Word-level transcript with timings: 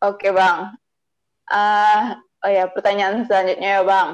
Oke 0.00 0.32
bang. 0.32 0.72
Uh, 1.50 2.16
oh 2.44 2.50
ya 2.50 2.64
pertanyaan 2.72 3.24
selanjutnya 3.28 3.80
ya 3.80 3.82
bang. 3.84 4.08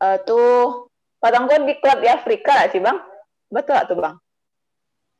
Uh, 0.00 0.16
tuh 0.24 0.90
Padang 1.20 1.44
kok 1.44 1.68
di 1.68 1.76
klub 1.84 2.00
di 2.00 2.08
Afrika 2.08 2.64
sih 2.72 2.80
bang? 2.80 2.96
Betul 3.52 3.76
gak 3.76 3.92
tuh 3.92 4.00
bang? 4.00 4.16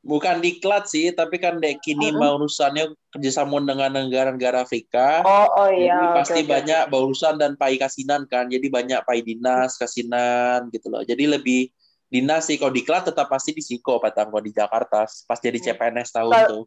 Bukan 0.00 0.40
diklat 0.40 0.88
sih, 0.88 1.12
tapi 1.12 1.36
kan 1.36 1.60
dek 1.60 1.84
kini 1.84 2.08
uh 2.08 2.16
-huh. 2.16 2.40
urusannya 2.40 2.96
kerjasama 3.12 3.60
dengan 3.60 3.92
negara-negara 3.92 4.64
Afrika. 4.64 5.20
Oh, 5.20 5.44
oh 5.60 5.68
iya. 5.68 5.92
Jadi 5.92 6.16
pasti 6.16 6.40
okay, 6.40 6.48
banyak 6.48 6.82
okay. 6.88 6.96
urusan 6.96 7.36
dan 7.36 7.52
pai 7.60 7.76
kasinan 7.76 8.24
kan. 8.24 8.48
Jadi 8.48 8.72
banyak 8.72 9.04
pai 9.04 9.20
dinas, 9.20 9.76
kasinan 9.76 10.72
gitu 10.72 10.88
loh. 10.88 11.04
Jadi 11.04 11.28
lebih 11.28 11.68
dinas 12.08 12.48
sih 12.48 12.56
kalau 12.56 12.72
diklat 12.72 13.12
tetap 13.12 13.28
pasti 13.28 13.52
di 13.52 13.60
Siko 13.60 14.00
Patang 14.00 14.32
kalau 14.32 14.40
di 14.40 14.56
Jakarta 14.56 15.04
pas 15.04 15.38
jadi 15.38 15.60
CPNS 15.60 16.16
tahun 16.16 16.32
kalo, 16.32 16.48
tuh. 16.48 16.64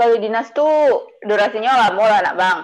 Kalau 0.00 0.16
dinas 0.16 0.48
tuh 0.56 1.04
durasinya 1.20 1.76
lama 1.76 2.04
lah 2.08 2.20
nak 2.24 2.36
bang. 2.40 2.58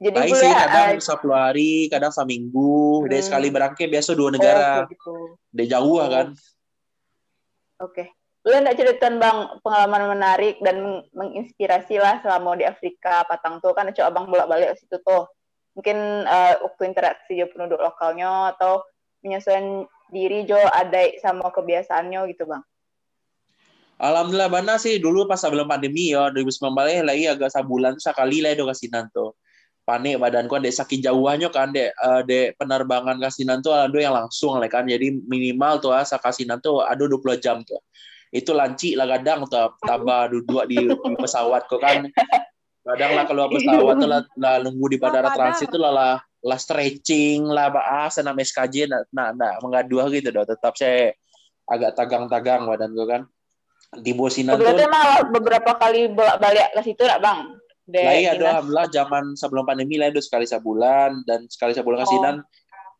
Jadi 0.00 0.16
Baik 0.16 0.32
sih 0.36 0.52
kadang 0.52 0.96
uh, 0.96 1.00
satu 1.00 1.28
hari, 1.32 1.88
kadang 1.88 2.12
seminggu. 2.12 3.04
Hmm. 3.04 3.08
Dari 3.08 3.22
sekali 3.24 3.48
berangkat 3.48 3.88
biasa 3.88 4.12
dua 4.12 4.28
negara. 4.32 4.84
Oh, 4.84 4.92
gitu. 4.92 5.40
Dari 5.48 5.66
jauh 5.72 5.96
oh. 5.96 6.08
kan. 6.08 6.26
Oke. 7.80 7.92
Okay 7.96 8.08
lu 8.40 8.56
enggak 8.56 8.80
cerita 8.80 9.12
bang 9.12 9.60
pengalaman 9.60 10.16
menarik 10.16 10.56
dan 10.64 11.04
menginspirasi 11.12 12.00
lah 12.00 12.24
selama 12.24 12.56
di 12.56 12.64
Afrika 12.64 13.20
Patang 13.28 13.60
tuh 13.60 13.76
kan 13.76 13.92
coba 13.92 14.08
abang 14.08 14.32
bolak 14.32 14.48
balik 14.48 14.68
ke 14.72 14.76
situ 14.80 14.96
tuh 15.04 15.28
mungkin 15.76 16.24
uh, 16.24 16.56
waktu 16.64 16.82
interaksi 16.88 17.36
jo 17.36 17.52
penduduk 17.52 17.76
lokalnya 17.76 18.56
atau 18.56 18.80
menyesuaikan 19.20 19.84
diri 20.08 20.48
jo 20.48 20.56
ada 20.56 21.12
sama 21.20 21.52
kebiasaannya 21.52 22.32
gitu 22.32 22.48
bang 22.48 22.64
Alhamdulillah 24.00 24.48
bana 24.48 24.80
sih 24.80 24.96
dulu 24.96 25.28
pas 25.28 25.36
sebelum 25.36 25.68
pandemi 25.68 26.16
ya 26.16 26.32
2019 26.32 27.04
lagi 27.04 27.28
agak 27.28 27.52
sebulan 27.52 28.00
sekali 28.00 28.40
lah 28.40 28.56
do 28.56 28.64
kasinan 28.64 29.12
tuh. 29.12 29.36
Panik 29.84 30.16
badanku 30.16 30.56
ada 30.56 30.72
sakit 30.72 31.04
jauhnya 31.04 31.52
kan 31.52 31.68
dek. 31.68 31.92
Uh, 32.00 32.24
dek 32.24 32.56
penerbangan 32.56 33.20
kasinan 33.20 33.60
tuh 33.60 33.76
ada 33.76 33.92
yang 33.92 34.16
langsung 34.16 34.56
lah 34.56 34.72
kan. 34.72 34.88
Jadi 34.88 35.20
minimal 35.28 35.84
tuh 35.84 35.92
asa 35.92 36.16
kasinan 36.16 36.64
tuh 36.64 36.80
ada 36.80 37.04
20 37.04 37.44
jam 37.44 37.60
tuh. 37.60 37.84
Itu 38.32 38.56
lanci 38.56 38.96
lah 38.96 39.04
kadang 39.04 39.44
tuh 39.44 39.76
tambah 39.84 40.32
duduk 40.32 40.64
di, 40.64 40.80
di 40.80 41.16
pesawat 41.20 41.68
kok 41.68 41.84
kan. 41.84 42.08
Kadang 42.80 43.12
lah 43.12 43.28
kalau 43.28 43.52
pesawat 43.52 43.94
tuh 44.00 44.08
lah, 44.08 44.24
lah 44.40 44.54
nunggu 44.64 44.96
di 44.96 44.96
bandara 44.96 45.28
transit 45.36 45.68
tuh 45.68 45.76
lah 45.76 45.92
lah, 45.92 46.14
lah 46.40 46.56
stretching 46.56 47.44
lah 47.44 47.68
ah 47.76 48.08
senam 48.08 48.32
SKJ 48.32 48.88
nak 48.88 49.12
nak 49.12 49.36
nak 49.36 49.60
mengadu 49.60 50.00
gitu 50.08 50.32
doh 50.32 50.48
tetap 50.48 50.72
saya 50.72 51.12
agak 51.68 51.92
tagang-tagang 51.94 52.64
badan 52.64 52.96
gue 52.96 53.06
kan 53.06 53.22
di 53.98 54.12
Bosinan 54.14 54.54
tuh 54.54 54.62
berarti 54.62 54.86
malah 54.86 55.26
beberapa 55.26 55.70
kali 55.74 56.14
balik 56.14 56.70
ke 56.78 56.80
situ 56.86 57.02
lah 57.02 57.18
bang 57.18 57.40
lah 57.90 58.14
iya 58.14 58.38
alhamdulillah 58.38 58.86
zaman 58.94 59.34
sebelum 59.34 59.66
pandemi 59.66 59.98
lah 59.98 60.14
itu 60.14 60.22
sekali 60.22 60.46
sebulan 60.46 61.26
dan 61.26 61.50
sekali 61.50 61.74
sebulan 61.74 62.06
ke 62.06 62.06
Sinan 62.06 62.36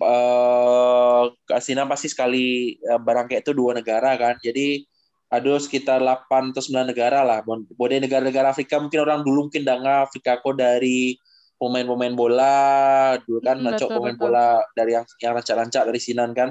oh. 0.03 1.31
uh, 1.31 1.61
Sinan 1.63 1.87
pasti 1.87 2.11
sekali 2.11 2.75
uh, 2.91 2.99
barang 2.99 3.31
kayak 3.31 3.47
itu 3.47 3.55
dua 3.55 3.79
negara 3.79 4.19
kan 4.19 4.35
jadi 4.43 4.83
ada 5.31 5.63
sekitar 5.63 6.03
8 6.03 6.51
atau 6.51 6.59
9 6.59 6.91
negara 6.91 7.23
lah. 7.23 7.39
Boleh 7.79 8.03
negara-negara 8.03 8.51
Afrika 8.51 8.83
mungkin 8.83 9.07
orang 9.07 9.23
dulu 9.23 9.47
mungkin 9.47 9.63
dengar 9.63 10.11
Afrika 10.11 10.43
kok 10.43 10.59
dari 10.59 11.15
pemain-pemain 11.55 12.15
bola, 12.19 13.15
dulu 13.23 13.39
kan 13.39 13.63
hmm, 13.63 13.79
pemain 13.79 14.17
betul. 14.19 14.27
bola 14.27 14.59
dari 14.75 14.99
yang 14.99 15.07
yang 15.23 15.33
rancak-rancak 15.39 15.83
dari 15.87 16.01
Sinan 16.03 16.35
kan. 16.35 16.51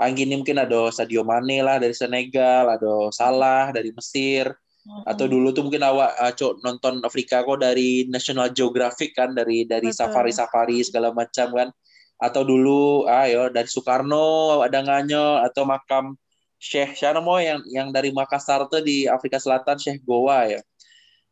Angin 0.00 0.32
ini 0.32 0.40
mungkin 0.40 0.56
ada 0.56 0.88
Sadio 0.88 1.20
Mane 1.20 1.60
lah 1.60 1.76
dari 1.76 1.92
Senegal, 1.92 2.72
ada 2.72 3.12
Salah 3.12 3.68
dari 3.68 3.92
Mesir, 3.92 4.48
hmm. 4.48 5.04
atau 5.04 5.28
dulu 5.28 5.52
tuh 5.52 5.68
mungkin 5.68 5.84
awak 5.84 6.16
uh, 6.16 6.32
nonton 6.64 7.04
Afrika 7.04 7.44
kok 7.44 7.60
dari 7.60 8.08
National 8.08 8.48
Geographic 8.56 9.12
kan, 9.12 9.36
dari 9.36 9.68
dari 9.68 9.92
safari-safari 9.92 10.80
segala 10.80 11.12
macam 11.12 11.52
kan. 11.52 11.68
Atau 12.16 12.44
dulu 12.48 13.04
ayo 13.08 13.52
dari 13.52 13.68
Soekarno 13.68 14.60
ada 14.64 14.80
nganyo 14.80 15.40
atau 15.44 15.64
makam 15.68 16.16
Syekh 16.60 17.00
mau 17.24 17.40
yang 17.40 17.64
yang 17.72 17.88
dari 17.88 18.12
Makassar 18.12 18.68
tuh 18.68 18.84
di 18.84 19.08
Afrika 19.08 19.40
Selatan 19.40 19.80
Syekh 19.80 20.04
Goa 20.04 20.44
ya. 20.44 20.60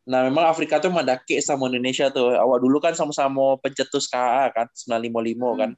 Nah 0.09 0.25
memang 0.25 0.49
Afrika 0.49 0.81
tuh 0.81 0.89
mendaki 0.89 1.37
sama 1.45 1.69
Indonesia 1.69 2.09
tuh. 2.09 2.33
Awak 2.33 2.59
dulu 2.65 2.81
kan 2.81 2.97
sama-sama 2.97 3.61
pencetus 3.61 4.09
KA 4.09 4.49
kan 4.57 4.73
955 4.73 4.89
hmm. 4.89 5.57
kan. 5.61 5.71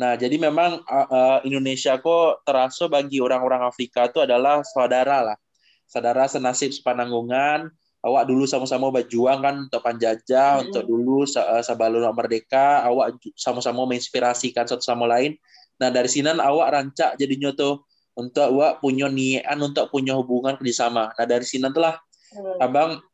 Nah 0.00 0.16
jadi 0.16 0.40
memang 0.40 0.80
uh, 0.88 1.08
uh, 1.12 1.38
Indonesia 1.44 2.00
kok 2.00 2.40
terasa 2.48 2.88
bagi 2.88 3.20
orang-orang 3.20 3.68
Afrika 3.68 4.08
itu 4.08 4.24
adalah 4.24 4.64
saudara 4.64 5.20
lah. 5.20 5.36
Saudara 5.84 6.24
senasib 6.24 6.72
sepananggungan. 6.72 7.68
Awak 8.00 8.32
dulu 8.32 8.48
sama-sama 8.48 8.88
berjuang 8.88 9.44
kan 9.44 9.68
untuk 9.68 9.84
panjajah, 9.84 10.56
hmm. 10.56 10.64
untuk 10.72 10.88
dulu 10.88 11.28
sebelum 11.28 12.16
merdeka. 12.16 12.80
Awak 12.88 13.20
sama-sama 13.36 13.84
menginspirasikan 13.84 14.64
satu 14.64 14.80
sama 14.80 15.04
lain. 15.04 15.36
Nah 15.76 15.92
dari 15.92 16.08
sini 16.08 16.32
awak 16.32 16.80
rancak 16.80 17.20
jadinya 17.20 17.52
tuh 17.52 17.84
untuk 18.16 18.56
awak 18.56 18.80
punya 18.80 19.12
niatan 19.12 19.60
untuk 19.60 19.92
punya 19.92 20.16
hubungan 20.16 20.56
kerjasama. 20.56 21.12
Nah 21.12 21.26
dari 21.28 21.44
sini 21.44 21.68
telah 21.76 22.00
hmm. 22.32 22.64
abang 22.64 23.04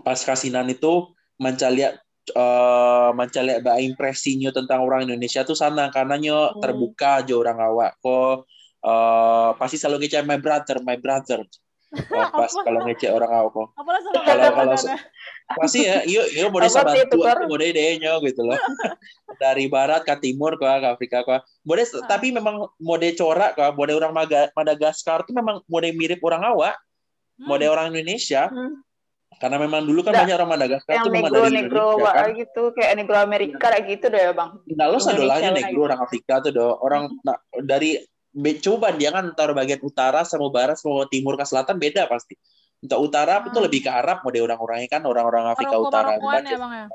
pas 0.00 0.16
kasinan 0.24 0.72
itu 0.72 1.12
mencari 1.36 1.84
uh, 2.34 3.10
mencari 3.14 3.60
bah 3.64 3.78
impresinya 3.78 4.50
tentang 4.50 4.84
orang 4.84 5.08
Indonesia 5.08 5.46
tuh 5.46 5.56
sana 5.56 5.88
karena 5.88 6.16
nyo 6.18 6.38
hmm. 6.52 6.60
terbuka 6.60 7.24
aja 7.24 7.34
orang 7.36 7.58
awak 7.60 7.96
kok 8.02 8.48
uh, 8.84 9.50
pasti 9.56 9.76
selalu 9.80 10.04
ngecek 10.06 10.26
my 10.26 10.38
brother 10.40 10.78
my 10.84 10.96
brother. 10.98 11.44
Uh, 11.88 12.28
pas 12.44 12.52
kalau 12.52 12.84
ngecek 12.84 13.08
orang 13.08 13.32
awak 13.32 13.50
kok 13.56 13.68
kalau 14.24 14.48
kalau 14.52 14.76
pasti 15.56 15.88
ya 15.88 16.04
yuk 16.04 16.28
yuk 16.36 16.52
boleh 16.52 16.68
sahabat 16.68 17.08
tua 17.08 17.32
boleh 17.48 17.72
deh 17.72 17.96
nyo 18.02 18.20
gitu 18.24 18.44
loh. 18.44 18.58
Dari 19.42 19.70
barat 19.70 20.02
ke 20.02 20.14
timur 20.18 20.58
ke 20.58 20.66
Afrika 20.66 21.22
ke 21.24 21.40
boleh 21.64 21.86
hmm. 21.86 22.04
tapi 22.04 22.34
memang 22.34 22.68
mode 22.82 23.08
corak 23.16 23.56
ke 23.56 23.64
mode 23.72 23.92
orang 23.96 24.12
Madagaskar 24.52 25.24
tuh 25.24 25.32
memang 25.32 25.64
mode 25.70 25.88
mirip 25.96 26.20
orang 26.24 26.44
awak. 26.44 26.76
Hmm. 27.38 27.46
mode 27.46 27.66
orang 27.70 27.94
Indonesia. 27.94 28.50
Hmm. 28.50 28.82
Karena 29.36 29.60
memang 29.60 29.84
dulu 29.84 30.00
kan 30.02 30.24
banyak 30.24 30.34
orang 30.40 30.50
Madagaskar 30.56 31.04
tuh 31.04 31.12
memang 31.12 31.30
dari 31.30 31.52
negro 31.52 32.00
Indonesia 32.00 32.12
kan 32.16 32.28
gitu 32.32 32.62
kayak 32.72 32.92
negro 32.96 33.16
Amerika 33.20 33.56
kayak 33.70 33.84
gitu 33.86 34.06
deh 34.08 34.32
bang 34.32 34.50
nah 34.72 34.86
lo 34.88 34.98
sadolahnya 34.98 35.50
negro 35.52 35.86
orang 35.86 36.00
Afrika 36.00 36.40
tuh 36.40 36.50
do 36.56 36.66
orang 36.80 37.12
nah, 37.22 37.36
dari 37.60 38.00
coba 38.64 38.94
dia 38.96 39.14
kan 39.14 39.30
antara 39.30 39.52
bagian 39.52 39.80
utara 39.84 40.24
sama 40.24 40.48
barat 40.48 40.80
sama 40.80 41.06
timur 41.12 41.36
ke 41.36 41.44
selatan 41.44 41.76
beda 41.76 42.08
pasti 42.10 42.34
untuk 42.78 42.98
utara 43.10 43.42
hmm. 43.42 43.48
itu 43.50 43.58
lebih 43.58 43.80
ke 43.82 43.90
Arab 43.90 44.22
mode 44.22 44.38
orang-orangnya 44.38 44.88
kan 44.90 45.02
orang-orang 45.02 45.50
Afrika 45.50 45.74
Maroko, 45.74 45.90
Utara 45.90 46.14
kan. 46.14 46.42
Ya, 46.46 46.58
bang, 46.58 46.72
ya? 46.72 46.86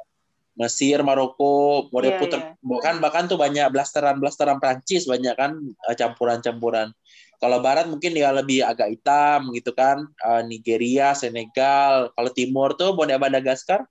Mesir, 0.53 0.99
Maroko, 1.03 1.89
mode 1.91 2.07
yeah, 2.07 2.19
puter 2.21 2.39
yeah. 2.39 2.55
bahkan 2.63 2.95
bahkan 3.03 3.23
tuh 3.27 3.35
banyak 3.35 3.67
blasteran-blasteran 3.73 4.61
Prancis 4.63 5.09
banyak 5.09 5.35
kan 5.35 5.59
eh, 5.59 5.95
campuran-campuran. 5.97 6.95
Kalau 7.43 7.59
barat 7.59 7.91
mungkin 7.91 8.15
dia 8.15 8.31
lebih 8.31 8.63
agak 8.63 8.95
hitam 8.95 9.51
gitu 9.51 9.75
kan. 9.75 10.07
Uh, 10.23 10.39
Nigeria, 10.47 11.11
Senegal, 11.11 12.15
kalau 12.15 12.31
timur 12.31 12.71
tuh 12.79 12.95
mode 12.95 13.11
Madagaskar 13.19 13.83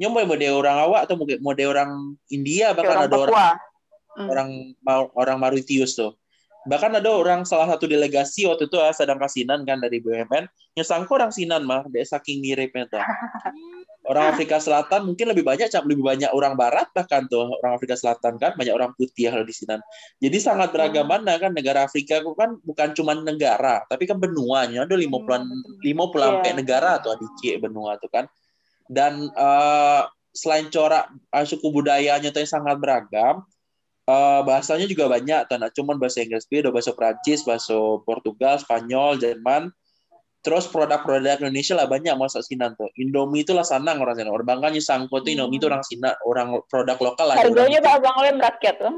nyomboy 0.00 0.24
mode 0.24 0.48
orang 0.48 0.76
awak 0.80 1.04
atau 1.04 1.20
mode 1.20 1.64
orang 1.68 2.16
India 2.32 2.72
bahkan 2.72 2.96
orang 2.96 3.04
ada 3.04 3.18
orang 3.20 3.52
hmm. 4.16 4.28
orang 4.32 4.48
orang 5.12 5.36
Mauritius 5.36 5.92
tuh 5.92 6.16
bahkan 6.64 6.88
ada 6.96 7.12
orang 7.12 7.44
salah 7.44 7.68
satu 7.68 7.84
delegasi 7.84 8.48
waktu 8.48 8.64
itu 8.64 8.80
ah, 8.80 8.96
sedang 8.96 9.20
kasinan 9.20 9.68
kan 9.68 9.76
dari 9.76 10.00
BUMN 10.00 10.48
nyesangko 10.72 11.20
orang 11.20 11.28
Sinan 11.28 11.68
mah 11.68 11.84
dia 11.92 12.00
saking 12.08 12.40
miripnya 12.40 12.88
tuh 12.88 13.04
orang 14.10 14.34
Afrika 14.34 14.58
Selatan 14.58 15.06
mungkin 15.06 15.30
lebih 15.30 15.46
banyak 15.46 15.70
lebih 15.70 16.02
banyak 16.02 16.30
orang 16.34 16.58
Barat 16.58 16.90
bahkan 16.90 17.30
tuh 17.30 17.46
orang 17.62 17.78
Afrika 17.78 17.94
Selatan 17.94 18.42
kan 18.42 18.58
banyak 18.58 18.74
orang 18.74 18.90
putih 18.98 19.30
kalau 19.30 19.46
di 19.46 19.54
Sinan 19.54 19.78
jadi 20.18 20.34
sangat 20.42 20.74
beragam 20.74 21.06
hmm. 21.06 21.14
mana 21.14 21.38
kan 21.38 21.54
negara 21.54 21.86
Afrika 21.86 22.18
kan 22.34 22.58
bukan 22.66 22.90
cuma 22.98 23.14
negara 23.14 23.86
tapi 23.86 24.10
kan 24.10 24.18
benuanya 24.18 24.82
ada 24.82 24.98
lima 24.98 25.22
puluh 25.22 25.46
hmm, 25.46 25.78
lima 25.86 26.04
puluh 26.10 26.42
yeah. 26.42 26.58
negara 26.58 26.98
tuh 26.98 27.14
di 27.22 27.54
benua 27.62 28.02
tuh 28.02 28.10
kan 28.10 28.26
dan 28.90 29.30
uh, 29.38 30.10
selain 30.34 30.66
corak 30.74 31.06
uh, 31.30 31.46
suku 31.46 31.70
budayanya 31.70 32.34
tuh 32.34 32.42
yang 32.42 32.50
sangat 32.50 32.76
beragam 32.82 33.46
Uh, 34.10 34.42
bahasanya 34.42 34.90
juga 34.90 35.06
banyak, 35.06 35.46
tanah 35.46 35.70
cuman 35.70 35.94
bahasa 35.94 36.18
Inggris, 36.18 36.42
ada 36.50 36.74
bahasa 36.74 36.90
Prancis, 36.90 37.46
bahasa 37.46 37.78
Portugal, 38.02 38.58
Spanyol, 38.58 39.22
Jerman. 39.22 39.70
Terus 40.40 40.64
produk-produk 40.72 41.36
Indonesia 41.36 41.76
lah 41.76 41.84
banyak 41.84 42.16
masuk 42.16 42.40
Sinan 42.40 42.72
tuh. 42.72 42.88
Indomie 42.96 43.44
itu 43.44 43.52
lah 43.52 43.64
sanang 43.64 44.00
orang 44.00 44.16
sana. 44.16 44.32
Orang 44.32 44.48
bangkanya 44.48 44.80
sangko 44.80 45.20
tuh 45.20 45.36
Indomie 45.36 45.60
itu 45.60 45.68
orang 45.68 45.84
Sinan, 45.84 46.16
orang 46.24 46.64
produk 46.64 46.96
lokal 46.96 47.26
lah. 47.28 47.36
Harganya 47.36 47.78
pak 47.84 47.96
bang 48.00 48.16
oleh 48.16 48.32
rakyat 48.40 48.74
tuh. 48.80 48.94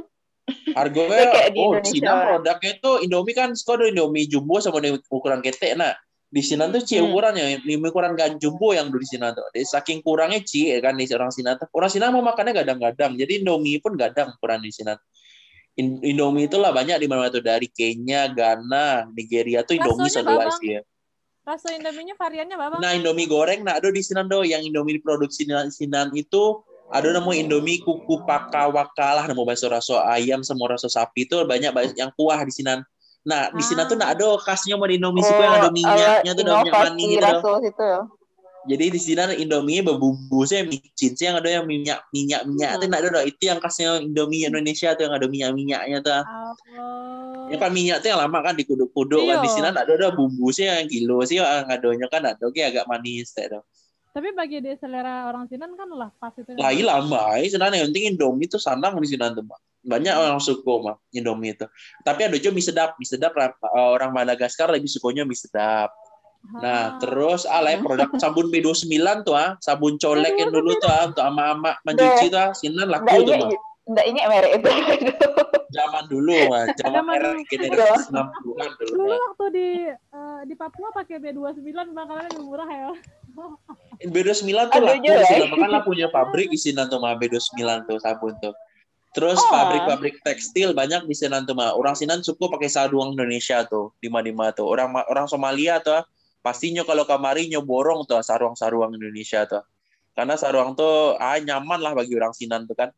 Harganya, 0.74 1.50
oh 1.58 1.74
Sinan 1.82 2.16
produknya 2.30 2.70
itu 2.78 2.90
Indomie 3.02 3.34
kan, 3.34 3.50
sekolah 3.58 3.90
Indomie 3.90 4.30
jumbo 4.30 4.62
sama 4.62 4.78
ukuran 5.10 5.42
ketek 5.42 5.74
nak 5.74 5.98
di 6.32 6.40
sini 6.40 6.64
tuh 6.72 6.80
cie 6.80 7.04
hmm. 7.04 7.12
ukurannya 7.12 7.60
lima 7.68 7.92
ukuran 7.92 8.16
gan 8.16 8.40
jumbo 8.40 8.72
yang 8.72 8.88
di 8.88 9.04
sini 9.04 9.28
tuh 9.36 9.44
jadi 9.52 9.68
saking 9.68 10.00
kurangnya 10.00 10.40
cie 10.40 10.80
kan 10.80 10.96
di 10.96 11.04
orang 11.12 11.28
sini 11.28 11.52
tuh 11.60 11.68
orang 11.76 11.92
sini 11.92 12.08
mau 12.08 12.24
makannya 12.24 12.56
gadang-gadang 12.56 13.20
jadi 13.20 13.44
indomie 13.44 13.76
pun 13.84 14.00
gadang 14.00 14.32
ukuran 14.32 14.64
di 14.64 14.72
sini 14.72 14.96
Indomie 15.72 16.52
itulah 16.52 16.68
banyak 16.68 17.00
di 17.00 17.08
mana 17.08 17.32
tuh 17.32 17.40
dari 17.40 17.64
Kenya, 17.72 18.28
Ghana, 18.28 19.08
Nigeria 19.08 19.64
tuh 19.64 19.80
Indomie 19.80 20.12
satu 20.12 20.36
ya. 20.60 20.84
Rasa 21.42 21.74
Indominya 21.74 22.14
variannya 22.14 22.54
apa, 22.54 22.66
Bang? 22.78 22.80
Nah, 22.80 22.94
Indomie 22.94 23.26
goreng 23.26 23.66
nah 23.66 23.82
ada 23.82 23.90
di 23.90 23.98
Sinan 23.98 24.30
do 24.30 24.46
yang 24.46 24.62
Indomie 24.62 25.02
produksi 25.02 25.42
di 25.42 25.54
Sinan 25.74 26.14
itu 26.14 26.62
ada 26.86 27.10
nama 27.10 27.34
Indomie 27.34 27.82
kuku 27.82 28.22
paka 28.22 28.70
wakalah 28.70 29.26
nama 29.26 29.42
bakso 29.42 29.66
rasa 29.66 30.06
ayam 30.06 30.46
semua 30.46 30.78
rasa 30.78 30.86
sapi 30.86 31.26
itu 31.26 31.34
banyak 31.42 31.74
banyak 31.74 31.94
yang 31.98 32.14
kuah 32.14 32.38
di 32.46 32.54
Sinan. 32.54 32.86
Nah, 33.26 33.50
di 33.50 33.62
Sinan 33.66 33.90
tuh 33.90 33.98
Ah. 33.98 34.06
nak 34.06 34.10
ada 34.18 34.38
khasnya 34.38 34.78
mau 34.78 34.86
di 34.86 35.02
Indomie 35.02 35.22
Oh, 35.22 35.34
oh, 35.34 35.42
yang 35.42 35.54
ada 35.58 35.68
minyaknya 35.74 36.30
ala 36.30 36.38
tuh 36.38 36.42
ada 36.46 36.54
minyak 36.54 36.74
inovasi 36.74 36.86
manis 36.94 37.10
gitu. 37.10 37.50
itu 37.66 37.82
ya. 37.82 38.00
Jadi 38.62 38.94
di 38.94 39.00
sini 39.02 39.42
Indomie 39.42 39.82
berbumbu 39.82 40.46
sih 40.46 40.62
micin 40.62 41.18
sih 41.18 41.26
yang 41.26 41.42
ada 41.42 41.50
yang 41.50 41.66
minyak 41.66 42.06
minyak 42.14 42.46
minyak 42.46 42.70
Hmm. 42.70 42.78
itu 42.78 42.84
nak 42.86 42.98
ada 43.02 43.08
do. 43.10 43.20
itu 43.26 43.42
yang 43.50 43.58
khasnya 43.58 43.98
Indomie 43.98 44.46
Indonesia 44.46 44.94
tuh 44.94 45.02
yang 45.10 45.14
ada 45.18 45.26
minyak 45.26 45.50
minyaknya 45.50 45.98
tuh. 45.98 46.22
Oh. 46.22 47.50
Ya 47.50 47.58
kan 47.58 47.74
minyak 47.74 48.06
tuh 48.06 48.14
yang 48.14 48.22
lama 48.22 48.38
kan 48.38 48.54
dikuduk-kuduk 48.54 49.18
kan 49.18 49.42
di 49.42 49.48
Iya. 49.50 49.54
sini 49.58 49.66
ada 49.74 49.82
ada 49.82 50.08
bumbu 50.14 50.54
sih 50.54 50.70
yang 50.70 50.86
kilo 50.86 51.26
sih 51.26 51.42
yang 51.42 51.66
adonya 51.66 52.06
kan 52.06 52.22
ada 52.22 52.38
oke 52.38 52.62
agak 52.62 52.86
manis 52.86 53.34
teh 53.34 53.50
tuh. 53.50 53.66
Tapi 54.12 54.28
bagi 54.36 54.60
dia 54.60 54.76
selera 54.76 55.26
orang 55.26 55.48
Sinan 55.48 55.72
kan 55.72 55.88
lah 55.88 56.12
pas 56.20 56.36
itu. 56.36 56.52
Lah 56.54 56.68
iya 56.68 56.84
lama, 56.84 57.32
sebenarnya 57.42 57.80
yang 57.82 57.88
penting 57.90 58.04
Indomie 58.14 58.44
itu 58.44 58.60
sanang 58.60 58.94
di 59.00 59.08
sini 59.08 59.24
tuh. 59.24 59.42
Banyak 59.82 60.14
orang 60.14 60.38
suka 60.38 60.72
mah 60.78 60.96
Indomie 61.10 61.56
itu. 61.56 61.66
Tapi 62.04 62.28
ada 62.30 62.36
juga 62.38 62.52
mie 62.54 62.62
sedap, 62.62 62.94
mie 63.00 63.08
sedap 63.08 63.32
orang 63.72 64.12
Madagaskar 64.12 64.68
lebih 64.70 64.86
sukanya 64.86 65.24
mie 65.26 65.34
sedap. 65.34 65.90
Ah. 66.42 66.58
Nah, 66.58 66.82
terus 66.98 67.46
ah 67.46 67.62
lah, 67.62 67.78
produk 67.78 68.10
sabun 68.22 68.50
B29 68.50 68.90
tuh 69.22 69.32
ah, 69.32 69.54
sabun 69.62 69.94
colek 69.94 70.34
yang 70.34 70.50
dulu 70.50 70.74
tuh 70.76 70.90
ah, 70.90 71.06
untuk 71.06 71.22
ama-ama 71.22 71.78
mencuci 71.86 72.26
tuh 72.28 72.40
ah, 72.40 72.50
sinan 72.50 72.90
laku 72.90 73.06
tuh 73.22 73.30
ingat, 73.30 73.46
mah. 73.46 73.50
nggak 73.82 74.06
ingat 74.10 74.24
merek 74.26 74.52
itu. 74.58 74.70
Zaman 75.72 76.04
dulu 76.10 76.34
mah, 76.50 76.64
zaman 76.82 76.92
Zaman 76.98 77.14
era 77.14 77.30
dulu. 77.30 77.40
generasi 77.46 78.06
60-an 78.10 78.70
dulu. 78.74 78.90
Dulu 78.92 79.02
mah. 79.06 79.18
waktu 79.30 79.44
di 79.54 79.68
eh, 79.88 80.40
di 80.44 80.54
Papua 80.58 80.88
pakai 80.90 81.16
B29 81.18 81.62
bang 81.88 82.06
karena 82.10 82.22
lebih 82.26 82.42
murah 82.42 82.68
ya. 82.68 82.90
B29 84.02 84.50
tuh 84.68 84.76
Aduh, 84.76 84.86
laku 84.90 84.98
juga, 84.98 85.14
di 85.14 85.22
ya. 85.22 85.28
sini, 85.30 85.44
makanya 85.48 85.70
lah 85.78 85.82
punya 85.86 86.06
pabrik 86.14 86.48
di 86.50 86.58
sini 86.58 86.82
tuh 86.84 86.98
mah 86.98 87.14
B29 87.16 87.62
tuh 87.86 87.96
sabun 88.02 88.34
tuh. 88.42 88.52
Terus 89.12 89.36
Oh. 89.38 89.52
pabrik-pabrik 89.52 90.24
tekstil 90.24 90.72
banyak 90.72 91.04
di 91.04 91.12
Sinan 91.12 91.44
tuh 91.44 91.52
mah. 91.52 91.76
Orang 91.76 91.92
Sinan 91.92 92.24
suka 92.24 92.48
pakai 92.48 92.66
sarung 92.66 93.12
Indonesia 93.12 93.60
tuh, 93.68 93.92
di 94.00 94.08
mana 94.08 94.50
tuh. 94.50 94.64
Orang 94.64 94.88
orang 95.04 95.28
Somalia 95.28 95.84
tuh 95.84 96.00
ah, 96.00 96.04
pastinya 96.42 96.82
kalau 96.82 97.06
kamari 97.06 97.48
borong 97.62 98.04
tuh 98.04 98.20
sarung-sarung 98.20 98.92
Indonesia 98.92 99.46
tuh. 99.46 99.62
Karena 100.12 100.36
sarung 100.36 100.76
tuh 100.76 101.16
ah 101.16 101.40
nyaman 101.40 101.80
lah 101.80 101.96
bagi 101.96 102.12
orang 102.18 102.36
Sinan 102.36 102.68
tuh 102.68 102.76
kan. 102.76 102.90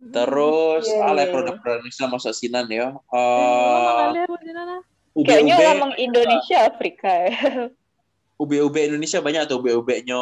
Terus 0.00 0.88
Iya, 0.88 0.96
ah, 0.96 1.12
iya, 1.12 1.16
lah, 1.16 1.24
iya. 1.24 1.32
produk-produk 1.32 1.78
Indonesia 1.84 2.06
masuk 2.08 2.32
Sinan 2.32 2.66
ya. 2.68 2.88
Eh, 2.92 3.18
Eh, 3.20 3.80
Mama 3.80 4.04
lihat 4.12 4.28
di 4.40 4.52
sana. 4.52 4.76
Kayaknya 5.10 5.54
emang 5.76 5.92
Indonesia 5.96 6.56
Afrika 6.68 7.10
ya. 7.28 7.36
ube-ube 8.40 8.80
Indonesia 8.88 9.20
banyak 9.20 9.52
tuh 9.52 9.60
ube-ubenya 9.60 10.20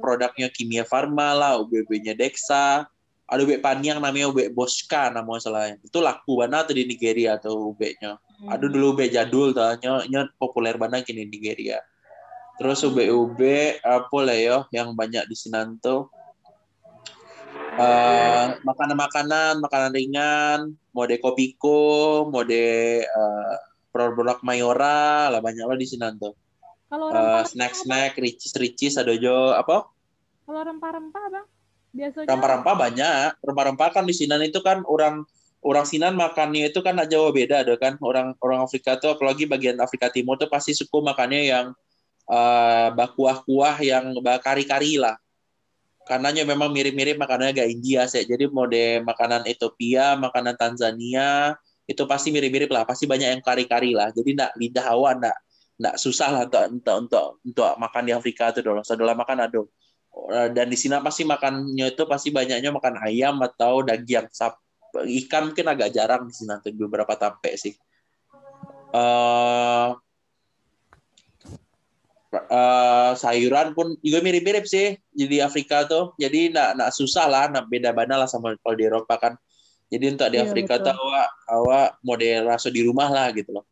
produknya 0.00 0.48
Kimia 0.48 0.88
Farma 0.88 1.36
lah, 1.36 1.60
ube-ubenya 1.60 2.16
Dexa. 2.16 2.88
Ada 3.28 3.44
ube 3.44 3.60
paniang 3.60 4.00
namanya 4.00 4.32
ube 4.32 4.48
Bosca 4.48 5.12
nama 5.12 5.36
salahnya. 5.36 5.76
Itu 5.84 6.00
laku 6.00 6.40
banget 6.40 6.72
tuh 6.72 6.76
di 6.80 6.88
Nigeria 6.88 7.36
tuh 7.36 7.76
ube-nya. 7.76 8.16
Ada 8.48 8.64
dulu 8.72 8.96
ube 8.96 9.12
jadul 9.12 9.52
tuh, 9.52 9.76
nya, 9.84 10.00
nya 10.08 10.20
populer 10.40 10.80
banget 10.80 11.12
di 11.12 11.28
Nigeria. 11.28 11.84
Terus 12.58 12.82
ube-ube 12.82 13.78
apa 13.86 14.18
lah 14.18 14.34
ya 14.34 14.56
yang 14.74 14.92
banyak 14.98 15.24
di 15.30 15.36
tuh. 15.78 16.10
Eh, 17.78 18.46
makanan-makanan, 18.66 19.62
makanan 19.62 19.94
ringan, 19.94 20.74
mode 20.90 21.14
kopiko, 21.22 22.26
mode 22.26 23.06
eh, 23.06 23.54
produk 23.94 24.42
mayora 24.42 25.30
lah 25.30 25.38
banyak 25.38 25.62
lah 25.62 25.78
di 25.78 25.86
tuh. 26.18 26.34
Kalau 26.90 27.14
Eh, 27.14 27.44
snack-snack, 27.46 28.18
ricis-ricis 28.18 28.98
ada 28.98 29.14
jo 29.14 29.54
apa? 29.54 29.86
kalau 30.48 30.64
rempah-rempah 30.64 31.24
bang, 31.28 31.46
biasanya. 31.92 32.26
Rempah-rempah 32.32 32.74
banyak. 32.74 33.30
Rempah-rempah 33.44 33.88
kan 33.92 34.08
di 34.08 34.16
Sinan 34.16 34.40
itu 34.40 34.64
kan 34.64 34.80
orang 34.88 35.28
orang 35.60 35.84
Sinan 35.84 36.16
makannya 36.16 36.72
itu 36.72 36.80
kan 36.80 36.96
agak 36.96 37.12
jauh 37.12 37.28
beda 37.28 37.68
ada 37.68 37.76
kan. 37.76 38.00
Orang 38.00 38.32
orang 38.40 38.64
Afrika 38.64 38.96
tuh 38.96 39.12
apalagi 39.12 39.44
bagian 39.44 39.76
Afrika 39.76 40.08
Timur 40.08 40.40
tuh 40.40 40.48
pasti 40.48 40.72
suka 40.72 41.04
makannya 41.04 41.52
yang 41.52 41.66
eh 42.28 43.08
kuah-kuah 43.16 43.76
yang 43.80 44.12
kari-kari 44.44 45.00
lah. 45.00 45.16
Karenanya 46.08 46.48
memang 46.48 46.72
mirip-mirip 46.72 47.20
makanannya 47.20 47.52
agak 47.52 47.68
India 47.68 48.08
sih. 48.08 48.24
Jadi 48.24 48.48
mode 48.48 49.04
makanan 49.04 49.44
Ethiopia, 49.44 50.16
makanan 50.16 50.56
Tanzania 50.56 51.52
itu 51.84 52.00
pasti 52.08 52.32
mirip-mirip 52.32 52.72
lah. 52.72 52.88
Pasti 52.88 53.04
banyak 53.04 53.28
yang 53.36 53.42
kari-kari 53.44 53.92
lah. 53.92 54.08
Jadi 54.16 54.32
nak 54.32 54.56
lidah 54.56 54.86
awak 54.88 55.20
nak 55.20 55.36
nggak 55.78 55.94
susah 56.00 56.28
lah 56.32 56.42
untuk 56.48 56.64
untuk 56.74 56.96
untuk 57.06 57.26
untuk 57.44 57.72
makan 57.76 58.02
di 58.08 58.12
Afrika 58.16 58.50
itu 58.56 58.64
dulu. 58.64 58.80
Setelah 58.80 59.12
makan 59.12 59.38
ada. 59.44 59.60
Dan 60.48 60.66
di 60.72 60.76
sini 60.80 60.96
pasti 61.04 61.22
makannya 61.28 61.92
itu 61.92 62.02
pasti 62.08 62.28
banyaknya 62.32 62.72
makan 62.72 62.94
ayam 63.04 63.36
atau 63.44 63.84
daging. 63.84 64.32
Ikan 64.96 65.52
mungkin 65.52 65.66
agak 65.68 65.92
jarang 65.92 66.24
di 66.24 66.32
sini 66.32 66.56
tuh 66.64 66.72
beberapa 66.72 67.12
tape 67.20 67.52
sih. 67.60 67.76
eh 68.96 69.88
eh, 72.46 73.10
sayuran 73.18 73.74
pun 73.76 73.96
juga 74.04 74.18
mirip-mirip 74.22 74.64
sih. 74.68 74.94
Jadi 75.14 75.42
Afrika 75.42 75.84
tuh 75.88 76.14
jadi 76.20 76.52
nggak 76.54 76.68
nggak 76.78 76.92
susah 76.94 77.24
lah 77.26 77.44
nggak 77.50 77.66
beda 77.72 77.90
beda 77.96 78.14
lah 78.24 78.28
sama 78.30 78.54
kalau 78.62 78.76
di 78.78 78.84
Eropa 78.86 79.14
kan. 79.18 79.34
Jadi 79.88 80.04
untuk 80.12 80.28
di 80.28 80.38
Iya, 80.38 80.44
Afrika 80.44 80.74
betul. 80.76 80.92
tuh 80.92 80.94
awak 81.00 81.28
awak 81.48 81.88
model 82.04 82.40
rasa 82.46 82.68
di 82.68 82.80
rumah 82.84 83.08
lah 83.08 83.32
gitu 83.32 83.56
loh. 83.56 83.64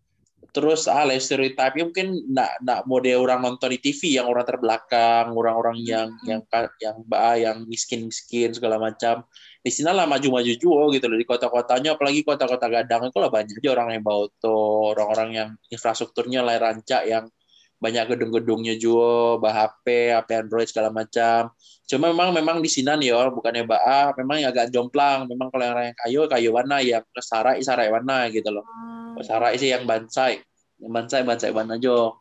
Terus 0.56 0.88
ah 0.88 1.04
stereotipnya 1.04 1.84
mungkin 1.84 2.06
nggak 2.32 2.50
nggak 2.64 2.80
model 2.88 3.16
orang 3.28 3.40
nonton 3.44 3.68
di 3.76 3.78
TV 3.84 4.16
yang 4.16 4.24
orang 4.32 4.46
terbelakang 4.48 5.28
orang-orang 5.36 5.76
yang 5.84 6.08
yang 6.24 6.40
ka- 6.48 6.72
yang 6.80 6.96
ba 7.04 7.36
yang 7.36 7.68
miskin 7.68 8.08
miskin 8.08 8.56
segala 8.56 8.80
macam. 8.80 9.20
Di 9.60 9.68
sini 9.68 9.92
lah 9.92 10.08
maju-maju 10.08 10.52
juga 10.56 10.96
gitu 10.96 11.06
loh 11.10 11.18
di 11.20 11.26
kota-kotanya 11.28 11.98
apalagi 11.98 12.24
kota-kota 12.24 12.66
gadang 12.72 13.10
itu 13.10 13.18
lah 13.20 13.28
banyak 13.28 13.58
aja 13.60 13.68
orang 13.76 13.88
yang 14.00 14.04
bawa 14.06 14.24
tuh 14.40 14.94
orang-orang 14.96 15.28
yang 15.34 15.48
infrastrukturnya 15.68 16.40
lah 16.40 16.56
rancak 16.56 17.04
yang 17.04 17.28
banyak 17.76 18.08
gedung-gedungnya 18.08 18.80
juga 18.80 19.36
bah 19.36 19.52
HP, 19.52 20.08
HP 20.16 20.28
Android 20.32 20.64
segala 20.64 20.88
macam. 20.88 21.52
Cuma 21.84 22.08
memang 22.08 22.32
memang 22.32 22.56
di 22.64 22.72
sini 22.72 22.88
nih 22.88 23.12
ya, 23.12 23.28
bukannya 23.28 23.68
baa, 23.68 24.16
memang 24.16 24.42
agak 24.48 24.72
jomplang. 24.72 25.28
Memang 25.28 25.52
kalau 25.52 25.62
yang 25.64 25.74
orang 25.76 25.86
yang 25.92 25.98
kayu 26.00 26.20
kayu 26.26 26.50
warna, 26.56 26.76
yang 26.80 27.04
sarai 27.20 27.60
sarai 27.60 27.92
warna 27.92 28.32
gitu 28.32 28.48
loh. 28.48 28.64
Ah, 28.64 29.20
sarai 29.20 29.60
sih 29.60 29.68
yang 29.70 29.84
bansai, 29.84 30.40
yang 30.80 30.92
bansai 30.92 31.20
bansai 31.22 31.52
warna 31.52 31.76
jo. 31.76 32.16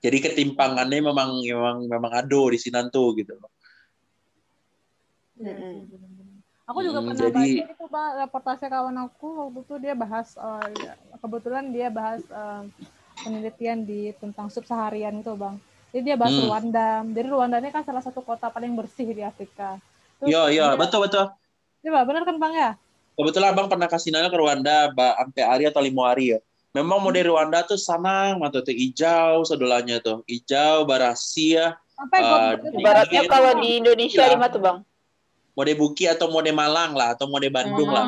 Jadi 0.00 0.16
ketimpangannya 0.22 1.04
memang 1.04 1.42
memang 1.44 1.76
memang 1.84 2.12
ado 2.14 2.48
di 2.48 2.56
sini 2.56 2.80
tuh 2.88 3.12
gitu 3.18 3.34
loh. 3.36 3.50
bener-bener. 5.40 6.28
Aku 6.70 6.86
juga 6.86 7.02
Mm, 7.02 7.06
pernah 7.10 7.18
jadi- 7.26 7.34
baca 7.34 7.72
itu 7.74 7.86
bang 7.90 8.10
reportase 8.22 8.66
kawan 8.70 8.96
aku 9.02 9.28
waktu 9.42 9.60
itu 9.66 9.74
dia 9.82 9.94
bahas 9.98 10.28
eh, 10.38 10.66
ya, 10.78 10.92
kebetulan 11.18 11.64
dia 11.74 11.88
bahas 11.90 12.22
eh, 12.22 12.62
penelitian 13.20 13.84
di 13.84 14.10
tentang 14.16 14.48
sub 14.48 14.64
seharian 14.64 15.20
itu 15.20 15.32
bang. 15.34 15.56
Jadi 15.90 16.02
dia 16.02 16.16
bahas 16.16 16.34
Hmm. 16.34 16.46
Rwanda. 16.46 16.88
Jadi 17.04 17.26
Rwanda 17.28 17.56
ini 17.58 17.70
kan 17.70 17.82
salah 17.82 18.02
satu 18.02 18.22
kota 18.22 18.48
paling 18.48 18.72
bersih 18.72 19.10
di 19.10 19.22
Afrika. 19.22 19.76
Iya 20.20 20.52
iya 20.52 20.66
betul 20.76 21.04
betul. 21.04 21.32
Coba 21.80 22.04
benar 22.04 22.22
kan 22.28 22.36
bang 22.36 22.52
ya? 22.52 22.70
Kebetulan 23.16 23.48
abang 23.52 23.68
pernah 23.68 23.88
kasih 23.88 24.12
nanya 24.12 24.32
ke 24.32 24.38
Rwanda, 24.38 24.92
sampai 24.92 25.42
hari 25.44 25.64
atau 25.68 25.82
lima 25.84 26.08
hari 26.08 26.36
ya. 26.36 26.38
Memang 26.70 27.02
model 27.02 27.34
Rwanda 27.34 27.66
tuh 27.66 27.76
sanang, 27.76 28.38
mata 28.38 28.62
tuh 28.62 28.72
hijau, 28.72 29.42
sedolanya 29.42 29.98
tuh 29.98 30.22
hijau, 30.24 30.86
barasia, 30.86 31.76
Sampai 32.00 32.24
Eh, 32.24 32.24
got- 32.24 32.64
di- 32.64 32.80
Ibaratnya 32.80 33.22
kalau 33.28 33.52
di 33.60 33.68
Indonesia 33.76 34.24
Iya. 34.24 34.32
lima 34.32 34.48
tuh 34.48 34.62
bang. 34.64 34.78
mode 35.52 35.74
Buki 35.76 36.08
atau 36.08 36.32
mode 36.32 36.48
Malang 36.48 36.96
lah, 36.96 37.12
atau 37.12 37.28
mode 37.28 37.44
Bandung 37.52 37.92
Hmm. 37.92 37.96
lah. 37.98 38.06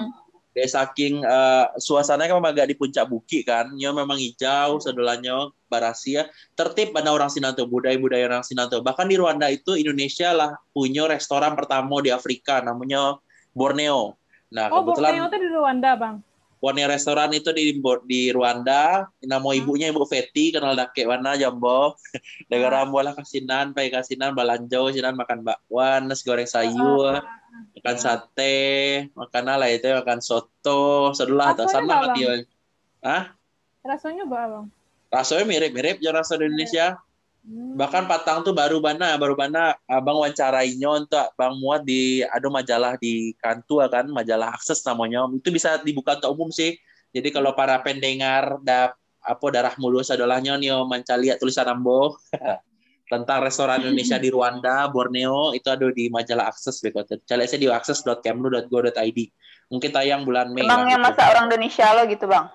Dari 0.52 0.68
saking 0.68 1.24
eh, 1.24 1.66
suasananya 1.80 2.36
kan 2.36 2.38
memang 2.38 2.52
agak 2.52 2.68
di 2.68 2.76
puncak 2.76 3.08
Buki 3.08 3.40
kan, 3.40 3.72
nya 3.72 3.88
memang 3.92 4.20
hijau, 4.20 4.76
sedolanya 4.84 5.48
barasia, 5.72 6.28
tertib 6.52 6.92
pada 6.92 7.08
orang 7.08 7.32
Sinanto, 7.32 7.64
budaya-budaya 7.64 8.28
orang 8.28 8.44
Sinanto. 8.44 8.84
Bahkan 8.84 9.08
di 9.08 9.16
Rwanda 9.16 9.48
itu 9.48 9.72
Indonesia 9.72 10.36
lah 10.36 10.52
punya 10.76 11.08
restoran 11.08 11.56
pertama 11.56 12.04
di 12.04 12.12
Afrika, 12.12 12.60
namanya 12.60 13.16
Borneo. 13.56 14.20
Nah, 14.52 14.68
Oh, 14.68 14.84
kebetulan 14.84 15.16
Borneo 15.16 15.24
itu 15.32 15.38
di 15.40 15.48
Rwanda, 15.48 15.90
Bang. 15.96 16.16
Borneo 16.62 16.86
restoran 16.86 17.34
itu 17.34 17.50
di 17.50 17.74
di 18.06 18.30
Rwanda, 18.30 19.10
nama 19.18 19.48
ibunya 19.50 19.90
Ibu 19.90 20.06
Feti, 20.06 20.54
kenal 20.54 20.78
dake 20.78 21.02
mana 21.10 21.34
jambo. 21.34 21.98
Negara 22.52 22.86
bola 22.86 23.18
kasinan, 23.18 23.74
pai 23.74 23.90
kasinan 23.90 24.30
balanjo, 24.30 24.94
sinan 24.94 25.18
makan 25.18 25.42
bakwan, 25.42 26.06
nasi 26.06 26.22
goreng 26.22 26.46
sayur, 26.46 27.18
makan 27.82 27.98
sate, 27.98 29.10
makan 29.18 29.42
lah 29.58 29.66
itu 29.66 29.90
makan 29.90 30.22
soto, 30.22 31.10
sedulah 31.18 31.50
atau 31.50 31.66
apa, 31.66 32.14
mati. 32.14 32.46
Hah? 33.02 33.34
Rasanya 33.82 34.22
apa, 34.22 34.38
Bang? 34.46 34.66
Rasanya 35.10 35.44
mirip-mirip 35.50 35.98
ya 35.98 36.14
rasa 36.14 36.38
di 36.38 36.46
Indonesia. 36.46 36.94
Hmm. 37.42 37.74
Bahkan 37.74 38.06
Patang 38.06 38.46
tuh 38.46 38.54
baru 38.54 38.78
bana, 38.78 39.18
baru 39.18 39.34
bana 39.34 39.74
abang 39.90 40.22
wawancarainya 40.22 40.86
untuk 40.94 41.26
bang 41.34 41.58
muat 41.58 41.82
di 41.82 42.22
ada 42.22 42.46
majalah 42.46 42.94
di 43.02 43.34
Kantua 43.42 43.90
kan, 43.90 44.06
majalah 44.06 44.54
akses 44.54 44.78
namanya. 44.86 45.26
Itu 45.34 45.50
bisa 45.50 45.82
dibuka 45.82 46.14
untuk 46.22 46.38
umum 46.38 46.54
sih. 46.54 46.78
Jadi 47.10 47.34
kalau 47.34 47.50
para 47.58 47.82
pendengar 47.82 48.62
da 48.62 48.94
apa 49.22 49.46
darah 49.50 49.74
mulus 49.82 50.10
adalahnya 50.14 50.54
nih 50.54 50.70
mencari 50.86 51.34
tulisan 51.38 51.66
ambo 51.70 52.18
tentang 53.12 53.44
restoran 53.44 53.84
Indonesia 53.84 54.16
di 54.16 54.32
Rwanda, 54.32 54.88
Borneo 54.88 55.52
itu 55.52 55.68
ada 55.68 55.84
di 55.92 56.08
majalah 56.08 56.48
Akses 56.48 56.80
begitu. 56.80 57.20
Cari 57.28 57.44
saya 57.44 57.60
di 57.60 57.68
akses.kemlu.go.id. 57.68 59.18
Mungkin 59.68 59.90
tayang 59.92 60.24
bulan 60.24 60.48
Mei. 60.56 60.64
Emang 60.64 60.88
yang 60.88 61.04
gitu. 61.04 61.12
masa 61.12 61.22
orang 61.28 61.52
Indonesia 61.52 61.86
lo 61.92 62.02
gitu 62.08 62.24
bang? 62.24 62.48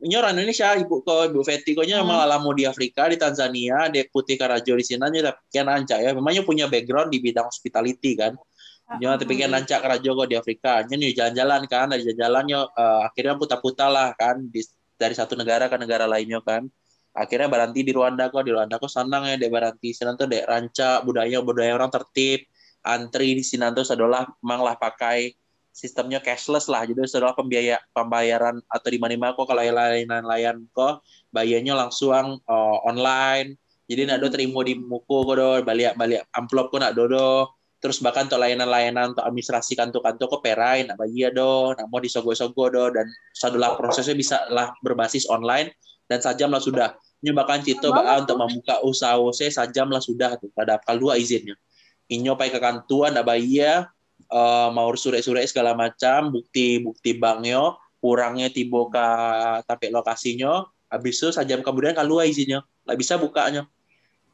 Ini 0.00 0.14
orang 0.16 0.32
Indonesia, 0.38 0.72
ibu 0.78 1.04
ko, 1.04 1.28
ibu 1.28 1.42
Feti 1.44 1.76
ko 1.76 1.84
nya 1.84 2.00
hmm. 2.00 2.08
malah 2.08 2.38
mau 2.40 2.54
di 2.56 2.64
Afrika, 2.64 3.10
di 3.10 3.20
Tanzania, 3.20 3.90
di 3.92 4.00
Putih 4.08 4.38
Karajo 4.38 4.72
di 4.72 4.84
sini 4.86 5.02
aja 5.02 5.36
kian 5.50 5.68
anca 5.68 5.98
ya. 5.98 6.14
Memangnya 6.14 6.46
punya 6.46 6.70
background 6.70 7.10
di 7.10 7.18
bidang 7.18 7.50
hospitality 7.50 8.14
kan. 8.14 8.38
Nyo 8.98 9.14
tapi 9.14 9.38
kan 9.38 9.54
lancar 9.54 9.78
karajo 9.78 10.18
kok 10.18 10.26
di 10.26 10.34
Afrika. 10.34 10.82
Nyo 10.82 10.98
jalan-jalan 11.14 11.62
kan, 11.70 11.94
dari 11.94 12.02
jalan-jalannya 12.02 12.58
uh, 12.74 13.06
akhirnya 13.06 13.38
putar-putar 13.38 13.86
lah 13.86 14.10
kan 14.18 14.42
di, 14.50 14.66
dari 14.98 15.14
satu 15.14 15.38
negara 15.38 15.70
ke 15.70 15.78
negara 15.78 16.10
lainnya 16.10 16.42
kan. 16.42 16.66
Akhirnya 17.10 17.50
berhenti 17.50 17.82
di 17.82 17.90
Rwanda 17.90 18.30
kok, 18.30 18.46
di 18.46 18.54
Rwanda 18.54 18.78
kok 18.78 18.90
senang 18.90 19.26
ya 19.26 19.34
dek. 19.34 19.50
Senang 19.90 20.14
tuh 20.14 20.30
dek 20.30 20.46
ranca 20.46 21.02
budaya 21.02 21.42
budaya 21.42 21.74
orang 21.74 21.90
tertib, 21.90 22.46
antri 22.86 23.34
di 23.34 23.42
sini. 23.42 23.66
Tuh 23.74 23.82
adalah 23.90 24.30
memang 24.40 24.62
lah 24.62 24.74
pakai 24.78 25.34
sistemnya 25.70 26.22
cashless 26.22 26.66
lah. 26.70 26.86
Jadi 26.86 27.06
setelah 27.06 27.34
pembiaya 27.34 27.82
pembayaran 27.94 28.62
atau 28.66 28.88
di 28.90 28.98
mana 28.98 29.34
kok 29.34 29.46
kalau 29.46 29.62
layanan 29.62 30.22
layan 30.26 30.66
kok 30.74 31.02
bayarnya 31.34 31.74
langsung 31.78 32.38
uh, 32.46 32.76
online. 32.86 33.58
Jadi 33.90 34.06
nak 34.06 34.22
do 34.22 34.30
terima 34.30 34.62
di 34.62 34.78
muku 34.78 35.16
kok 35.26 35.34
do 35.34 35.50
balik 35.66 35.98
balik 35.98 36.22
amplop 36.30 36.70
kok 36.70 36.78
nak 36.78 36.94
dodo 36.94 37.58
terus 37.80 37.96
bahkan 38.04 38.28
untuk 38.28 38.44
layanan-layanan 38.44 39.16
untuk 39.16 39.24
administrasi 39.24 39.72
kantor-kantor 39.72 40.26
kok 40.36 40.42
perai 40.44 40.84
nak 40.86 41.00
bagi 41.00 41.26
do. 41.32 41.74
Nak 41.74 41.86
mau 41.88 41.98
disogo-sogo 41.98 42.70
do. 42.70 42.84
Dan 42.92 43.08
sadulah 43.34 43.74
prosesnya 43.74 44.14
bisa 44.14 44.46
lah 44.52 44.70
berbasis 44.84 45.26
online 45.26 45.72
dan 46.10 46.18
sajam 46.18 46.50
lah 46.50 46.58
sudah. 46.58 46.98
Nyobakan 47.22 47.62
cito 47.62 47.94
bah 47.94 48.18
untuk 48.18 48.34
membuka 48.34 48.82
usaha 48.82 49.14
saya 49.30 49.54
sajam 49.54 49.94
lah 49.94 50.02
sudah 50.02 50.34
tuh. 50.42 50.50
Pada 50.50 50.82
dua 50.98 51.14
izinnya. 51.14 51.54
Inyo 52.10 52.34
pai 52.34 52.50
ke 52.50 52.58
kantuan 52.58 53.14
nak 53.14 53.30
bagi 53.30 53.62
ya 53.62 53.86
uh, 54.34 54.68
mau 54.74 54.90
sure-sure 54.98 55.38
segala 55.46 55.78
macam 55.78 56.34
bukti-bukti 56.34 57.14
banknya 57.14 57.78
kurangnya 58.02 58.50
tiba 58.50 58.90
ke 58.90 59.06
tapi 59.70 59.94
lokasinya 59.94 60.66
habis 60.90 61.22
itu 61.22 61.30
sajam 61.30 61.62
kemudian 61.62 61.94
kalau 61.94 62.18
izinnya. 62.18 62.66
Nggak 62.82 62.98
bisa 62.98 63.14
bukanya. 63.14 63.70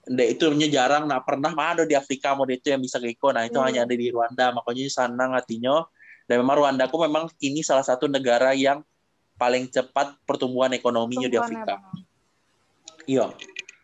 Ndek 0.06 0.38
itu 0.38 0.45
jarang 0.73 1.04
nah 1.04 1.21
pernah 1.21 1.52
mah 1.52 1.76
ada 1.76 1.85
di 1.85 1.92
Afrika 1.92 2.33
mode 2.33 2.56
itu 2.56 2.71
yang 2.73 2.80
bisa 2.80 2.97
ngikut 2.97 3.35
nah 3.37 3.45
itu 3.45 3.59
hmm. 3.61 3.66
hanya 3.68 3.80
ada 3.85 3.92
di 3.92 4.09
Rwanda. 4.09 4.56
Makanya 4.56 4.88
sana 4.88 5.37
artinya 5.37 5.85
dan 6.25 6.40
memang 6.40 6.56
Rwanda 6.64 6.88
aku 6.88 6.97
memang 7.04 7.28
ini 7.45 7.61
salah 7.61 7.85
satu 7.85 8.09
negara 8.09 8.54
yang 8.56 8.80
paling 9.37 9.69
cepat 9.69 10.16
pertumbuhan 10.25 10.73
ekonominya 10.73 11.28
di 11.28 11.37
Afrika. 11.37 11.81
iya. 13.07 13.31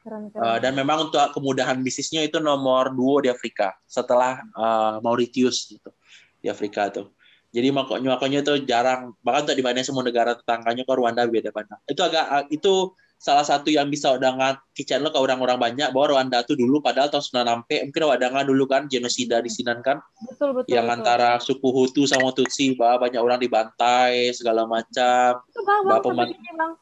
Uh, 0.03 0.59
dan 0.59 0.75
memang 0.75 1.07
untuk 1.07 1.23
kemudahan 1.31 1.79
bisnisnya 1.79 2.27
itu 2.27 2.43
nomor 2.43 2.91
dua 2.91 3.23
di 3.23 3.31
Afrika 3.31 3.71
setelah 3.87 4.43
uh, 4.59 4.99
Mauritius 4.99 5.71
gitu 5.71 5.95
di 6.43 6.51
Afrika 6.51 6.91
tuh. 6.91 7.15
Jadi 7.55 7.71
makanya 7.71 8.19
makanya 8.19 8.39
itu 8.43 8.67
jarang 8.67 9.15
bahkan 9.23 9.47
untuk 9.47 9.63
dibanding 9.63 9.87
semua 9.87 10.03
negara 10.03 10.35
tetangganya 10.35 10.83
ke 10.83 10.93
Rwanda 10.97 11.23
beda 11.29 11.55
banget 11.55 11.79
itu 11.87 12.01
agak 12.03 12.49
itu 12.51 12.97
salah 13.23 13.47
satu 13.47 13.71
yang 13.71 13.87
bisa 13.87 14.19
udah 14.19 14.59
kicen 14.75 14.99
lo 14.99 15.14
ke 15.14 15.19
orang-orang 15.23 15.55
banyak 15.55 15.95
bahwa 15.95 16.19
Rwanda 16.19 16.43
tuh 16.43 16.59
dulu 16.59 16.83
padahal 16.83 17.07
tahun 17.07 17.62
96 17.71 17.87
mungkin 17.87 18.02
nggak 18.02 18.47
dulu 18.50 18.64
kan 18.67 18.91
genosida 18.91 19.38
di 19.38 19.47
sini 19.47 19.79
kan? 19.79 20.02
Betul, 20.26 20.59
betul, 20.59 20.75
yang 20.75 20.91
betul. 20.91 20.99
antara 20.99 21.38
suku 21.38 21.69
Hutu 21.71 22.02
sama 22.11 22.35
Tutsi 22.35 22.75
bahwa 22.75 23.07
banyak 23.07 23.23
orang 23.23 23.38
dibantai 23.38 24.35
segala 24.35 24.67
macam. 24.67 25.38
Bahwa 25.55 26.02
sampai, 26.02 26.35
kini, 26.35 26.50
bang. 26.59 26.73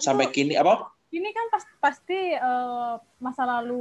sampai 0.00 0.26
kini 0.32 0.54
apa? 0.56 0.96
ini 1.16 1.30
kan 1.32 1.46
pas, 1.48 1.64
pasti 1.80 2.34
uh, 2.36 2.98
masa 3.22 3.46
lalu 3.46 3.78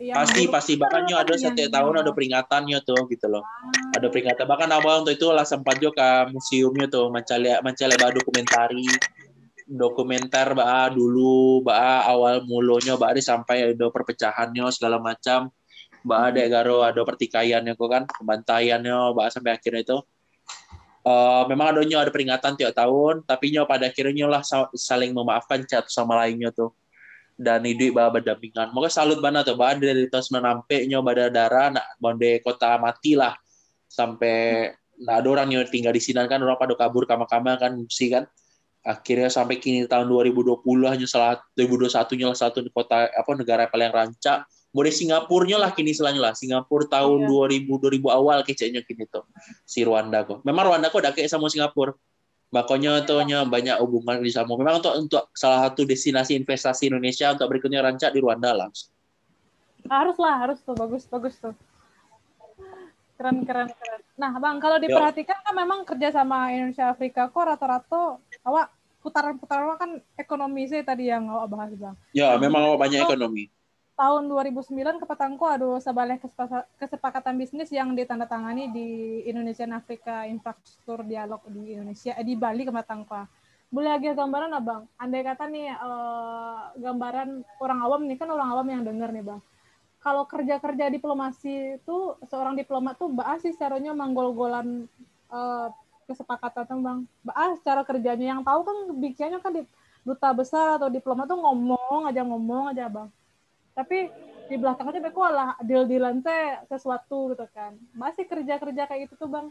yang 0.00 0.16
pasti 0.16 0.48
pasti. 0.48 0.72
bahkan 0.80 1.04
ada 1.04 1.34
setiap 1.36 1.68
tahun 1.68 2.00
ada 2.00 2.10
peringatannya 2.14 2.78
tuh 2.86 3.04
gitu 3.10 3.26
loh. 3.28 3.44
Ah. 3.44 3.98
ada 4.00 4.06
peringatan. 4.08 4.46
Bahkan 4.48 4.70
awal 4.72 5.04
untuk 5.04 5.12
itu 5.12 5.28
lah 5.28 5.44
sempat 5.44 5.76
juga 5.82 5.98
ke 5.98 6.08
museumnya 6.32 6.88
tuh 6.88 7.12
mencari 7.12 7.52
mencari 7.60 7.94
dokumentari 8.16 8.86
dokumenter 9.72 10.52
bah 10.52 10.92
dulu 10.92 11.64
bah 11.64 12.04
awal 12.04 12.44
mulonya 12.44 13.00
ada 13.00 13.16
sampai 13.24 13.72
ada 13.72 13.88
perpecahannya 13.88 14.68
segala 14.68 15.00
macam. 15.00 15.48
Bah 16.04 16.28
ada 16.28 16.44
garo 16.50 16.84
ada 16.84 17.00
pertikaiannya 17.00 17.72
kok 17.72 17.88
kan 17.88 18.04
pembantaiannya 18.04 19.16
bah 19.16 19.32
sampai 19.32 19.56
akhirnya 19.56 19.80
itu. 19.80 19.98
Uh, 21.02 21.42
memang 21.50 21.74
adanya 21.74 22.06
ada 22.06 22.14
peringatan 22.14 22.54
tiap 22.54 22.78
tahun 22.78 23.26
tapi 23.26 23.50
nyo 23.50 23.66
pada 23.66 23.90
akhirnya 23.90 24.30
lah 24.30 24.38
saling 24.78 25.10
memaafkan 25.10 25.64
satu 25.64 25.88
sama 25.88 26.20
lainnya 26.20 26.52
tuh. 26.52 26.76
Dan 27.32 27.64
hidup 27.64 27.96
bah 27.96 28.12
berdampingan. 28.12 28.70
Moga 28.76 28.92
salut 28.92 29.18
banget 29.24 29.48
tuh 29.48 29.56
bah 29.56 29.72
dari 29.72 30.06
tahun 30.12 30.68
96 30.68 30.92
nyo 30.92 31.00
pada 31.00 31.24
darah 31.32 31.66
nak 31.72 31.86
bonde 31.96 32.44
kota 32.44 32.76
mati 32.76 33.16
lah. 33.16 33.32
Sampai 33.88 34.68
nah 35.02 35.18
ada 35.18 35.28
orang 35.32 35.48
yang 35.50 35.64
tinggal 35.66 35.90
di 35.90 35.98
sini 36.04 36.20
kan 36.28 36.38
orang 36.38 36.60
pada 36.60 36.76
kabur 36.76 37.08
kama-kama 37.08 37.58
kan 37.58 37.74
sih 37.90 38.12
kan 38.12 38.28
akhirnya 38.82 39.30
sampai 39.30 39.62
kini 39.62 39.86
tahun 39.86 40.10
2020 40.10 40.58
hanya 40.90 41.06
salah 41.06 41.38
2021 41.54 42.18
nya 42.18 42.26
lah 42.34 42.38
satu 42.38 42.66
kota 42.74 43.06
apa 43.08 43.30
negara 43.38 43.70
paling 43.70 43.94
rancak. 43.94 44.44
Boleh 44.72 44.88
Singapurnya 44.88 45.60
lah 45.60 45.70
kini 45.70 45.92
selanjutnya 45.94 46.32
lah. 46.32 46.34
Singapura 46.34 46.88
tahun 46.90 47.28
iya. 47.28 47.62
2000 47.62 47.68
2000 47.68 48.08
awal 48.08 48.38
keceknya 48.42 48.82
kini 48.82 49.06
tuh 49.06 49.22
si 49.62 49.86
Rwanda 49.86 50.26
kok. 50.26 50.42
Memang 50.42 50.74
Rwanda 50.74 50.90
kok 50.90 50.98
udah 50.98 51.14
kayak 51.14 51.30
sama 51.30 51.46
Singapura. 51.46 51.94
Makanya 52.52 53.08
tuh 53.08 53.24
banyak 53.24 53.80
hubungan 53.80 54.20
di 54.20 54.28
sana 54.28 54.44
memang 54.44 54.84
untuk 54.84 54.92
untuk 54.92 55.24
salah 55.32 55.64
satu 55.68 55.88
destinasi 55.88 56.36
investasi 56.36 56.92
Indonesia 56.92 57.32
untuk 57.32 57.48
berikutnya 57.48 57.80
rancak 57.80 58.12
di 58.12 58.20
Rwanda 58.20 58.52
langsung. 58.52 58.92
Harus 59.88 60.16
lah 60.20 60.36
harus 60.42 60.58
tuh. 60.60 60.76
Bagus 60.76 61.08
bagus 61.08 61.38
tuh. 61.40 61.56
Keren 63.16 63.46
keren 63.48 63.70
keren. 63.72 64.00
Nah 64.20 64.36
bang 64.36 64.56
kalau 64.60 64.76
diperhatikan 64.82 65.38
Yo. 65.38 65.44
kan 65.48 65.54
memang 65.54 65.80
kerja 65.88 66.12
sama 66.12 66.52
Indonesia 66.52 66.92
Afrika 66.92 67.30
kok 67.32 67.44
rata-rata 67.44 68.20
awak 68.42 68.74
putaran-putaran 69.02 69.74
kan 69.78 69.90
ekonomi 70.14 70.70
sih 70.70 70.80
tadi 70.86 71.10
yang 71.10 71.26
awak 71.26 71.46
bahas 71.50 71.72
bang. 71.74 71.96
Ya, 72.14 72.38
memang 72.38 72.70
awak 72.70 72.86
banyak 72.86 73.02
ekonomi. 73.02 73.50
Tahun 73.92 74.24
2009 74.24 75.02
kepatangku 75.04 75.44
ada 75.44 75.68
sebaleh 75.78 76.16
kesepakatan 76.80 77.36
bisnis 77.36 77.68
yang 77.68 77.92
ditandatangani 77.92 78.72
di 78.72 78.88
Indonesia 79.28 79.68
dan 79.68 79.76
Afrika 79.76 80.24
Infrastruktur 80.24 81.04
Dialog 81.04 81.44
di 81.50 81.76
Indonesia 81.76 82.16
eh, 82.16 82.24
di 82.24 82.34
Bali 82.38 82.64
kepatangku. 82.64 83.14
Boleh 83.68 83.96
lagi 83.96 84.08
gambaran 84.12 84.52
abang? 84.56 84.88
Andai 84.96 85.22
kata 85.26 85.44
nih 85.50 85.76
eh, 85.76 86.60
gambaran 86.78 87.42
orang 87.60 87.80
awam 87.84 88.00
nih 88.08 88.16
kan 88.16 88.30
orang 88.32 88.48
awam 88.54 88.66
yang 88.70 88.82
dengar 88.86 89.12
nih 89.12 89.26
bang. 89.26 89.40
Kalau 90.02 90.26
kerja-kerja 90.26 90.90
diplomasi 90.90 91.78
itu 91.78 91.98
seorang 92.26 92.58
diplomat 92.58 92.98
tuh 92.98 93.06
bahas 93.12 93.38
sih 93.44 93.54
caranya 93.54 93.92
manggol-golan 93.92 94.88
eh, 95.30 95.68
kesepakatan 96.12 96.78
bang. 96.84 96.98
Ah 97.32 97.56
cara 97.64 97.82
kerjanya 97.82 98.36
yang 98.36 98.40
tahu 98.44 98.60
kan 98.62 98.76
bicaranya 99.00 99.40
kan 99.40 99.52
di 99.56 99.62
duta 100.02 100.30
besar 100.34 100.76
atau 100.78 100.90
diplomat 100.90 101.26
tuh 101.30 101.38
ngomong 101.38 102.06
aja 102.10 102.22
ngomong 102.22 102.76
aja 102.76 102.86
bang. 102.86 103.08
Tapi 103.72 104.12
di 104.52 104.56
belakangnya 104.60 105.08
beko 105.08 105.24
lah 105.32 105.56
deal 105.64 105.88
di 105.88 105.96
lantai 105.96 106.60
sesuatu 106.68 107.32
gitu 107.32 107.46
kan. 107.56 107.72
Masih 107.96 108.28
kerja 108.28 108.60
kerja 108.60 108.82
kayak 108.84 109.08
gitu 109.08 109.26
tuh 109.26 109.30
bang. 109.32 109.46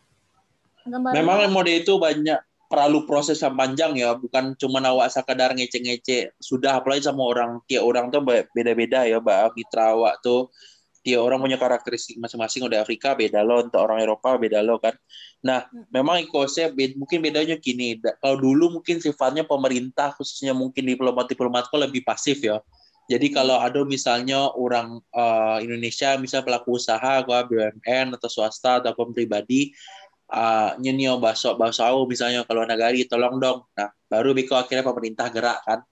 Gambaran 0.85 1.13
memang 1.17 1.49
mode 1.53 1.73
itu 1.73 1.93
banyak 1.97 2.39
perlu 2.71 3.03
proses 3.03 3.41
yang 3.41 3.57
panjang 3.57 3.97
ya. 3.97 4.13
Bukan 4.15 4.55
cuma 4.55 4.79
awak 4.85 5.11
sekadar 5.11 5.51
ngece-ngece. 5.51 6.37
Sudah 6.39 6.79
apalagi 6.79 7.03
sama 7.03 7.25
orang 7.27 7.59
tiap 7.65 7.83
orang 7.83 8.13
tuh 8.13 8.23
beda-beda 8.25 9.03
ya 9.09 9.19
mbak. 9.19 9.57
Mitra 9.57 9.97
awak 9.97 10.21
tuh 10.21 10.47
tiap 11.01 11.21
orang 11.25 11.41
punya 11.41 11.57
karakteristik 11.57 12.17
masing-masing. 12.21 12.65
Udah 12.65 12.85
Afrika 12.85 13.17
beda 13.17 13.41
loh 13.41 13.65
untuk 13.65 13.81
orang 13.81 14.01
Eropa 14.01 14.37
beda 14.37 14.61
loh 14.61 14.77
kan. 14.77 14.95
Nah 15.43 15.67
hmm. 15.67 15.89
memang 15.91 16.21
ikosnya 16.23 16.69
beda, 16.71 16.97
mungkin 16.97 17.19
bedanya 17.19 17.57
gini. 17.57 17.97
Kalau 17.99 18.37
dulu 18.37 18.79
mungkin 18.79 19.01
sifatnya 19.01 19.43
pemerintah 19.43 20.13
khususnya 20.15 20.53
mungkin 20.53 20.87
diplomat 20.87 21.27
diplomat 21.27 21.67
kok 21.67 21.81
lebih 21.81 22.05
pasif 22.05 22.39
ya. 22.41 22.61
Jadi 23.09 23.27
hmm. 23.29 23.35
kalau 23.35 23.57
ada 23.59 23.81
misalnya 23.83 24.47
orang 24.53 25.01
uh, 25.11 25.57
Indonesia 25.59 26.15
misal 26.21 26.45
pelaku 26.45 26.77
usaha 26.77 27.19
gua 27.25 27.43
BUMN 27.43 28.15
atau 28.15 28.29
swasta 28.31 28.79
atau 28.79 28.93
pribadi 29.11 29.73
uh, 30.31 30.79
nyenyo 30.79 31.19
bahasa 31.19 31.53
bahasa 31.59 31.91
misalnya 32.07 32.47
kalau 32.47 32.63
negari 32.63 33.03
tolong 33.05 33.37
dong. 33.37 33.67
Nah 33.75 33.91
baru 34.07 34.31
biko 34.31 34.55
akhirnya 34.55 34.87
pemerintah 34.87 35.27
gerak 35.27 35.59
kan 35.67 35.83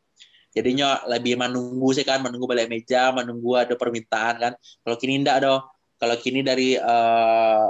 jadinya 0.50 1.02
lebih 1.06 1.38
menunggu 1.38 1.94
sih 1.94 2.06
kan 2.06 2.22
menunggu 2.26 2.50
balik 2.50 2.68
meja 2.70 3.14
menunggu 3.14 3.58
ada 3.58 3.74
permintaan 3.78 4.36
kan. 4.38 4.54
Kalau 4.58 4.96
kini 4.98 5.22
enggak 5.22 5.46
dong 5.46 5.62
kalau 6.00 6.16
kini 6.16 6.40
dari 6.40 6.80
uh, 6.80 7.68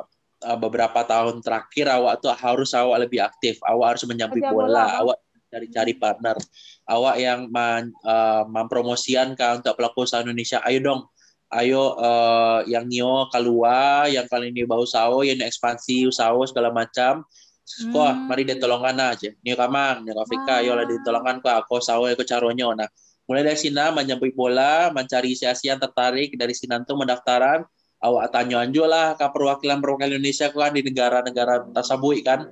beberapa 0.61 1.01
tahun 1.03 1.41
terakhir 1.41 1.89
awak 1.89 2.21
tuh 2.21 2.31
harus 2.31 2.71
awak 2.77 3.09
lebih 3.09 3.25
aktif. 3.25 3.57
Awak 3.65 3.97
harus 3.97 4.03
menyambi 4.05 4.39
bola, 4.45 4.53
bola. 4.53 4.85
Awak 5.01 5.17
cari 5.49 5.67
cari 5.73 5.93
partner. 5.97 6.37
Awak 6.85 7.15
yang 7.17 7.39
man, 7.49 7.89
uh, 8.05 8.45
mempromosikan 8.45 9.33
kan 9.33 9.65
untuk 9.65 9.73
pelaku 9.75 10.05
usaha 10.05 10.21
Indonesia. 10.21 10.61
Ayo 10.61 10.79
dong. 10.85 11.01
Ayo 11.49 11.97
uh, 11.97 12.61
yang 12.69 12.85
nio 12.85 13.25
keluar 13.33 14.05
yang 14.05 14.29
kali 14.29 14.53
ini 14.53 14.69
bau 14.69 14.85
sawo 14.85 15.25
yang 15.25 15.41
ekspansi 15.41 16.05
usaha 16.05 16.29
segala 16.45 16.69
macam 16.69 17.25
Ko, 17.69 18.01
hmm. 18.01 18.25
mari 18.25 18.43
ditolongkan 18.49 18.97
aja. 18.97 19.29
Niyo 19.45 19.53
kamang, 19.53 20.01
niyo 20.01 20.17
Afrika, 20.17 20.57
ah. 20.57 20.65
yo 20.65 20.73
lah 20.73 20.89
ditolongkan 20.89 21.37
ko 21.39 21.47
ako 21.53 21.73
sawo 21.77 22.09
ko 22.17 22.23
caronyo 22.25 22.73
nah. 22.73 22.89
Mulai 23.29 23.45
dari 23.45 23.59
sini 23.61 23.77
menyambut 23.93 24.33
bola, 24.33 24.89
mencari 24.89 25.37
isi 25.37 25.45
yang 25.45 25.77
tertarik 25.77 26.33
dari 26.33 26.57
sini 26.57 26.81
tuh 26.81 26.97
mendaftaran, 26.97 27.61
awak 28.01 28.33
tanya 28.33 28.65
anjo 28.65 28.89
lah 28.89 29.13
ke 29.13 29.21
perwakilan 29.29 29.77
perwakilan 29.77 30.17
Indonesia 30.17 30.49
kan 30.49 30.73
di 30.73 30.81
negara-negara 30.81 31.69
tersebut 31.69 32.25
kan. 32.25 32.49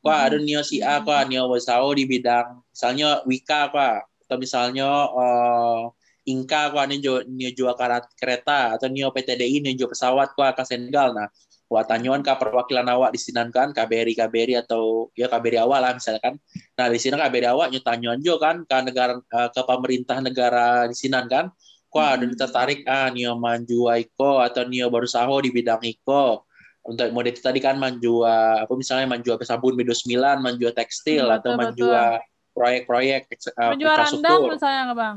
Ada 0.00 0.38
hmm. 0.38 0.46
nio 0.46 0.62
si 0.62 0.80
A, 0.80 1.02
kok 1.02 1.28
nio 1.28 1.50
wasau 1.50 1.92
di 1.92 2.08
bidang 2.08 2.64
misalnya 2.72 3.20
Wika 3.28 3.68
kok 3.68 4.08
atau 4.24 4.36
misalnya 4.40 4.88
uh, 5.12 5.92
Inka 6.24 6.72
kok 6.72 6.84
nio 6.88 7.20
nio 7.28 7.50
jual 7.52 7.76
kereta 8.16 8.80
atau 8.80 8.88
nio 8.88 9.12
PTDI 9.12 9.60
nio 9.60 9.76
jual 9.76 9.92
pesawat 9.92 10.32
kok 10.32 10.56
ke 10.56 10.64
Senegal 10.64 11.12
nah 11.12 11.28
Watanyuan 11.70 12.26
ka 12.26 12.34
perwakilan 12.34 12.82
awak 12.90 13.14
di 13.14 13.20
sini 13.22 13.46
kan 13.54 13.70
KBRI 13.70 14.18
KBRI 14.18 14.58
atau 14.58 15.06
ya 15.14 15.30
KBRI 15.30 15.62
awak 15.62 15.78
lah 15.78 15.92
misalkan. 15.94 16.34
Nah 16.74 16.86
di 16.90 16.98
sini 16.98 17.14
KBRI 17.14 17.46
awak 17.46 17.70
nyutanyuan 17.70 18.18
juga 18.18 18.50
kan 18.50 18.56
ke 18.66 18.76
negara 18.90 19.14
eh, 19.14 19.48
ke 19.54 19.62
pemerintah 19.62 20.18
negara 20.18 20.90
di 20.90 20.96
sini 20.98 21.14
kan. 21.30 21.54
Kok 21.90 22.02
ada 22.02 22.26
hmm. 22.26 22.34
tertarik 22.34 22.82
ah 22.90 23.06
nio 23.14 23.38
manjua 23.38 24.02
iko 24.02 24.42
atau 24.42 24.66
nio 24.66 24.90
baru 24.90 25.06
saho 25.06 25.38
di 25.38 25.54
bidang 25.54 25.78
iko 25.86 26.42
untuk 26.80 27.12
model 27.12 27.30
itu 27.30 27.44
tadi 27.44 27.60
kan 27.62 27.76
manjua 27.76 28.64
apa 28.64 28.72
misalnya 28.72 29.06
manjua 29.06 29.36
sabun 29.44 29.76
Medo 29.76 29.92
9, 29.92 30.40
manjua 30.40 30.72
tekstil 30.72 31.28
hmm, 31.28 31.36
atau 31.36 31.50
manjua 31.52 32.18
proyek-proyek 32.56 33.30
uh, 33.54 33.70
manjua 33.76 33.94
rendang 34.00 34.40
misalnya 34.48 34.80
nggak 34.90 34.98
bang? 34.98 35.16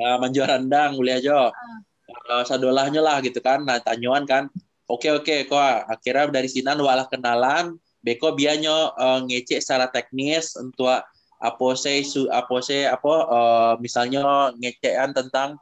Uh, 0.00 0.16
manjua 0.18 0.44
rendang 0.56 0.90
boleh 0.98 1.14
aja. 1.20 1.52
Uh. 1.52 1.80
Uh, 2.32 2.42
sadolahnya 2.48 3.04
lah 3.04 3.20
gitu 3.20 3.38
kan. 3.38 3.62
Nah 3.62 3.78
tanyuan 3.78 4.24
kan 4.24 4.48
Oke 4.90 5.08
oke 5.14 5.46
kok 5.46 5.62
akhirnya 5.88 6.30
dari 6.42 6.48
sini 6.50 6.68
walah 6.82 7.06
kenalan. 7.06 7.78
Beko 8.02 8.34
bianyo 8.34 8.90
uh, 8.98 9.22
ngecek 9.22 9.62
secara 9.62 9.86
teknis 9.86 10.58
untuk 10.58 10.90
apa 11.42 11.66
saya 11.78 12.02
su 12.02 12.26
apa 12.26 12.58
saya 12.62 12.94
apa 12.98 13.14
uh, 13.30 13.74
misalnya 13.78 14.50
ngecekan 14.58 15.14
tentang 15.14 15.54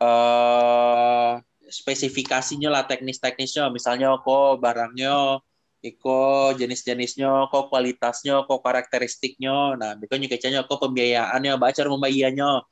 uh, 0.00 1.36
spesifikasinya 1.68 2.72
lah 2.72 2.88
teknis-teknisnya. 2.88 3.68
Misalnya 3.68 4.16
kok 4.24 4.64
barangnya 4.64 5.44
iko 5.84 6.56
jenis-jenisnya 6.56 7.52
kok 7.52 7.68
kualitasnya 7.68 8.48
kok 8.48 8.60
karakteristiknya. 8.64 9.76
Nah 9.76 9.92
beko 10.00 10.16
ngeceknya 10.16 10.64
kok 10.64 10.80
pembiayaannya 10.80 11.60
baca 11.60 11.80
membayarnya 11.84 12.64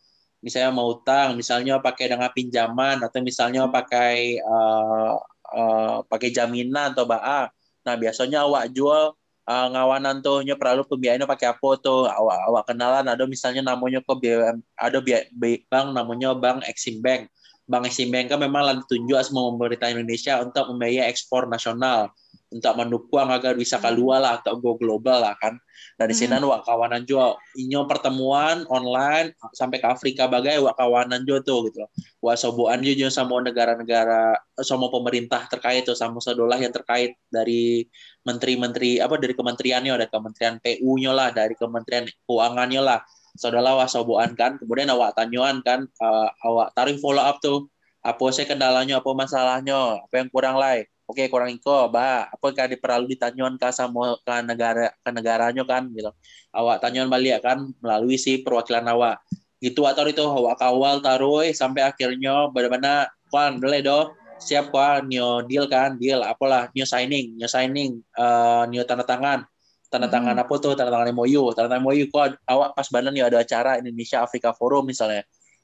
misalnya 0.43 0.71
mau 0.75 0.91
utang 0.91 1.39
misalnya 1.39 1.79
pakai 1.79 2.11
dengan 2.11 2.27
pinjaman 2.35 2.99
atau 2.99 3.23
misalnya 3.23 3.71
pakai 3.71 4.43
uh, 4.43 5.15
uh, 5.51 6.05
pakai 6.07 6.31
jaminan 6.31 6.95
atau 6.95 7.05
ba 7.09 7.51
nah 7.83 7.99
biasanya 7.99 8.47
awak 8.47 8.71
jual 8.71 9.19
uh, 9.47 9.67
ngawanan 9.75 10.23
tuh 10.23 10.47
nya 10.47 10.55
perlu 10.55 10.87
pembiayaannya 10.87 11.27
pakai 11.27 11.51
apa 11.51 11.69
tuh. 11.83 12.07
Awak 12.07 12.39
awak 12.51 12.65
kenalan 12.71 13.07
ada 13.11 13.25
misalnya 13.27 13.63
namanya 13.65 13.99
ke 14.05 14.13
BUM 14.15 14.57
ada 14.79 14.99
bank 15.03 15.87
namanya 15.95 16.35
bank 16.37 16.63
Exim 16.71 17.03
Bank. 17.03 17.27
Bank 17.67 17.87
Exim 17.91 18.11
Bank 18.11 18.31
kan 18.31 18.39
memang 18.43 18.83
ditunjuk 18.83 19.19
sama 19.23 19.51
pemerintah 19.55 19.91
Indonesia 19.91 20.43
untuk 20.43 20.65
membiayai 20.75 21.11
ekspor 21.11 21.47
nasional 21.51 22.11
untuk 22.53 22.75
mendukung 22.77 23.33
agar 23.33 23.57
bisa 23.57 23.81
keluar 23.81 24.21
lah 24.21 24.39
atau 24.39 24.61
go 24.61 24.77
global 24.77 25.25
lah 25.25 25.35
kan. 25.41 25.57
Nah 25.97 26.05
di 26.05 26.15
sini 26.15 26.37
hmm. 26.37 26.45
wak 26.45 26.63
kawanan 26.69 27.03
juga 27.09 27.41
inyo 27.57 27.89
pertemuan 27.89 28.69
online 28.69 29.33
sampai 29.57 29.81
ke 29.81 29.89
Afrika 29.89 30.29
bagai 30.29 30.61
wak 30.61 30.77
kawanan 30.77 31.25
juga 31.25 31.41
tuh 31.49 31.73
gitu. 31.73 31.83
Wak 32.21 32.37
soboan 32.37 32.85
juga 32.85 33.09
sama 33.09 33.41
negara-negara 33.41 34.37
sama 34.61 34.93
pemerintah 34.93 35.49
terkait 35.49 35.89
tuh 35.89 35.97
sama 35.97 36.21
sedolah 36.21 36.61
yang 36.61 36.71
terkait 36.71 37.17
dari 37.33 37.89
menteri-menteri 38.23 39.01
apa 39.01 39.17
dari 39.19 39.35
kementeriannya 39.35 39.93
dari 39.99 40.11
kementerian 40.13 40.55
PU-nya 40.63 41.13
lah 41.17 41.29
dari 41.35 41.57
kementerian 41.59 42.07
keuangannya 42.29 42.83
lah 42.85 43.01
saudara 43.35 43.73
wak 43.75 43.89
soboan 43.89 44.37
kan 44.37 44.61
kemudian 44.61 44.93
awak 44.93 45.17
tanyuan 45.17 45.65
kan 45.65 45.89
uh, 46.05 46.29
awak 46.45 46.71
tarik 46.77 47.01
follow 47.01 47.25
up 47.25 47.41
tuh 47.41 47.67
apa 48.03 48.25
saya 48.35 48.51
kendalanya 48.51 48.99
apa 48.99 49.11
masalahnya 49.15 50.03
apa 50.05 50.15
yang 50.21 50.29
kurang 50.29 50.59
lain 50.59 50.85
oke 51.07 51.25
kurang 51.29 51.51
iko 51.53 51.91
ba 51.91 52.31
apa 52.31 52.47
kan 52.55 52.71
perlu 52.79 53.07
ditanyakan 53.11 53.59
ke 53.59 53.69
sama 53.75 54.17
ke 54.23 54.35
negara 54.47 54.95
ke 55.03 55.11
negaranya 55.11 55.63
kan 55.67 55.91
gitu. 55.93 56.11
Awak 56.53 56.77
tanyakan 56.85 57.09
balik 57.11 57.43
kan 57.43 57.59
melalui 57.83 58.17
si 58.21 58.41
perwakilan 58.41 58.87
awak. 58.89 59.21
Gitu 59.63 59.83
atau 59.87 60.05
itu. 60.09 60.25
Awak 60.25 60.57
kawal 60.59 60.97
taruh 61.05 61.45
sampai 61.53 61.87
akhirnya 61.87 62.51
bagaimana 62.51 63.09
kan 63.33 63.59
boleh 63.59 63.81
do? 63.85 64.13
Siap 64.43 64.75
kan 64.75 65.07
new 65.07 65.47
deal 65.47 65.71
kan 65.71 65.95
deal 66.03 66.19
apalah 66.27 66.67
new 66.75 66.83
signing 66.83 67.39
new 67.39 67.47
signing 67.47 68.03
uh, 68.19 68.67
new 68.67 68.83
tanda 68.83 69.07
tangan. 69.07 69.47
Tanda 69.87 70.09
hmm. 70.09 70.15
tangan 70.15 70.35
hmm. 70.41 70.45
apa 70.45 70.55
tuh? 70.59 70.73
Tanda 70.75 70.91
tangan 70.91 71.15
MOU 71.15 71.53
tanda 71.55 71.69
tangan 71.71 71.85
MOU 71.85 72.05
kok 72.11 72.41
awak 72.49 72.75
pas 72.75 72.87
badan 72.91 73.15
ya 73.15 73.31
ada 73.31 73.39
acara 73.45 73.79
Indonesia 73.79 74.19
Afrika 74.25 74.51
Forum 74.57 74.89
misalnya. 74.89 75.23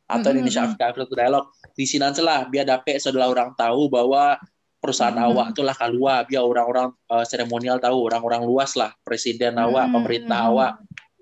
Atau 0.09 0.31
hmm. 0.31 0.41
Indonesia 0.41 0.61
hmm, 0.63 0.69
Afrika 0.73 0.85
Afrika 0.95 1.15
Dialog. 1.19 1.45
Di 1.75 1.85
sini 1.85 2.07
lah 2.23 2.47
biar 2.47 2.65
dapet 2.65 3.03
saudara 3.03 3.27
orang 3.29 3.53
tahu 3.59 3.91
bahwa 3.91 4.39
perusahaan 4.79 5.15
hmm. 5.15 5.27
awak 5.31 5.47
itulah 5.55 5.75
kalua 5.75 6.15
biar 6.23 6.43
orang-orang 6.47 6.95
uh, 7.11 7.27
seremonial 7.27 7.83
tahu 7.83 8.07
orang-orang 8.07 8.47
luas 8.47 8.79
lah 8.79 8.95
presiden 9.03 9.59
awak 9.59 9.91
hmm. 9.91 9.95
pemerintah 9.95 10.39
awak 10.47 10.73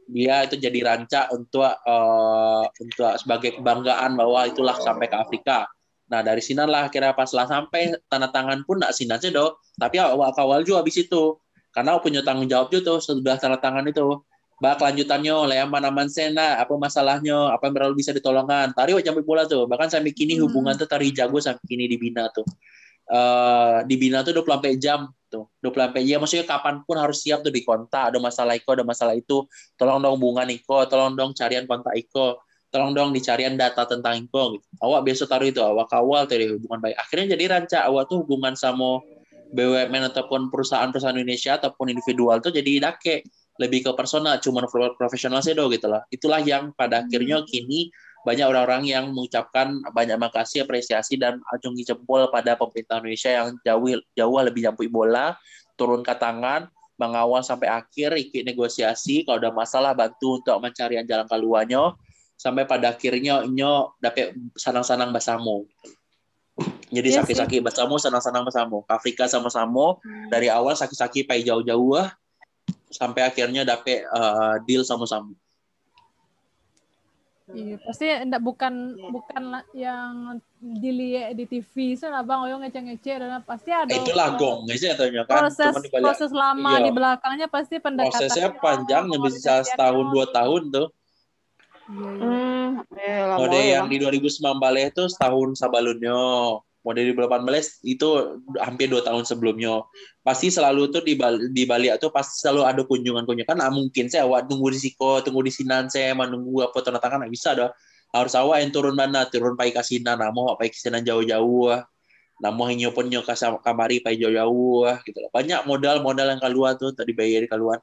dia 0.06 0.46
itu 0.46 0.54
jadi 0.56 0.78
rancak 0.86 1.34
untuk 1.34 1.66
uh, 1.66 2.64
untuk 2.78 3.12
sebagai 3.18 3.58
kebanggaan 3.58 4.14
bahwa 4.14 4.46
itulah 4.46 4.78
sampai 4.78 5.10
ke 5.10 5.16
Afrika. 5.18 5.66
Nah 6.06 6.22
dari 6.22 6.38
sini 6.38 6.62
lah 6.62 6.86
kira 6.86 7.10
pas 7.10 7.26
lah 7.34 7.50
sampai 7.50 7.98
tanda 8.06 8.30
tangan 8.30 8.62
pun 8.62 8.78
nak 8.78 8.94
sini 8.94 9.18
aja 9.18 9.28
doh. 9.34 9.58
Tapi 9.74 9.98
awak 9.98 10.38
kawal 10.38 10.62
juga 10.62 10.86
habis 10.86 11.02
itu 11.02 11.34
karena 11.74 11.98
punya 11.98 12.22
tanggung 12.22 12.46
jawab 12.46 12.70
juga 12.70 12.94
tuh 12.94 12.98
sudah 13.02 13.34
tanda 13.36 13.58
tangan 13.58 13.82
itu. 13.90 14.22
Bak 14.56 14.80
lanjutannya 14.80 15.34
oleh 15.36 15.60
mana 15.68 15.92
aman 15.92 16.08
sena 16.08 16.56
apa 16.56 16.72
masalahnya 16.80 17.52
apa 17.52 17.68
yang 17.68 17.76
perlu 17.76 17.92
bisa 17.92 18.16
ditolongan 18.16 18.72
tari 18.72 18.96
wajah 18.96 19.12
bola 19.20 19.44
tuh 19.44 19.68
bahkan 19.68 19.92
sampai 19.92 20.16
kini 20.16 20.40
hmm. 20.40 20.48
hubungan 20.48 20.72
tuh 20.80 20.88
tari 20.88 21.12
jago 21.12 21.36
sampai 21.36 21.60
kini 21.68 21.84
dibina 21.84 22.32
tuh 22.32 22.40
uh, 23.10 23.82
dibina 23.86 24.22
tuh 24.26 24.34
24 24.34 24.76
jam 24.78 25.10
tuh. 25.28 25.50
24 25.62 26.02
jam. 26.06 26.18
Maksudnya 26.22 26.46
kapan 26.46 26.82
pun 26.86 26.96
harus 26.98 27.22
siap 27.22 27.42
tuh 27.42 27.52
di 27.52 27.62
kontak. 27.66 28.14
Ada 28.14 28.18
masalah 28.18 28.54
Iko 28.56 28.70
ada 28.74 28.86
masalah 28.86 29.14
itu. 29.14 29.44
Tolong 29.74 30.00
dong 30.02 30.18
hubungan 30.18 30.46
Iko 30.48 30.86
tolong 30.86 31.14
dong 31.14 31.34
carian 31.36 31.66
kontak 31.68 31.94
Iko 31.94 32.40
tolong 32.66 32.92
dong 32.92 33.14
dicarian 33.14 33.54
data 33.54 33.86
tentang 33.86 34.26
Iko 34.26 34.58
gitu. 34.58 34.66
awak 34.82 35.06
biasa 35.06 35.24
taruh 35.30 35.48
itu 35.48 35.62
awak 35.62 35.86
kawal 35.88 36.26
dari 36.26 36.50
hubungan 36.50 36.82
baik. 36.82 36.96
Akhirnya 36.98 37.38
jadi 37.38 37.44
rancak. 37.56 37.82
Awak 37.86 38.04
tuh 38.10 38.16
hubungan 38.26 38.54
sama 38.58 39.00
BUMN 39.54 40.10
ataupun 40.10 40.50
perusahaan-perusahaan 40.50 41.14
Indonesia 41.14 41.54
ataupun 41.58 41.94
individual 41.94 42.42
tuh 42.42 42.50
jadi 42.54 42.90
dake. 42.90 43.26
Lebih 43.56 43.88
ke 43.88 43.90
personal 43.96 44.36
cuman 44.36 44.68
profesional 45.00 45.40
sih 45.40 45.56
do 45.56 45.64
gitu 45.72 45.88
lah. 45.88 46.04
Itulah 46.12 46.44
yang 46.44 46.76
pada 46.76 47.00
akhirnya 47.06 47.40
hmm. 47.40 47.48
kini 47.48 47.88
banyak 48.26 48.42
orang-orang 48.42 48.90
yang 48.90 49.14
mengucapkan 49.14 49.78
banyak 49.94 50.18
makasih, 50.18 50.66
apresiasi 50.66 51.14
dan 51.14 51.38
acungi 51.54 51.86
jempol 51.86 52.26
pada 52.34 52.58
pemerintah 52.58 52.98
Indonesia 52.98 53.30
yang 53.30 53.54
jauh 53.62 54.02
jauh 54.18 54.36
lebih 54.42 54.66
jampu 54.66 54.90
bola, 54.90 55.38
turun 55.78 56.02
ke 56.02 56.10
tangan, 56.18 56.66
mengawal 56.98 57.46
sampai 57.46 57.70
akhir, 57.70 58.18
ikut 58.18 58.42
negosiasi, 58.42 59.22
kalau 59.22 59.38
ada 59.38 59.54
masalah 59.54 59.94
bantu 59.94 60.42
untuk 60.42 60.58
mencari 60.58 60.98
jalan 61.06 61.30
keluarnya, 61.30 61.94
sampai 62.34 62.66
pada 62.66 62.98
akhirnya 62.98 63.46
nyo 63.46 63.94
dapat 64.02 64.34
sanang-sanang 64.58 65.14
basamu. 65.14 65.62
Jadi 66.90 67.08
yes, 67.12 67.14
iya 67.14 67.20
sakit-sakit 67.22 67.60
basamu, 67.62 67.94
sanang-sanang 68.00 68.42
basamu. 68.42 68.82
Afrika 68.90 69.30
sama-sama 69.30 70.02
hmm. 70.02 70.34
dari 70.34 70.50
awal 70.50 70.74
sakit-sakit 70.74 71.30
pai 71.30 71.46
jauh-jauh 71.46 72.10
sampai 72.90 73.22
akhirnya 73.22 73.62
dapat 73.62 74.02
uh, 74.08 74.58
deal 74.64 74.82
sama-sama. 74.82 75.30
Iya, 77.46 77.78
pasti 77.78 78.10
enggak 78.10 78.42
bukan 78.42 78.74
yeah. 78.98 79.10
bukan 79.14 79.42
yang 79.70 80.42
dilihat 80.58 81.38
di 81.38 81.46
TV 81.46 81.94
sana 81.94 82.26
bang 82.26 82.42
oyong 82.42 82.66
ngece-ngece 82.66 83.22
dan 83.22 83.38
pasti 83.46 83.70
ada 83.70 83.86
eh, 83.86 84.02
itulah 84.02 84.34
gong 84.34 84.66
ngece 84.66 84.98
atau 84.98 85.06
kan 85.22 85.46
proses 85.46 85.74
proses 85.94 86.32
lama 86.34 86.74
iya. 86.74 86.82
di 86.82 86.90
belakangnya 86.90 87.46
pasti 87.46 87.78
pendekatan 87.78 88.18
prosesnya 88.18 88.50
panjang 88.58 89.06
yang 89.14 89.22
bisa 89.22 89.62
setahun 89.62 90.06
dua 90.10 90.26
tahun 90.34 90.62
tuh 90.74 90.88
iya, 91.86 92.08
iya. 92.18 92.26
Hmm, 92.26 92.68
iya, 92.98 93.38
Mode 93.38 93.60
yang 93.62 93.86
di 93.86 93.96
2019 94.02 94.42
itu 94.90 95.02
setahun 95.06 95.48
sabalunnya 96.86 97.14
model 97.18 97.42
2018 97.42 97.82
itu 97.82 98.08
hampir 98.62 98.86
dua 98.86 99.02
tahun 99.02 99.26
sebelumnya. 99.26 99.82
Pasti 100.22 100.54
selalu 100.54 100.94
tuh 100.94 101.02
di 101.02 101.18
Bali, 101.18 101.50
di 101.50 101.66
Bali 101.66 101.90
itu 101.90 102.08
pasti 102.14 102.46
selalu 102.46 102.62
ada 102.62 102.82
kunjungan-kunjungan 102.86 103.46
kan 103.46 103.58
ah, 103.62 103.70
mungkin 103.74 104.06
saya 104.06 104.26
awak 104.26 104.46
tunggu 104.46 104.70
di 104.70 104.78
Siko 104.78 105.22
tunggu 105.22 105.42
di 105.42 105.50
Sinan 105.50 105.90
saya 105.90 106.14
menunggu 106.14 106.62
apa 106.62 106.78
tanda 106.82 107.02
tangan 107.02 107.26
nggak 107.26 107.34
bisa 107.34 107.50
dah. 107.58 107.70
Harus 108.14 108.34
awak 108.38 108.62
yang 108.62 108.70
turun 108.70 108.94
mana 108.94 109.26
turun 109.26 109.58
pai 109.58 109.74
kasinan 109.74 110.22
namo 110.22 110.54
pai 110.54 110.70
kasinan 110.70 111.02
jauh-jauh 111.02 111.82
namo 112.36 112.62
hanya 112.68 112.92
pun 112.92 113.08
nyoka 113.08 113.32
kamari 113.64 114.04
pai 114.04 114.20
jauh-jauh 114.20 114.84
gitu 115.08 115.18
banyak 115.32 115.64
modal-modal 115.64 116.36
yang 116.36 116.40
keluar 116.40 116.78
tuh 116.78 116.94
tadi 116.94 117.12
bayar 117.12 117.44
keluar. 117.50 117.82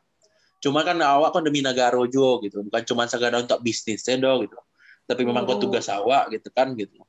Cuma 0.64 0.88
kan 0.88 0.96
awak 1.04 1.36
kan 1.36 1.44
demi 1.44 1.60
negara 1.60 2.00
juga 2.08 2.48
gitu 2.48 2.64
bukan 2.64 2.82
cuma 2.88 3.04
segala 3.12 3.44
untuk 3.44 3.60
bisnis 3.60 4.00
ya 4.08 4.16
gitu. 4.16 4.58
Tapi 5.04 5.22
memang 5.28 5.44
oh. 5.44 5.60
tugas 5.60 5.92
awak 5.92 6.32
gitu 6.32 6.48
kan 6.56 6.72
gitu 6.80 7.04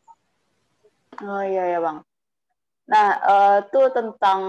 Oh 1.23 1.43
iya 1.45 1.77
ya 1.77 1.79
bang. 1.79 1.99
Nah 2.91 3.09
uh, 3.23 3.59
tentang 3.71 4.41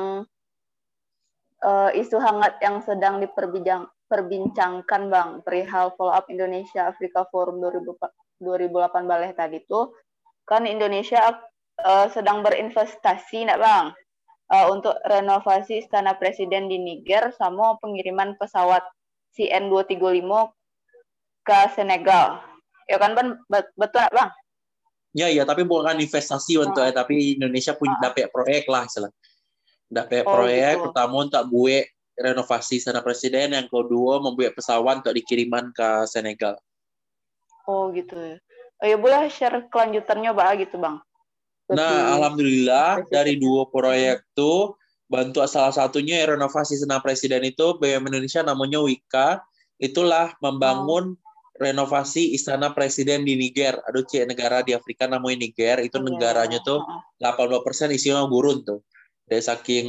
uh, 1.61 1.89
isu 1.93 2.17
hangat 2.17 2.57
yang 2.61 2.81
sedang 2.81 3.21
diperbincangkan 3.21 5.01
Bang 5.09 5.29
perihal 5.45 5.93
follow 5.93 6.13
up 6.13 6.25
Indonesia 6.29 6.89
Afrika 6.89 7.25
Forum 7.29 7.61
2018 7.61 9.37
tadi 9.37 9.61
tuh 9.69 9.93
kan 10.45 10.65
Indonesia 10.69 11.33
uh, 11.81 12.07
sedang 12.09 12.45
berinvestasi 12.45 13.49
nak 13.49 13.59
Bang 13.61 13.85
uh, 14.53 14.65
untuk 14.69 14.93
renovasi 15.05 15.85
istana 15.85 16.17
presiden 16.17 16.69
di 16.69 16.77
Niger 16.81 17.33
sama 17.33 17.77
pengiriman 17.81 18.37
pesawat 18.37 18.81
CN235 19.35 20.31
ke 21.45 21.59
Senegal. 21.73 22.41
Ya 22.89 22.97
kan 23.01 23.17
Bang 23.17 23.41
betul 23.49 24.01
nak 24.05 24.13
Bang? 24.13 24.31
Ya 25.15 25.31
ya 25.31 25.47
tapi 25.47 25.63
bukan 25.63 25.95
investasi 25.95 26.59
untuk 26.59 26.83
oh. 26.83 26.91
tapi 26.91 27.39
Indonesia 27.39 27.71
punya 27.71 27.95
uh. 27.97 28.11
dapat 28.11 28.27
proyek 28.35 28.67
lah 28.67 28.83
istilah. 28.83 29.11
Dapat 29.87 30.27
oh, 30.27 30.33
proyek 30.35 30.73
gitu. 30.75 30.83
pertama 30.91 31.15
untuk 31.23 31.43
buat 31.55 31.85
renovasi 32.15 32.79
istana 32.79 32.99
presiden, 33.03 33.55
yang 33.55 33.67
kedua 33.67 34.23
membuat 34.23 34.55
pesawat 34.55 35.03
untuk 35.03 35.15
dikiriman 35.15 35.71
ke 35.71 36.03
Senegal. 36.07 36.59
Oh 37.67 37.91
gitu 37.95 38.15
ya. 38.15 38.37
Oh 38.83 38.85
ya 38.91 38.97
boleh 38.99 39.31
share 39.31 39.71
kelanjutannya 39.71 40.31
Pak 40.35 40.51
gitu 40.67 40.75
Bang. 40.79 40.99
Nah, 41.65 42.13
alhamdulillah 42.13 43.07
dari 43.09 43.41
dua 43.41 43.65
proyek 43.65 44.21
itu 44.21 44.77
bantu 45.09 45.41
salah 45.49 45.73
satunya 45.73 46.21
renovasi 46.25 46.77
Senam 46.77 47.01
Presiden 47.01 47.41
itu 47.41 47.77
BUMN 47.77 48.09
Indonesia 48.09 48.45
namanya 48.45 48.81
Wika 48.81 49.41
itulah 49.81 50.33
membangun 50.41 51.17
oh. 51.17 51.24
Renovasi 51.55 52.35
Istana 52.35 52.75
Presiden 52.75 53.23
di 53.23 53.39
Niger. 53.39 53.79
Aduh, 53.87 54.03
cek 54.03 54.27
negara 54.27 54.59
di 54.61 54.75
Afrika 54.75 55.07
namanya 55.07 55.47
Niger, 55.47 55.79
itu 55.83 55.97
yeah. 55.99 56.07
negaranya 56.07 56.59
tuh 56.61 56.83
80% 57.23 57.95
isinya 57.95 58.27
gurun 58.27 58.63
tuh. 58.67 58.83
Dari 59.25 59.41
saking 59.41 59.87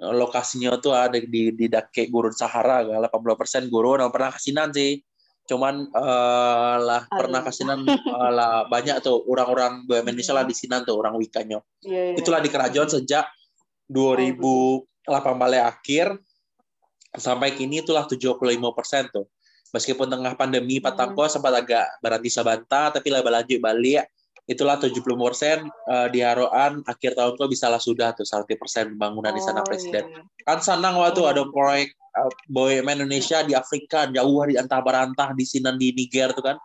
lokasinya 0.00 0.76
tuh 0.80 0.92
ada 0.92 1.16
di 1.16 1.52
di 1.54 1.66
dake 1.68 2.10
gurun 2.12 2.34
Sahara, 2.34 2.84
80% 2.84 3.72
gurun, 3.72 4.04
pernah 4.12 4.30
kasinan 4.34 4.74
sih 4.74 5.00
cuman 5.50 5.90
uh, 5.90 6.76
lah 6.78 7.02
Aduh. 7.10 7.26
pernah 7.26 7.42
kasinan 7.42 7.82
uh, 7.82 8.30
lah 8.38 8.70
banyak 8.70 9.02
tuh 9.02 9.18
orang-orang 9.26 9.82
BUMN 9.82 10.14
Indonesia 10.14 10.30
lah 10.30 10.46
di 10.46 10.54
sini 10.54 10.78
tuh 10.86 10.94
orang 10.94 11.18
Wikanya. 11.18 11.58
Yeah, 11.82 12.14
yeah. 12.14 12.18
Itulah 12.22 12.38
di 12.38 12.46
kerajaan 12.54 12.86
sejak 12.86 13.26
2008 13.90 15.10
balik 15.34 15.62
akhir 15.66 16.06
sampai 17.18 17.58
kini 17.58 17.82
itulah 17.82 18.06
75 18.06 18.38
persen 18.70 19.10
tuh. 19.10 19.26
Meskipun 19.70 20.10
tengah 20.10 20.34
pandemi 20.34 20.82
Patangko 20.82 21.26
hmm. 21.26 21.32
sempat 21.32 21.52
agak 21.54 21.86
berhenti 22.02 22.30
sabanta, 22.30 22.90
tapi 22.90 23.08
lah 23.10 23.22
lanjut 23.22 23.62
balik 23.62 24.06
itulah 24.50 24.74
70 24.82 24.98
persen 25.14 25.62
uh, 25.86 26.10
di 26.10 26.26
Haroan 26.26 26.82
akhir 26.82 27.14
tahun 27.14 27.38
tuh 27.38 27.46
bisa 27.46 27.70
lah 27.70 27.78
sudah 27.78 28.10
tuh 28.18 28.26
100 28.26 28.50
persen 28.58 28.84
pembangunan 28.98 29.30
oh, 29.30 29.36
di 29.38 29.42
sana 29.46 29.62
presiden. 29.62 30.10
Iya. 30.10 30.26
iya. 30.26 30.42
Kan 30.42 30.58
senang 30.58 30.98
waktu 30.98 31.22
oh. 31.22 31.30
ada 31.30 31.46
proyek 31.46 31.94
uh, 32.18 32.30
BUMN 32.50 33.06
Indonesia 33.06 33.46
di 33.46 33.54
Afrika 33.54 34.10
jauh 34.10 34.42
di 34.50 34.58
antah 34.58 34.82
barantah 34.82 35.38
di 35.38 35.46
sini 35.46 35.70
di 35.78 35.94
Niger 35.94 36.34
tuh 36.34 36.42
kan 36.42 36.56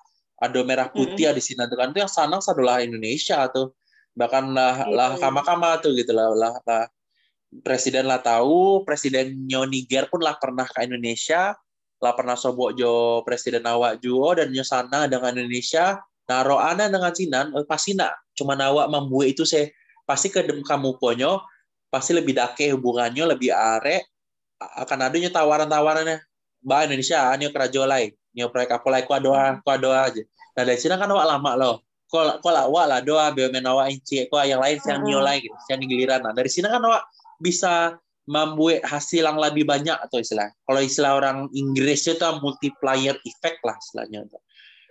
ada 0.41 0.59
merah 0.65 0.89
putih 0.89 1.29
mm 1.29 1.31
-hmm. 1.31 1.37
di 1.37 1.43
sini 1.45 1.61
tuh 1.69 1.77
kan 1.77 1.93
itu 1.93 1.99
yang 2.01 2.11
sanang 2.11 2.41
adalah 2.41 2.81
Indonesia 2.81 3.45
tuh 3.53 3.77
bahkan 4.15 4.49
lah 4.55 4.87
gitu. 4.87 4.95
lah 4.95 5.11
kama 5.19 5.41
kama 5.43 5.69
tuh 5.83 5.91
gitu 5.93 6.15
lah 6.15 6.31
lah, 6.31 6.55
lah 6.63 6.87
presiden 7.61 8.07
lah 8.07 8.23
tahu 8.23 8.83
presidennya 8.87 9.61
Niger 9.67 10.07
pun 10.07 10.23
lah 10.23 10.39
pernah 10.39 10.63
ke 10.63 10.87
Indonesia 10.87 11.55
lah 12.03 12.13
pernah 12.13 12.35
sobok 12.35 12.75
jo 12.75 13.23
presiden 13.23 13.63
awak 13.63 14.03
juga 14.03 14.43
dan 14.43 14.51
sana 14.63 15.07
dengan 15.07 15.31
Indonesia 15.35 15.99
naro 16.27 16.59
ana 16.59 16.91
dengan 16.91 17.13
Cina 17.15 17.47
oh, 17.53 17.63
pasti 17.63 17.95
nak 17.95 18.11
cuma 18.35 18.57
awak 18.59 18.91
membuat 18.91 19.31
itu 19.31 19.47
saya 19.47 19.71
pasti 20.03 20.27
ke 20.27 20.43
kamu 20.43 20.99
ponyo 20.99 21.39
pasti 21.87 22.11
lebih 22.11 22.35
dake 22.35 22.75
hubungannya 22.75 23.23
lebih 23.31 23.55
arek 23.55 24.03
akan 24.59 24.99
adanya 25.11 25.29
tawaran-tawarannya. 25.31 26.23
Mbak 26.65 26.79
Indonesia 26.89 27.29
nyo 27.37 27.49
kerajolai 27.53 28.05
nyo 28.33 28.49
proyek 28.49 28.81
apa 28.81 28.87
lagi 28.89 29.05
ku 29.05 29.13
doa 29.21 29.61
ku 29.61 29.71
doa 29.77 30.09
aja. 30.09 30.21
Nah 30.57 30.63
dari 30.65 30.79
sini 30.81 30.97
kan 30.97 31.11
awak 31.11 31.27
lama 31.29 31.51
loh. 31.53 31.75
Kok 32.09 32.41
kok 32.41 32.51
lah 32.53 32.65
awak 32.65 32.85
lah 32.89 32.99
doa 33.05 33.29
BUMN 33.33 33.65
awak 33.69 33.93
inci 33.93 34.25
kok 34.25 34.41
yang 34.45 34.61
lain 34.61 34.77
yang 34.81 35.01
nyo 35.03 35.19
lagi 35.21 35.45
gitu 35.45 35.57
yang 35.73 35.81
giliran 35.81 36.21
nah 36.21 36.33
dari 36.37 36.49
sini 36.53 36.69
kan 36.69 36.81
awak 36.85 37.01
bisa 37.41 37.97
membuat 38.25 38.81
hasil 38.85 39.21
yang 39.21 39.37
lebih 39.37 39.69
banyak 39.69 39.95
atau 40.01 40.17
istilah 40.17 40.49
kalau 40.65 40.81
istilah 40.81 41.13
orang 41.17 41.37
Inggris 41.53 42.09
itu 42.09 42.25
multiplier 42.41 43.15
effect 43.21 43.61
lah 43.61 43.77
istilahnya 43.77 44.25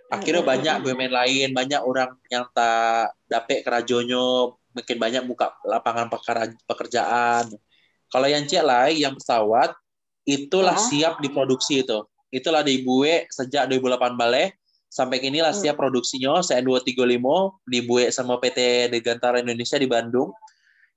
akhirnya 0.07 0.43
banyak 0.43 0.75
BUMN 0.87 1.11
lain 1.11 1.49
banyak 1.51 1.81
orang 1.83 2.15
yang 2.31 2.47
tak 2.55 3.11
dapet 3.27 3.67
kerajonyo 3.67 4.55
mungkin 4.71 4.97
banyak 4.99 5.23
buka 5.27 5.51
lapangan 5.67 6.07
pekerjaan 6.63 7.51
kalau 8.15 8.27
yang 8.29 8.45
cek 8.45 8.63
lah, 8.63 8.87
yang 8.87 9.17
pesawat 9.17 9.73
itulah 10.23 10.77
oh. 10.77 10.85
siap 10.87 11.19
diproduksi 11.19 11.83
itu. 11.83 11.99
Itulah 12.31 12.63
dibuat 12.63 13.27
sejak 13.27 13.67
2008 13.67 14.15
balik 14.15 14.55
sampai 14.87 15.19
kini 15.19 15.43
lah 15.43 15.51
hmm. 15.51 15.59
siap 15.59 15.75
produksinya 15.75 16.39
CN235 16.39 17.27
dibuat 17.67 18.09
sama 18.15 18.39
PT 18.39 18.87
Dirgantara 18.87 19.43
Indonesia 19.43 19.75
di 19.75 19.87
Bandung 19.91 20.31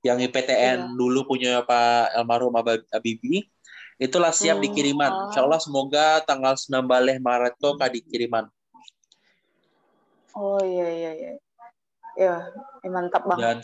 yang 0.05 0.17
IPTN 0.19 0.77
ya. 0.79 0.95
dulu 0.95 1.27
punya 1.27 1.59
Pak 1.67 2.15
Almarhum 2.15 2.55
Abibi 2.91 3.43
itulah 3.99 4.31
siap 4.31 4.57
hmm. 4.57 4.65
dikiriman. 4.71 5.11
Oh. 5.11 5.23
Insya 5.27 5.43
Allah 5.43 5.59
semoga 5.59 6.23
tanggal 6.23 6.55
9 6.55 6.87
balik 6.87 7.19
Maret 7.19 7.59
tuh 7.59 7.75
dikiriman. 7.75 8.47
Oh 10.39 10.61
iya 10.63 10.87
iya 10.87 11.11
iya. 11.19 11.31
Ya, 12.19 12.35
eh, 12.83 12.91
mantap 12.91 13.23
bang. 13.23 13.39
Dan 13.39 13.57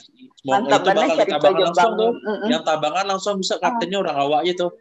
mantap 0.47 0.87
itu 0.87 0.95
bakal 0.95 1.17
tabangan 1.27 1.59
langsung 1.59 1.91
tuh. 1.99 2.11
Mm-hmm. 2.15 2.47
Yang 2.47 2.63
tabangan 2.63 3.05
langsung 3.11 3.35
bisa 3.43 3.55
kaptennya 3.59 3.99
orang 3.99 4.15
awak 4.15 4.41
gitu. 4.47 4.71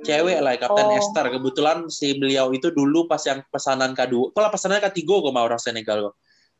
Cewek 0.00 0.40
lah, 0.40 0.56
Kapten 0.56 0.88
oh. 0.88 0.96
Esther. 0.96 1.28
Kebetulan 1.28 1.92
si 1.92 2.16
beliau 2.16 2.48
itu 2.56 2.72
dulu 2.72 3.04
pas 3.04 3.20
yang 3.28 3.44
pesanan 3.52 3.92
kedua. 3.92 4.32
Kalau 4.32 4.48
pesanan 4.48 4.80
ketiga 4.80 5.20
kok 5.20 5.32
mau 5.36 5.44
orang 5.44 5.60
Senegal 5.60 6.08
kok. 6.08 6.14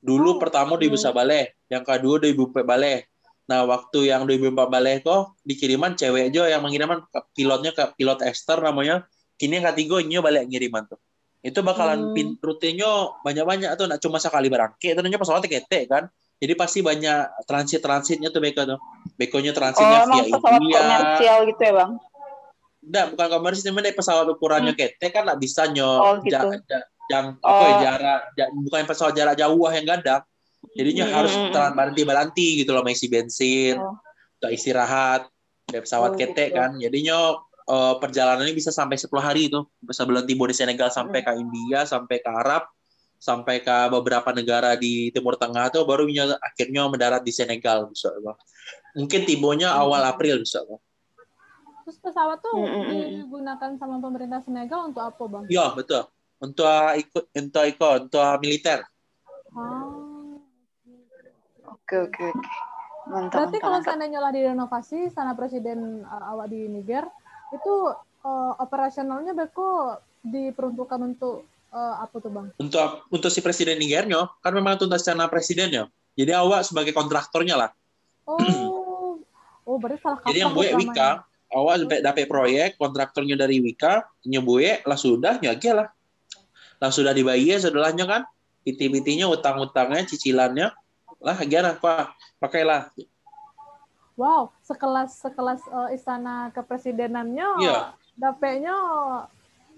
Dulu 0.05 0.37
oh. 0.37 0.39
pertama 0.39 0.77
di 0.77 0.93
Busa 0.93 1.09
Balai, 1.09 1.49
yang 1.73 1.89
kedua 1.89 2.21
di 2.21 2.37
Bupet 2.37 2.69
Balai. 2.69 3.01
Nah, 3.49 3.65
waktu 3.65 4.13
yang 4.13 4.29
di 4.29 4.37
Bupet 4.37 4.69
Balai 4.69 5.01
kok 5.01 5.41
dikiriman 5.43 5.97
cewek 5.97 6.29
aja 6.29 6.53
yang 6.53 6.61
mengiriman 6.61 7.01
pilotnya 7.33 7.73
ke 7.73 7.97
pilot 7.97 8.21
Esther 8.25 8.61
namanya. 8.61 9.09
Kini 9.41 9.63
yang 9.63 9.73
ketiga 9.73 10.05
ini 10.05 10.21
balik 10.21 10.53
ngiriman 10.53 10.85
tuh. 10.85 11.01
Itu 11.41 11.65
bakalan 11.65 12.11
hmm. 12.11 12.15
pin 12.15 12.29
rutinnya 12.37 13.15
banyak-banyak 13.25 13.71
tuh, 13.79 13.87
nak 13.89 13.99
cuma 14.03 14.21
sekali 14.21 14.53
berangkat. 14.53 14.99
Tentunya 14.99 15.17
pesawat 15.17 15.47
ketek 15.49 15.89
kan 15.89 16.13
jadi 16.39 16.55
pasti 16.55 16.87
banyak 16.87 17.47
transit 17.51 17.83
transitnya 17.83 18.31
tuh 18.31 18.39
Beko 18.39 18.63
tuh. 18.63 18.79
Bekonya 19.19 19.51
transitnya 19.51 20.07
oh, 20.07 20.15
via 20.15 20.23
pesawat 20.31 20.63
India. 20.63 20.79
komersial 20.79 21.39
gitu 21.51 21.63
ya 21.67 21.73
bang? 21.75 21.91
Enggak, 22.79 23.07
bukan 23.11 23.27
komersial, 23.35 23.67
cuma 23.75 23.91
pesawat 23.91 24.27
ukurannya 24.31 24.73
hmm. 24.73 24.81
kete 24.81 25.07
kan 25.11 25.27
nggak 25.27 25.41
bisa 25.43 25.67
nyo 25.75 25.91
oh, 25.99 26.15
gitu. 26.23 26.39
ja, 26.71 26.79
yang 27.11 27.27
oh. 27.43 27.51
apa 27.51 27.65
ya 27.67 27.75
jarak 27.83 28.21
ja, 28.39 28.45
bukan 28.55 28.87
pesawat 28.87 29.13
jarak 29.19 29.35
jauh 29.35 29.67
yang 29.75 29.87
ganda. 29.87 30.23
Jadinya 30.79 31.11
hmm. 31.11 31.15
harus 31.15 31.35
berhenti 31.75 32.03
berhenti 32.07 32.49
gitu 32.63 32.71
loh 32.71 32.87
mengisi 32.87 33.11
bensin, 33.11 33.83
oh. 33.83 33.99
istirahat 34.47 35.27
dari 35.67 35.83
pesawat 35.83 36.15
oh, 36.15 36.17
kete 36.17 36.55
gitu. 36.55 36.57
kan. 36.57 36.71
Jadinya 36.79 37.35
uh, 37.67 37.95
perjalanannya 37.99 38.55
bisa 38.55 38.71
sampai 38.71 38.95
10 38.95 39.11
hari 39.19 39.51
itu. 39.51 39.67
Bisa 39.83 40.07
berhenti 40.07 40.39
di 40.39 40.55
Senegal 40.55 40.95
sampai 40.95 41.21
hmm. 41.21 41.27
ke 41.27 41.33
India, 41.35 41.81
sampai 41.83 42.23
ke 42.23 42.31
Arab, 42.31 42.71
sampai 43.19 43.59
ke 43.67 43.77
beberapa 43.91 44.31
negara 44.31 44.79
di 44.79 45.11
Timur 45.11 45.35
Tengah 45.35 45.75
itu 45.75 45.83
baru 45.83 46.07
akhirnya 46.39 46.87
mendarat 46.87 47.27
di 47.27 47.35
Senegal 47.35 47.91
bisa 47.91 48.15
mungkin 48.95 49.27
tibonya 49.27 49.75
hmm. 49.75 49.83
awal 49.83 50.03
April 50.07 50.47
bisa 50.47 50.63
terus 51.89 52.05
pesawat 52.05 52.39
tuh 52.45 52.53
hmm, 52.53 52.69
hmm, 52.69 52.85
hmm. 52.85 53.09
digunakan 53.27 53.71
sama 53.81 53.97
pemerintah 53.99 54.45
Senegal 54.45 54.93
untuk 54.93 55.03
apa 55.09 55.23
bang? 55.25 55.45
Iya 55.51 55.73
betul 55.73 56.05
untuk 56.39 56.69
ikut 57.01 57.25
untuk 57.35 57.65
ikut 57.65 57.99
untuk 58.07 58.29
militer. 58.45 58.85
Oh. 59.57 59.98
Oke 61.89 62.13
oke 62.13 62.21
oke. 62.37 62.49
Mantap. 63.09 63.49
Berarti 63.49 63.59
kalau 63.65 63.81
seandainya 63.81 64.21
lah 64.21 64.29
direnovasi 64.29 65.09
sana 65.09 65.33
presiden 65.33 66.05
uh, 66.05 66.37
awak 66.37 66.53
di 66.53 66.69
Niger 66.69 67.09
itu 67.49 67.97
uh, 68.29 68.53
operasionalnya 68.61 69.33
beko 69.33 69.97
diperuntukkan 70.21 71.01
untuk 71.01 71.49
uh, 71.73 72.05
apa 72.05 72.13
tuh 72.21 72.29
bang? 72.29 72.53
Untuk 72.61 73.09
untuk 73.09 73.33
si 73.33 73.41
presiden 73.41 73.81
Nigernya 73.81 74.29
kan 74.45 74.53
memang 74.53 74.77
tuntas 74.77 75.01
sana 75.01 75.33
presidennya. 75.33 75.89
Jadi 76.13 76.29
awak 76.37 76.69
sebagai 76.69 76.93
kontraktornya 76.93 77.57
lah. 77.57 77.71
Oh, 78.29 79.17
oh 79.73 79.77
berarti 79.81 80.05
salah 80.05 80.21
Jadi 80.29 80.45
yang 80.45 80.53
buat 80.53 80.69
Wika, 80.77 81.25
awak 81.57 81.89
dapat 81.89 82.01
dapat 82.05 82.25
proyek 82.29 82.77
kontraktornya 82.77 83.41
dari 83.41 83.65
Wika, 83.65 84.05
nyebuye 84.29 84.85
lah 84.85 85.01
sudah 85.01 85.41
nyage 85.41 85.73
lah. 85.73 85.89
Lah 86.85 86.93
sudah 86.93 87.17
dibayar 87.17 87.57
setelahnya 87.57 88.05
kan, 88.05 88.23
piti-pitinya 88.61 89.25
utang-utangnya, 89.33 90.05
cicilannya, 90.05 90.69
lah 91.19 91.37
gimana 91.43 91.75
pak, 91.75 92.15
pakailah. 92.39 92.95
Wow, 94.19 94.51
sekelas 94.67 95.23
sekelas 95.23 95.63
uh, 95.71 95.91
istana 95.95 96.51
kepresidenannya, 96.51 97.49
yeah. 97.63 97.95
dapetnya 98.19 98.75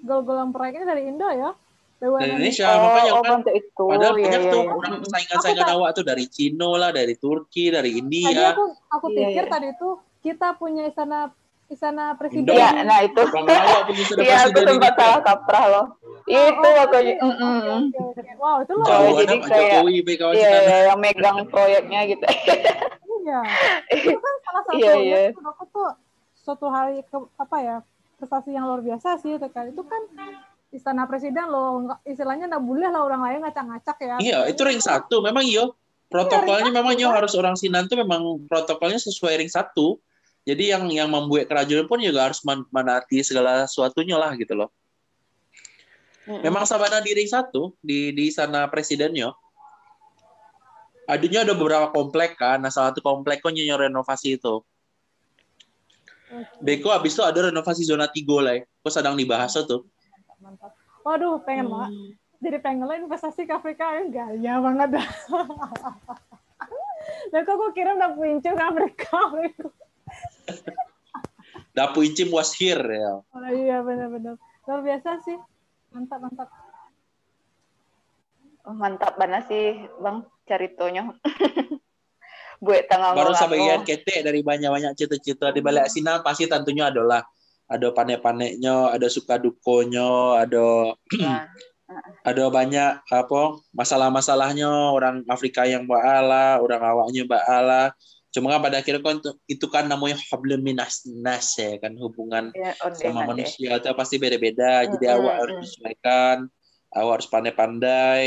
gol-golan 0.00 0.48
proyeknya 0.53 0.88
dari 0.88 1.12
Indo 1.12 1.29
ya? 1.29 1.53
dari 2.00 2.33
Indonesia 2.33 2.64
oh, 2.64 2.81
makanya 2.81 3.12
oh, 3.12 3.22
kan 3.22 3.40
itu. 3.53 3.85
padahal 3.85 4.16
iya, 4.16 4.24
banyak 4.24 4.40
iya, 4.40 4.53
tuh 4.53 4.62
iya. 4.64 4.72
orang 4.72 4.94
saingan-saingan 5.05 5.68
awak 5.76 5.90
tuh 5.92 6.05
dari 6.09 6.24
Cina 6.33 6.70
lah 6.81 6.90
dari 6.96 7.14
Turki 7.20 7.68
dari 7.68 7.90
India 8.00 8.33
tadi 8.33 8.44
aku 8.57 8.64
aku 8.88 9.07
iya, 9.12 9.16
pikir 9.20 9.44
iya. 9.44 9.53
tadi 9.53 9.66
itu 9.76 9.88
kita 10.24 10.48
punya 10.57 10.83
istana 10.88 11.29
istana 11.70 12.18
presiden. 12.18 12.50
Iya, 12.50 12.83
nah 12.83 12.98
itu. 13.06 13.22
Iya, 14.18 14.50
aku 14.50 14.59
sempat 14.66 14.94
salah 14.98 15.20
kaprah 15.22 15.64
loh. 15.70 15.87
Oh, 16.30 16.44
itu 16.46 16.68
oh, 16.68 16.83
aku 16.85 16.96
okay. 16.98 17.14
mm 17.16 17.35
-mm. 17.35 17.80
Wow, 18.37 18.56
itu 18.66 18.72
loh. 18.74 18.87
Oh, 18.87 19.11
jadi 19.14 19.37
kayak 19.38 19.83
iya, 20.35 20.50
iya, 20.66 20.78
yang 20.90 20.98
megang 20.98 21.46
proyeknya 21.46 22.11
gitu. 22.11 22.26
iya. 23.22 23.40
Itu 23.94 24.18
kan 24.18 24.35
salah 24.42 24.62
satu 24.66 24.78
iya, 24.78 24.92
iya. 24.98 25.18
aku 25.30 25.64
tuh 25.70 25.88
suatu 26.40 26.66
hari 26.70 27.02
ke, 27.06 27.16
apa 27.38 27.56
ya 27.62 27.76
prestasi 28.18 28.54
yang 28.54 28.66
luar 28.66 28.83
biasa 28.83 29.18
sih 29.22 29.38
itu 29.38 29.48
kan. 29.50 29.70
Itu 29.70 29.87
kan 29.87 30.02
istana 30.74 31.06
presiden 31.06 31.50
loh, 31.50 31.87
istilahnya 32.02 32.50
nggak 32.50 32.64
boleh 32.64 32.88
lah 32.90 33.02
orang 33.06 33.22
lain 33.22 33.38
ngacak-ngacak 33.46 33.96
ya. 34.02 34.16
Iya, 34.18 34.38
itu 34.50 34.61
ring 34.66 34.83
satu. 34.83 35.22
Memang 35.22 35.46
iyo 35.46 35.78
protokolnya 36.11 36.74
iya, 36.74 36.76
memang 36.83 36.94
iyo 36.98 37.09
harus 37.14 37.33
orang 37.38 37.54
Sinan 37.54 37.87
tuh 37.87 37.98
memang 38.02 38.42
protokolnya 38.50 38.98
sesuai 38.98 39.38
ring 39.38 39.50
satu 39.50 40.02
jadi 40.48 40.76
yang 40.76 40.88
yang 40.88 41.09
membuat 41.12 41.46
kerajaan 41.53 41.85
pun 41.85 42.00
juga 42.00 42.31
harus 42.31 42.40
menaati 42.44 43.20
segala 43.20 43.68
sesuatunya 43.68 44.16
lah 44.16 44.33
gitu 44.40 44.57
loh. 44.57 44.72
Memang 46.29 46.64
sabana 46.64 47.03
diri 47.03 47.26
satu 47.26 47.74
di 47.83 48.14
di 48.14 48.31
sana 48.33 48.64
presidennya. 48.70 49.35
Adunya 51.11 51.42
ada 51.42 51.53
beberapa 51.59 51.90
komplek 51.90 52.38
kan. 52.38 52.62
Nah 52.62 52.70
salah 52.70 52.94
satu 52.94 53.03
komplek 53.03 53.42
kok 53.42 53.53
renovasi 53.53 54.38
itu. 54.38 54.62
Beko 56.62 56.94
abis 56.94 57.18
itu 57.18 57.22
ada 57.26 57.50
renovasi 57.50 57.83
zona 57.83 58.07
tiga 58.07 58.38
lah. 58.38 58.62
Kok 58.87 58.92
sedang 58.94 59.18
dibahas 59.18 59.59
tuh. 59.66 59.83
Mantap. 60.38 60.72
Waduh, 61.03 61.42
pengen 61.42 61.66
hmm. 61.66 61.72
banget. 61.74 61.92
Jadi 62.40 62.57
pengen 62.64 62.88
lah 62.88 62.96
investasi 62.96 63.44
ke 63.44 63.53
Afrika 63.53 63.85
ya 64.00 64.03
gaya 64.09 64.55
banget 64.64 64.88
dah. 64.96 65.09
Dan 67.35 67.40
kok 67.44 67.57
gue 67.57 67.70
kirim 67.76 68.00
udah 68.00 68.12
puncung 68.16 68.55
ke 68.57 68.64
Afrika. 68.64 69.18
Dapu 71.77 72.03
Incim 72.03 72.35
was 72.35 72.51
here 72.55 72.83
ya. 72.83 73.23
Oh 73.23 73.51
iya 73.51 73.81
benar-benar. 73.81 74.37
Luar 74.67 74.81
biasa 74.83 75.23
sih. 75.23 75.39
Mantap 75.95 76.19
mantap. 76.23 76.49
Oh, 78.67 78.77
mantap 78.77 79.17
banget 79.17 79.43
sih 79.49 79.67
Bang 80.03 80.27
ceritonya. 80.45 81.15
Gue 82.61 82.79
tengah 82.91 83.15
Baru 83.15 83.33
sebagian 83.33 83.87
kete 83.87 84.27
dari 84.27 84.43
banyak-banyak 84.43 84.93
cerita-cerita 84.99 85.55
di 85.55 85.63
balik 85.63 85.89
sini 85.89 86.11
pasti 86.21 86.51
tentunya 86.51 86.91
adalah 86.91 87.23
ada 87.71 87.95
panek-paneknya, 87.95 88.91
ada 88.91 89.07
suka 89.07 89.39
dukonya, 89.39 90.43
ada 90.43 90.91
nah. 91.23 91.47
ada 92.27 92.45
banyak 92.51 92.93
apa 93.07 93.41
masalah-masalahnya 93.71 94.91
orang 94.91 95.23
Afrika 95.31 95.63
yang 95.63 95.87
ba'ala, 95.87 96.59
orang 96.59 96.83
awaknya 96.83 97.23
ba'ala, 97.31 97.95
Cuma 98.31 98.47
kan 98.55 98.62
pada 98.62 98.79
akhirnya 98.79 99.03
kan 99.03 99.19
itu 99.51 99.66
kan 99.66 99.90
namanya 99.90 100.14
hablum 100.31 100.62
minas 100.62 101.03
nas 101.03 101.59
ya 101.59 101.83
kan 101.83 101.99
hubungan 101.99 102.55
ya, 102.55 102.79
sama 102.95 103.27
manusia 103.27 103.75
itu 103.75 103.90
pasti 103.90 104.23
beda-beda. 104.23 104.87
Jadi 104.87 105.03
mm 105.03 105.11
-hmm. 105.11 105.19
awak 105.19 105.35
harus 105.43 105.55
menyesuaikan, 105.59 106.37
awak 106.95 107.12
harus 107.19 107.29
pandai-pandai. 107.29 108.23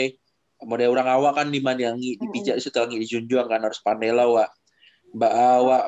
Model 0.64 0.92
orang 0.96 1.08
awak 1.08 1.34
kan 1.40 1.48
di 1.52 1.60
mana 1.64 1.92
yang 1.92 1.98
dipijak 2.00 2.60
itu 2.60 2.68
lagi 2.76 2.96
dijunjung 3.00 3.48
kan 3.48 3.64
harus 3.64 3.80
pandai 3.80 4.12
lah 4.12 4.28
awak. 4.28 4.52
Mbak 5.16 5.34
awak 5.34 5.84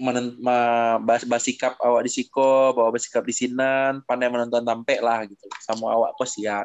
menent, 0.00 0.40
ma, 0.40 0.56
bas, 0.96 1.28
basikap 1.28 1.76
awak 1.84 2.08
di 2.08 2.10
siko, 2.12 2.72
bawa 2.72 2.88
basikap 2.88 3.20
di 3.24 3.36
sinan, 3.36 4.00
pandai 4.08 4.32
menonton 4.32 4.64
tampe 4.64 4.96
lah 4.96 5.28
gitu. 5.28 5.44
Sama 5.60 5.92
awak 5.92 6.16
kok 6.16 6.28
siap. 6.28 6.64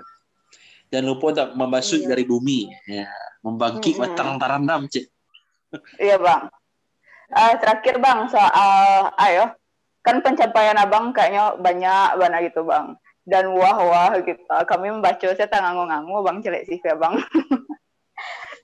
Dan 0.87 1.03
lupa 1.03 1.35
untuk 1.35 1.51
membasuh 1.51 1.99
iya. 1.99 2.15
dari 2.15 2.23
bumi, 2.23 2.71
ya, 2.87 3.11
membagi 3.43 3.91
mm 3.91 3.95
-hmm. 3.99 4.03
batang 4.07 4.29
tarandam, 4.39 4.81
cek. 4.87 5.05
Iya 5.99 6.15
bang 6.15 6.47
uh, 7.33 7.53
terakhir 7.59 7.99
bang 7.99 8.19
soal 8.31 9.11
ayo. 9.17 9.51
Kan 10.05 10.23
pencapaian 10.23 10.79
abang 10.79 11.11
kayaknya 11.11 11.59
banyak 11.59 12.09
banget 12.15 12.41
gitu 12.53 12.63
bang. 12.63 12.95
Dan 13.27 13.51
wah 13.51 13.75
wah 13.75 14.11
gitu. 14.23 14.39
Kami 14.47 14.87
membaca 14.93 15.27
saya 15.35 15.47
tak 15.47 15.59
nganggu 15.63 16.23
bang 16.23 16.37
celek 16.39 16.63
sih 16.67 16.79
ya 16.79 16.95
bang. 16.95 17.19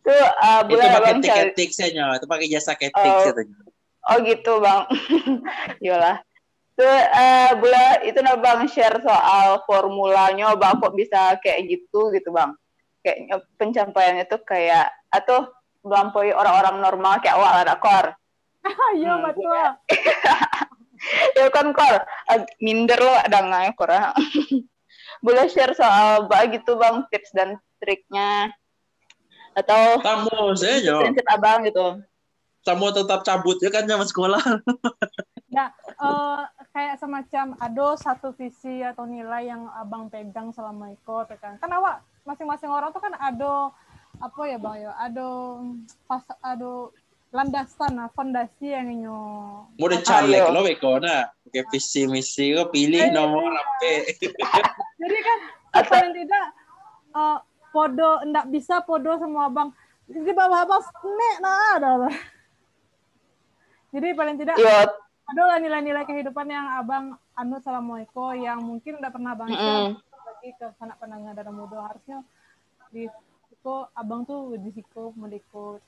Tuh 0.04 0.24
uh, 0.48 0.62
itu 0.68 0.80
pakai 0.80 1.14
tiket 1.20 1.48
tiksnya 1.56 1.88
itu 2.16 2.26
pakai 2.28 2.48
jasa 2.48 2.74
ketik 2.80 2.96
oh, 2.96 3.32
oh 4.08 4.18
gitu 4.24 4.54
bang. 4.64 4.82
Yolah 5.86 6.24
tuh 6.74 6.90
uh, 6.90 7.54
boleh 7.62 8.02
itu 8.10 8.18
nah 8.26 8.34
bang 8.34 8.66
share 8.66 8.98
soal 9.06 9.62
formulanya 9.70 10.58
bang 10.58 10.82
kok 10.82 10.96
bisa 10.98 11.38
kayak 11.38 11.70
gitu 11.70 12.10
gitu 12.10 12.34
bang. 12.34 12.58
Kayaknya 13.04 13.36
pencapaiannya 13.60 14.26
tuh 14.26 14.42
kayak 14.42 14.90
atau 15.12 15.52
melampaui 15.84 16.32
orang-orang 16.32 16.80
normal 16.80 17.20
kayak 17.20 17.36
awal 17.36 17.52
ada 17.52 17.76
kor 17.78 18.16
Iya 19.00 19.14
hmm. 19.18 19.24
betul. 19.28 19.54
ya 21.38 21.46
kan 21.52 21.68
kor 21.76 21.96
minder 22.64 23.00
lo 23.00 23.14
ada 23.20 23.40
nggak 23.44 23.76
kora. 23.76 24.16
Boleh 25.26 25.48
share 25.48 25.76
soal 25.76 26.28
bah 26.28 26.44
gitu 26.52 26.76
bang 26.76 27.08
tips 27.08 27.32
dan 27.32 27.56
triknya 27.80 28.52
atau 29.54 30.02
tamu 30.02 30.58
saya 30.58 30.82
prinsip 31.00 31.26
abang 31.30 31.64
gitu. 31.68 32.02
Tamu 32.64 32.96
tetap 32.96 33.28
cabut 33.28 33.60
ya 33.60 33.70
kan 33.72 33.84
zaman 33.84 34.08
sekolah. 34.08 34.40
nah, 35.52 35.68
uh, 36.00 36.48
kayak 36.72 36.96
semacam 36.96 37.60
ada 37.60 37.88
satu 38.00 38.32
visi 38.34 38.80
atau 38.80 39.04
nilai 39.04 39.52
yang 39.52 39.68
abang 39.76 40.08
pegang 40.08 40.56
selama 40.56 40.92
ikut 40.96 41.28
ya 41.28 41.38
kan. 41.40 41.60
Kan 41.60 41.72
awak 41.76 42.04
masing-masing 42.24 42.72
orang 42.72 42.96
tuh 42.96 43.04
kan 43.04 43.14
ada 43.20 43.72
apa 44.22 44.42
ya 44.46 44.58
bang 44.62 44.76
ya 44.88 44.92
ada 44.96 45.28
pas 46.06 46.24
ada 46.40 46.94
landasan 47.34 47.98
nah 47.98 48.08
fondasi 48.14 48.78
yang 48.78 48.94
nyo 48.94 49.18
mau 49.82 49.90
de 49.90 49.98
caleg 50.06 50.46
lo 50.54 50.62
beko 50.62 51.02
na 51.02 51.34
oke 51.50 51.66
visi 51.74 52.06
misi 52.06 52.54
lo 52.54 52.70
pilih 52.70 53.10
nomor 53.10 53.50
apa 53.50 53.90
jadi 55.02 55.18
kan 55.18 55.40
paling 55.90 56.14
tidak 56.14 56.46
uh, 57.18 57.42
podo 57.74 58.22
ndak 58.30 58.46
bisa 58.54 58.86
podo 58.86 59.18
semua 59.18 59.50
bang 59.50 59.74
di 60.06 60.30
bawah 60.30 60.62
bawah 60.62 60.86
nek 61.02 61.36
nah 61.42 61.58
ada 61.82 61.92
jadi 63.90 64.14
paling 64.14 64.38
tidak 64.38 64.58
ya. 64.62 64.86
ada 65.34 65.58
nilai-nilai 65.58 66.06
kehidupan 66.06 66.46
yang 66.54 66.70
abang 66.78 67.18
anu 67.34 67.58
assalamualaikum 67.58 68.38
yang 68.38 68.62
mungkin 68.62 69.02
udah 69.02 69.10
pernah 69.10 69.34
bang 69.34 69.50
mm 69.50 69.58
-hmm. 69.58 69.90
lagi 70.22 70.50
ke 70.58 70.68
anak 70.82 70.98
pendengar 70.98 71.34
dan 71.38 71.54
muda. 71.54 71.78
Harusnya 71.90 72.20
di 72.94 73.10
abang 73.96 74.22
tuh 74.28 74.54
di 74.60 74.70
situ 74.76 75.14
mau 75.16 75.30
ikut 75.30 75.82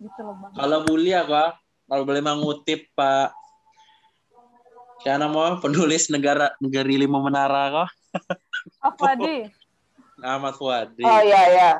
gitu 0.00 0.20
loh 0.24 0.34
bang 0.40 0.52
kalau 0.56 0.78
mulia 0.88 1.20
pak 1.28 1.60
kalau 1.86 2.02
boleh 2.08 2.22
mengutip 2.24 2.88
pak 2.96 3.36
siapa 5.04 5.20
nama 5.20 5.56
penulis 5.60 6.08
negara 6.08 6.52
negeri 6.60 7.04
lima 7.04 7.20
menara 7.20 7.68
kok 7.68 7.88
Afwadi 8.80 9.48
Ahmad 10.20 10.56
Fuadi 10.58 11.04
oh 11.04 11.20
iya 11.24 11.42
iya 11.52 11.70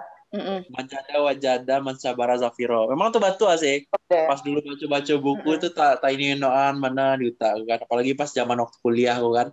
Manjada 0.70 1.18
wajada 1.26 1.82
mansabara 1.82 2.38
zafiro. 2.38 2.86
Memang 2.86 3.10
tuh 3.10 3.18
batu 3.18 3.50
asik. 3.50 3.90
Okay. 3.90 4.30
Pas 4.30 4.38
dulu 4.38 4.62
baca-baca 4.62 5.14
buku 5.18 5.42
mm 5.42 5.42
-hmm. 5.42 5.58
itu 5.58 5.68
tak 5.74 5.98
tak 5.98 6.10
ini 6.14 6.38
noan 6.38 6.78
mana 6.78 7.18
di 7.18 7.34
kan. 7.34 7.82
Apalagi 7.82 8.14
pas 8.14 8.30
zaman 8.30 8.62
waktu 8.62 8.78
kuliah 8.78 9.18
aku 9.18 9.34
kan. 9.34 9.50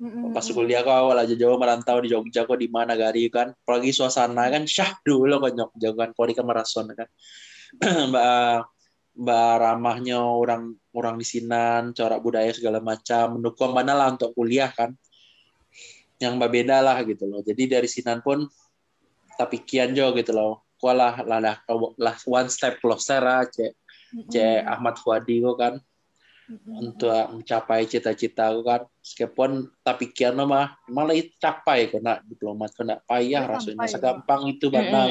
Mm-hmm. 0.00 0.32
Pas 0.32 0.46
kuliah 0.48 0.80
kok 0.80 0.96
awal 0.96 1.20
aja 1.20 1.36
jauh 1.36 1.60
merantau 1.60 2.00
di 2.00 2.08
Jogja 2.08 2.48
kok 2.48 2.56
di 2.56 2.72
mana 2.72 2.96
gari 2.96 3.28
kan. 3.28 3.52
Apalagi 3.52 3.92
suasana 3.92 4.48
kan 4.48 4.64
syah 4.64 4.96
dulu 5.04 5.44
kok 5.44 5.52
Jogja 5.60 5.92
kan. 5.92 6.08
Kok 6.16 6.24
di 6.24 6.34
Marason 6.40 6.88
kan. 6.96 7.08
mbak 8.10 8.68
mbak 9.14 9.52
ramahnya 9.62 10.18
orang 10.18 10.74
orang 10.90 11.18
di 11.18 11.26
sinan 11.26 11.94
corak 11.94 12.18
budaya 12.22 12.50
segala 12.50 12.82
macam 12.82 13.38
mendukung 13.38 13.70
mana 13.74 13.94
lah 13.94 14.08
untuk 14.14 14.34
kuliah 14.34 14.70
kan. 14.70 14.94
Yang 16.18 16.32
mbak 16.38 16.50
beda 16.50 16.76
lah 16.82 16.98
gitu 17.02 17.26
loh. 17.26 17.42
Jadi 17.42 17.66
dari 17.66 17.88
sinan 17.90 18.22
pun 18.22 18.46
tapi 19.34 19.62
kian 19.62 19.94
jo 19.94 20.14
gitu 20.14 20.34
loh. 20.34 20.66
Kualah 20.78 21.24
lah 21.24 21.40
lah 21.40 21.56
lah 21.96 22.16
one 22.28 22.50
step 22.50 22.82
closer 22.82 23.22
aja 23.22 23.72
cek 24.30 24.60
Ahmad 24.66 24.94
Fuadi 25.00 25.42
kok 25.42 25.56
kan. 25.58 25.74
Untuk 26.68 27.08
mencapai 27.08 27.88
cita-cita 27.88 28.52
aku 28.52 28.62
kan. 28.62 28.82
Meskipun 29.00 29.50
tapi 29.80 30.12
kian 30.12 30.38
mah 30.38 30.76
malah 30.86 31.16
capai 31.40 31.88
kok 31.90 32.04
nak 32.04 32.22
diplomat 32.28 32.70
kok 32.74 32.84
nak 32.84 33.00
payah 33.08 33.48
rasanya. 33.48 33.88
segampang 33.88 34.52
itu 34.52 34.68
bana 34.68 35.08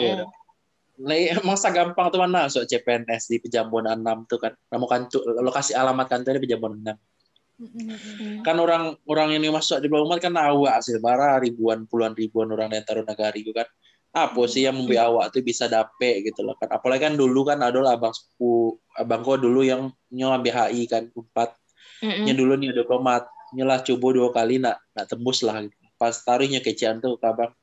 gitu 0.97 1.41
masa 1.49 1.73
gampang 1.73 2.13
tuh 2.13 2.21
mana 2.21 2.45
masuk 2.45 2.69
CPNS 2.69 3.29
di 3.29 3.37
Pejambon 3.41 3.89
6 3.89 4.29
tuh 4.29 4.39
kan. 4.39 4.53
Kamu 4.69 4.85
kan 4.85 5.09
lokasi 5.41 5.73
alamat 5.73 6.05
kantornya 6.09 6.41
Pejambon 6.41 6.81
6. 6.81 8.43
Kan 8.43 8.57
orang 8.59 8.97
orang 9.07 9.29
ini 9.37 9.47
masuk 9.53 9.79
di 9.79 9.87
Umat 9.87 10.19
kan 10.19 10.33
awak 10.35 10.81
hasil 10.81 10.99
bara 10.99 11.37
ribuan 11.39 11.85
puluhan 11.85 12.17
ribuan 12.17 12.49
orang 12.51 12.73
yang 12.73 12.85
taruh 12.85 13.05
negari 13.05 13.45
itu 13.45 13.53
kan. 13.53 13.65
Apa 14.13 14.45
sih 14.45 14.61
yang 14.69 14.77
membuat 14.77 15.09
awak 15.09 15.25
tuh 15.33 15.41
bisa 15.41 15.65
dapet 15.65 16.21
gitu 16.21 16.45
loh 16.45 16.53
kan. 16.61 16.69
Apalagi 16.69 17.09
kan 17.09 17.13
dulu 17.17 17.41
kan 17.49 17.57
ada 17.65 17.81
abang 17.89 18.13
sepupu, 18.13 18.77
abang 18.93 19.25
kau 19.25 19.41
dulu 19.41 19.65
yang 19.65 19.89
nyoba 20.13 20.37
BHI 20.41 20.85
kan 20.85 21.09
empat. 21.09 21.57
Yang 22.03 22.37
dulu 22.43 22.53
nih 22.59 22.75
diplomat, 22.75 23.25
nyelah 23.55 23.79
coba 23.81 24.07
dua 24.11 24.29
kali 24.29 24.61
nak 24.61 24.77
nak 24.93 25.05
tembus 25.09 25.41
lah 25.41 25.65
gitu. 25.65 25.73
Pas 25.97 26.13
taruhnya 26.13 26.59
kecian 26.59 26.99
tuh 26.99 27.17
abang 27.23 27.53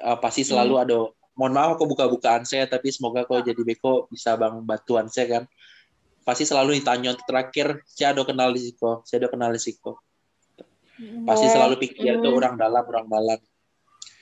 uh, 0.00 0.16
pasti 0.22 0.46
selalu 0.46 0.74
mm. 0.76 0.82
ada 0.86 0.98
mohon 1.36 1.52
maaf 1.52 1.76
aku 1.76 1.84
buka-bukaan 1.84 2.48
saya 2.48 2.64
tapi 2.64 2.88
semoga 2.88 3.28
kau 3.28 3.44
jadi 3.44 3.60
beko 3.60 4.08
bisa 4.08 4.34
bang 4.34 4.64
bantuan 4.64 5.06
saya 5.12 5.40
kan. 5.40 5.44
Pasti 6.26 6.42
selalu 6.42 6.82
ditanya 6.82 7.14
terakhir 7.14 7.86
saya 7.86 8.10
ada 8.16 8.26
kenal 8.26 8.50
risiko 8.50 9.04
saya 9.06 9.24
ada 9.24 9.28
kenal 9.30 9.52
risiko. 9.52 10.00
Pasti 11.28 11.46
selalu 11.52 11.76
pikir 11.76 12.24
tuh 12.24 12.32
orang 12.32 12.56
dalam 12.56 12.82
orang 12.82 13.06
dalam. 13.06 13.40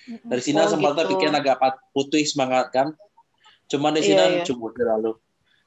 Dari 0.05 0.42
sini 0.42 0.61
oh, 0.61 0.68
sempat 0.68 1.00
gitu. 1.00 1.16
pikir 1.16 1.33
agak 1.33 1.57
putih 1.94 2.27
semangat 2.27 2.74
kan. 2.74 2.92
Cuman 3.70 3.96
di 3.96 4.05
sini 4.05 4.20
iya, 4.20 4.29
iya. 4.42 4.44
cuma 4.44 4.68
terlalu 4.74 5.16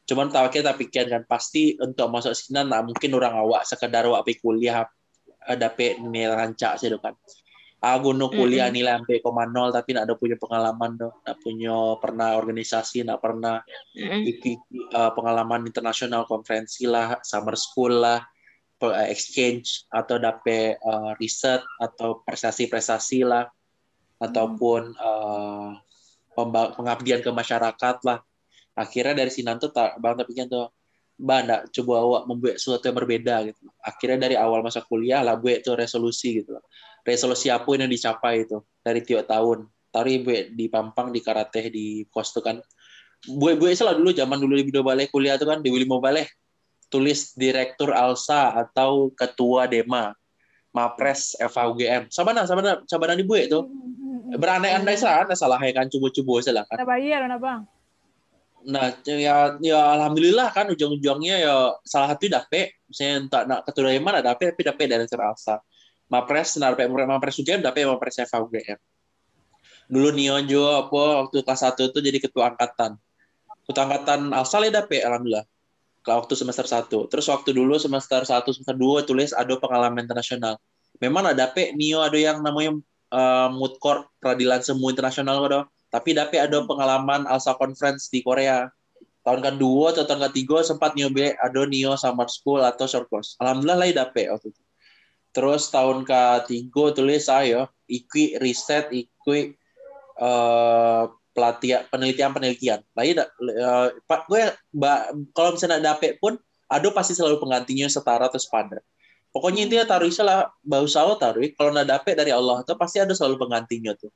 cuman 0.07 0.31
tahu 0.31 0.47
kita 0.51 0.75
pikir 0.75 1.07
kan. 1.09 1.23
Pasti 1.25 1.79
untuk 1.79 2.11
masuk 2.11 2.35
sini 2.35 2.61
nah 2.67 2.83
mungkin 2.83 3.15
orang 3.15 3.39
awak 3.39 3.63
sekedar 3.63 4.05
awak 4.05 4.27
kuliah 4.43 4.85
dapat 5.55 5.95
nilai 6.03 6.35
rancak 6.35 6.75
sih 6.75 6.91
kan 6.99 7.15
aku 7.95 8.11
nu 8.11 8.27
kuliah 8.27 8.67
mm 8.67 8.75
-hmm. 8.75 8.99
nilai 8.99 9.47
nol 9.53 9.69
tapi 9.71 9.95
nak 9.95 10.09
ada 10.09 10.15
punya 10.17 10.35
pengalaman 10.35 10.97
dong. 10.97 11.15
Nak 11.23 11.37
punya 11.39 11.95
pernah 12.01 12.35
organisasi 12.35 13.05
nak 13.07 13.21
pernah 13.21 13.63
mm 13.93 14.03
-hmm. 14.03 14.21
ikut 14.25 14.59
uh, 14.91 15.11
pengalaman 15.13 15.63
internasional 15.69 16.25
konferensi 16.25 16.89
lah 16.89 17.21
summer 17.21 17.55
school 17.55 18.01
lah 18.01 18.19
uh, 18.81 19.07
exchange 19.09 19.85
atau 19.89 20.17
dapat 20.17 20.77
uh, 20.81 21.13
riset 21.17 21.61
atau 21.81 22.21
prestasi-prestasi 22.25 23.25
lah 23.25 23.45
ataupun 24.17 24.97
uh, 24.97 25.71
pengabdian 26.73 27.21
ke 27.21 27.29
masyarakat 27.29 27.95
lah. 28.05 28.19
Akhirnya 28.77 29.25
dari 29.25 29.31
sini 29.33 29.49
tuh 29.57 29.73
tak 29.73 29.97
bang 29.97 30.13
tapi 30.17 30.37
tuh 30.45 30.69
bang 31.17 31.49
coba 31.73 31.93
awak 31.97 32.23
membuat 32.29 32.55
sesuatu 32.61 32.85
yang 32.89 32.97
berbeda 32.97 33.35
gitu. 33.49 33.65
Akhirnya 33.81 34.29
dari 34.29 34.35
awal 34.37 34.61
masa 34.61 34.85
kuliah 34.85 35.25
lah 35.25 35.33
buat 35.33 35.65
tuh 35.65 35.73
resolusi 35.73 36.45
gitu 36.45 36.61
resolusi 37.07 37.47
apa 37.47 37.71
yang 37.79 37.87
dicapai 37.87 38.43
itu 38.43 38.59
dari 38.83 38.99
tiap 38.99 39.31
tahun. 39.31 39.71
Tari 39.87 40.19
gue 40.19 40.51
di 40.51 40.67
Pampang 40.67 41.15
di 41.15 41.23
karate 41.23 41.71
di 41.71 42.03
kos 42.11 42.35
tuh 42.35 42.43
kan. 42.43 42.59
Gue 43.23 43.55
gue 43.55 43.71
salah 43.71 43.95
dulu 43.95 44.11
zaman 44.11 44.37
dulu 44.37 44.59
di 44.59 44.67
video 44.67 44.83
balai 44.83 45.07
kuliah 45.07 45.39
tuh 45.39 45.47
kan 45.47 45.63
di 45.63 45.71
Wilimo 45.71 46.03
Balai 46.03 46.27
tulis 46.91 47.33
direktur 47.33 47.95
Alsa 47.95 48.51
atau 48.53 49.11
ketua 49.15 49.67
Dema 49.67 50.15
Mapres 50.71 51.33
nah 51.39 52.05
sama 52.13 52.31
nah 52.37 52.45
sama 52.85 53.15
di 53.17 53.25
gue 53.25 53.39
itu 53.49 53.59
berandai-andai 54.37 54.99
sana 54.99 55.33
salah 55.33 55.57
ya 55.63 55.73
kan 55.73 55.89
cubu-cubu 55.89 56.43
salah 56.43 56.67
kan. 56.69 56.77
Bayar 56.83 57.25
bang? 57.39 57.65
Nah 58.67 58.91
ya 59.07 59.57
ya 59.63 59.79
alhamdulillah 59.97 60.51
kan 60.53 60.69
ujung-ujungnya 60.69 61.41
ya 61.41 61.55
salah 61.87 62.13
satu 62.13 62.29
dapet. 62.29 62.77
Misalnya 62.85 63.15
tak 63.31 63.43
nak 63.49 63.59
ketua 63.65 63.89
Dema 63.95 64.13
nak 64.13 64.27
dapet 64.27 64.53
tapi 64.53 64.63
dapet 64.67 64.85
direktur 64.91 65.23
Alsa 65.23 65.57
Mapres 66.07 66.55
pe 66.55 66.83
Mapres 66.87 67.35
UGM 67.39 67.61
tapi 67.63 67.83
Mapres 67.83 68.23
FAUGM 68.23 68.79
dulu 69.87 70.11
Nio 70.11 70.35
Jo 70.43 70.83
apa 70.83 71.25
waktu 71.25 71.41
kelas 71.43 71.63
satu 71.63 71.87
itu 71.87 71.99
jadi 72.03 72.19
ketua 72.19 72.53
angkatan. 72.53 72.99
Ketua 73.67 73.83
angkatan 73.87 74.31
asal 74.35 74.67
ya 74.67 74.83
dapet 74.83 75.03
alhamdulillah. 75.03 75.47
Waktu 76.07 76.33
semester 76.39 76.63
satu. 76.67 77.07
Terus 77.11 77.27
waktu 77.27 77.51
dulu 77.51 77.75
semester 77.79 78.23
satu 78.23 78.55
semester 78.55 78.75
dua 78.75 79.03
tulis 79.03 79.35
ada 79.35 79.51
pengalaman 79.59 80.03
internasional. 80.03 80.55
Memang 81.03 81.35
ada 81.35 81.51
pe 81.51 81.75
Nio 81.75 81.99
ada 82.03 82.15
yang 82.15 82.39
namanya 82.43 82.79
uh, 83.11 83.51
mood 83.51 83.75
court 83.83 84.07
peradilan 84.23 84.63
semu 84.63 84.87
internasional 84.91 85.43
kado 85.43 85.61
tapi 85.87 86.11
dapet 86.11 86.43
ada 86.43 86.63
pengalaman 86.67 87.23
ALSA 87.27 87.55
conference 87.55 88.11
di 88.11 88.23
Korea. 88.23 88.67
Tahun 89.23 89.43
kedua 89.43 89.91
atau 89.91 90.07
tahun 90.07 90.31
ketiga 90.31 90.63
sempat 90.63 90.95
nyoba 90.95 91.35
ada 91.43 91.61
Nio 91.67 91.95
summer 91.99 92.27
school 92.31 92.63
atau 92.63 92.87
short 92.87 93.07
course. 93.11 93.35
Alhamdulillah 93.43 93.79
lah 93.83 94.07
dapet 94.07 94.31
waktu 94.31 94.55
itu 94.55 94.66
Terus 95.37 95.69
tahun 95.69 96.01
ketiga 96.01 96.97
tulis 96.97 97.29
saya 97.29 97.69
ikut 97.85 98.41
riset, 98.41 98.89
ikut 98.89 99.53
uh, 100.17 101.13
pelatihan 101.37 101.85
penelitian 101.93 102.33
penelitian. 102.33 102.79
Lain 102.97 103.21
uh, 103.21 103.93
Pak 104.09 104.25
gue 104.25 104.49
kalau 105.37 105.53
misalnya 105.53 105.93
dapet 105.93 106.17
pun 106.17 106.41
ada 106.65 106.89
pasti 106.89 107.13
selalu 107.13 107.37
penggantinya 107.37 107.85
setara 107.85 108.25
atau 108.25 108.41
sepadan. 108.41 108.81
Pokoknya 109.29 109.69
intinya 109.69 109.85
taruh 109.85 110.09
istilah 110.09 110.49
bau 110.65 110.89
sawo 110.89 111.13
taruh 111.21 111.45
kalau 111.53 111.69
nggak 111.69 111.85
dapet 111.85 112.17
dari 112.17 112.33
Allah 112.33 112.65
itu 112.65 112.73
pasti 112.73 112.97
ada 112.97 113.13
selalu 113.13 113.37
penggantinya 113.37 113.93
tuh. 113.93 114.09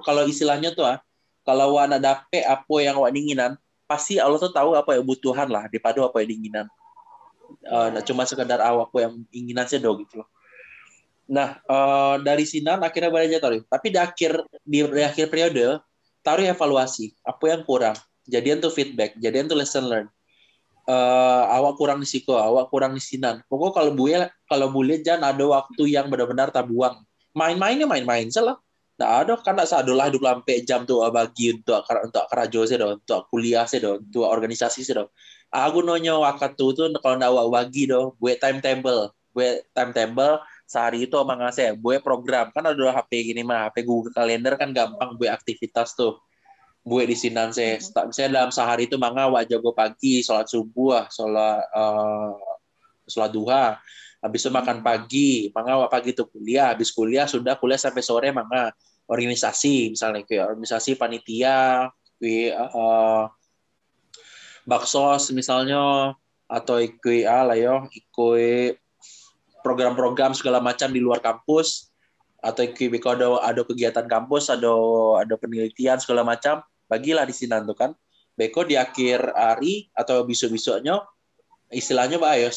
Kalau 0.00 0.24
istilahnya 0.24 0.72
tuh 0.72 0.88
ah, 0.88 0.96
kalau 1.44 1.76
anak 1.76 2.00
dapet 2.00 2.40
apa 2.48 2.74
yang 2.80 2.96
awak 2.96 3.12
inginan, 3.12 3.60
pasti 3.84 4.16
Allah 4.16 4.40
tuh 4.40 4.48
tahu 4.48 4.72
apa 4.72 4.96
yang 4.96 5.04
butuhan 5.04 5.44
lah 5.52 5.68
daripada 5.68 6.00
apa 6.08 6.24
yang 6.24 6.40
inginan. 6.40 6.66
Uh, 7.68 7.92
nah, 7.92 8.00
cuma 8.00 8.24
sekedar 8.24 8.56
awak 8.64 8.88
apa 8.88 8.98
yang 9.04 9.14
inginan 9.28 9.68
sih 9.68 9.76
dong 9.76 10.00
gitu 10.00 10.24
loh. 10.24 10.28
Nah, 11.24 11.56
uh, 11.64 12.20
dari 12.20 12.44
Sinan 12.44 12.84
akhirnya 12.84 13.08
belajar 13.08 13.40
taruh. 13.40 13.64
Tapi 13.64 13.86
di 13.88 13.98
akhir 13.98 14.44
di, 14.64 14.84
akhir 14.84 15.32
periode 15.32 15.80
taruh 16.20 16.44
evaluasi 16.44 17.16
apa 17.24 17.44
yang 17.48 17.62
kurang. 17.64 17.96
Jadian 18.24 18.60
tuh 18.60 18.72
feedback, 18.72 19.16
jadian 19.20 19.48
tuh 19.48 19.56
lesson 19.56 19.84
learn. 19.88 20.06
Uh, 20.84 21.48
awak 21.48 21.80
kurang 21.80 22.04
di 22.04 22.08
siko, 22.08 22.36
awak 22.36 22.68
kurang 22.68 22.92
di 22.92 23.00
Sinan. 23.00 23.40
Pokok 23.48 23.72
kalau 23.72 23.92
boleh 23.96 24.28
kalau 24.44 24.68
boleh 24.68 25.00
jangan 25.00 25.32
ada 25.32 25.44
waktu 25.48 25.88
yang 25.88 26.12
benar-benar 26.12 26.52
tabuang. 26.52 27.00
Main-mainnya 27.32 27.88
main-main 27.88 28.28
salah. 28.28 28.60
Nah, 28.94 29.26
ada 29.26 29.34
kan 29.42 29.58
tak 29.58 29.66
hidup 29.74 30.22
lampe 30.22 30.54
jam 30.62 30.86
tuh 30.86 31.02
bagi 31.10 31.50
untuk 31.50 31.82
untuk 31.82 32.24
kerajo 32.30 32.60
sih 32.62 32.78
dong, 32.78 33.02
untuk 33.02 33.26
kuliah 33.26 33.66
sih 33.66 33.82
dong, 33.82 34.06
untuk 34.06 34.28
organisasi 34.28 34.86
sih 34.86 34.94
dong. 34.94 35.10
Aku 35.50 35.82
nonyo 35.82 36.22
waktu 36.22 36.54
tuh 36.54 36.94
kalau 37.02 37.18
ndak 37.18 37.32
bagi 37.50 37.90
dong, 37.90 38.14
buat 38.22 38.38
timetable, 38.38 39.10
buat 39.34 39.66
timetable 39.74 40.38
sehari 40.64 41.04
itu 41.04 41.14
emang 41.20 41.44
ngasih 41.44 41.76
gue 41.76 41.96
program. 42.00 42.50
Kan 42.50 42.64
ada 42.64 42.84
HP 42.96 43.32
gini 43.32 43.44
mah 43.44 43.68
HP 43.68 43.84
Google 43.84 44.12
Calendar 44.12 44.56
kan 44.56 44.72
gampang 44.72 45.16
gue 45.16 45.28
aktivitas 45.28 45.94
tuh. 45.96 46.18
Gue 46.84 47.08
di 47.08 47.16
sini 47.16 47.36
saya 47.52 47.80
mm 47.80 48.12
misalnya 48.12 48.30
dalam 48.44 48.50
sehari 48.52 48.84
itu 48.88 48.96
manga 49.00 49.24
wajah 49.28 49.56
gue 49.56 49.74
pagi 49.76 50.20
sholat 50.20 50.48
subuh 50.48 51.08
sholat 51.08 51.64
uh, 51.72 52.36
sholat 53.08 53.30
duha. 53.32 53.66
Habis 54.24 54.40
itu 54.40 54.50
makan 54.52 54.80
pagi 54.80 55.52
manga 55.52 55.84
pagi 55.88 56.16
itu 56.16 56.24
kuliah 56.28 56.72
habis 56.72 56.92
kuliah 56.92 57.28
sudah 57.28 57.56
kuliah 57.60 57.80
sampai 57.80 58.02
sore 58.04 58.28
manga 58.32 58.72
organisasi 59.04 59.92
misalnya 59.92 60.24
kayak 60.24 60.48
organisasi 60.56 60.96
panitia 60.96 61.92
kayak 62.16 62.56
uh, 62.72 63.28
baksos 64.64 65.28
misalnya 65.36 66.16
atau 66.48 66.76
ikut 66.80 67.24
ah 67.28 67.44
lah 67.52 67.56
yo 67.56 67.84
ikut 67.92 68.80
program-program 69.64 70.36
segala 70.36 70.60
macam 70.60 70.92
di 70.92 71.00
luar 71.00 71.24
kampus 71.24 71.88
atau 72.44 72.68
kalau 73.00 73.16
ada 73.16 73.28
ada 73.40 73.62
kegiatan 73.64 74.04
kampus 74.04 74.52
ada 74.52 74.68
ada 75.24 75.34
penelitian 75.40 75.96
segala 75.96 76.20
macam 76.20 76.60
bagilah 76.92 77.24
di 77.24 77.32
sini 77.32 77.56
kan. 77.72 77.96
Beko 78.34 78.66
di 78.66 78.74
akhir 78.74 79.30
hari 79.32 79.88
atau 79.94 80.26
besok-besoknya 80.26 81.00
istilahnya 81.70 82.18
pak 82.18 82.34
ya 82.34 82.50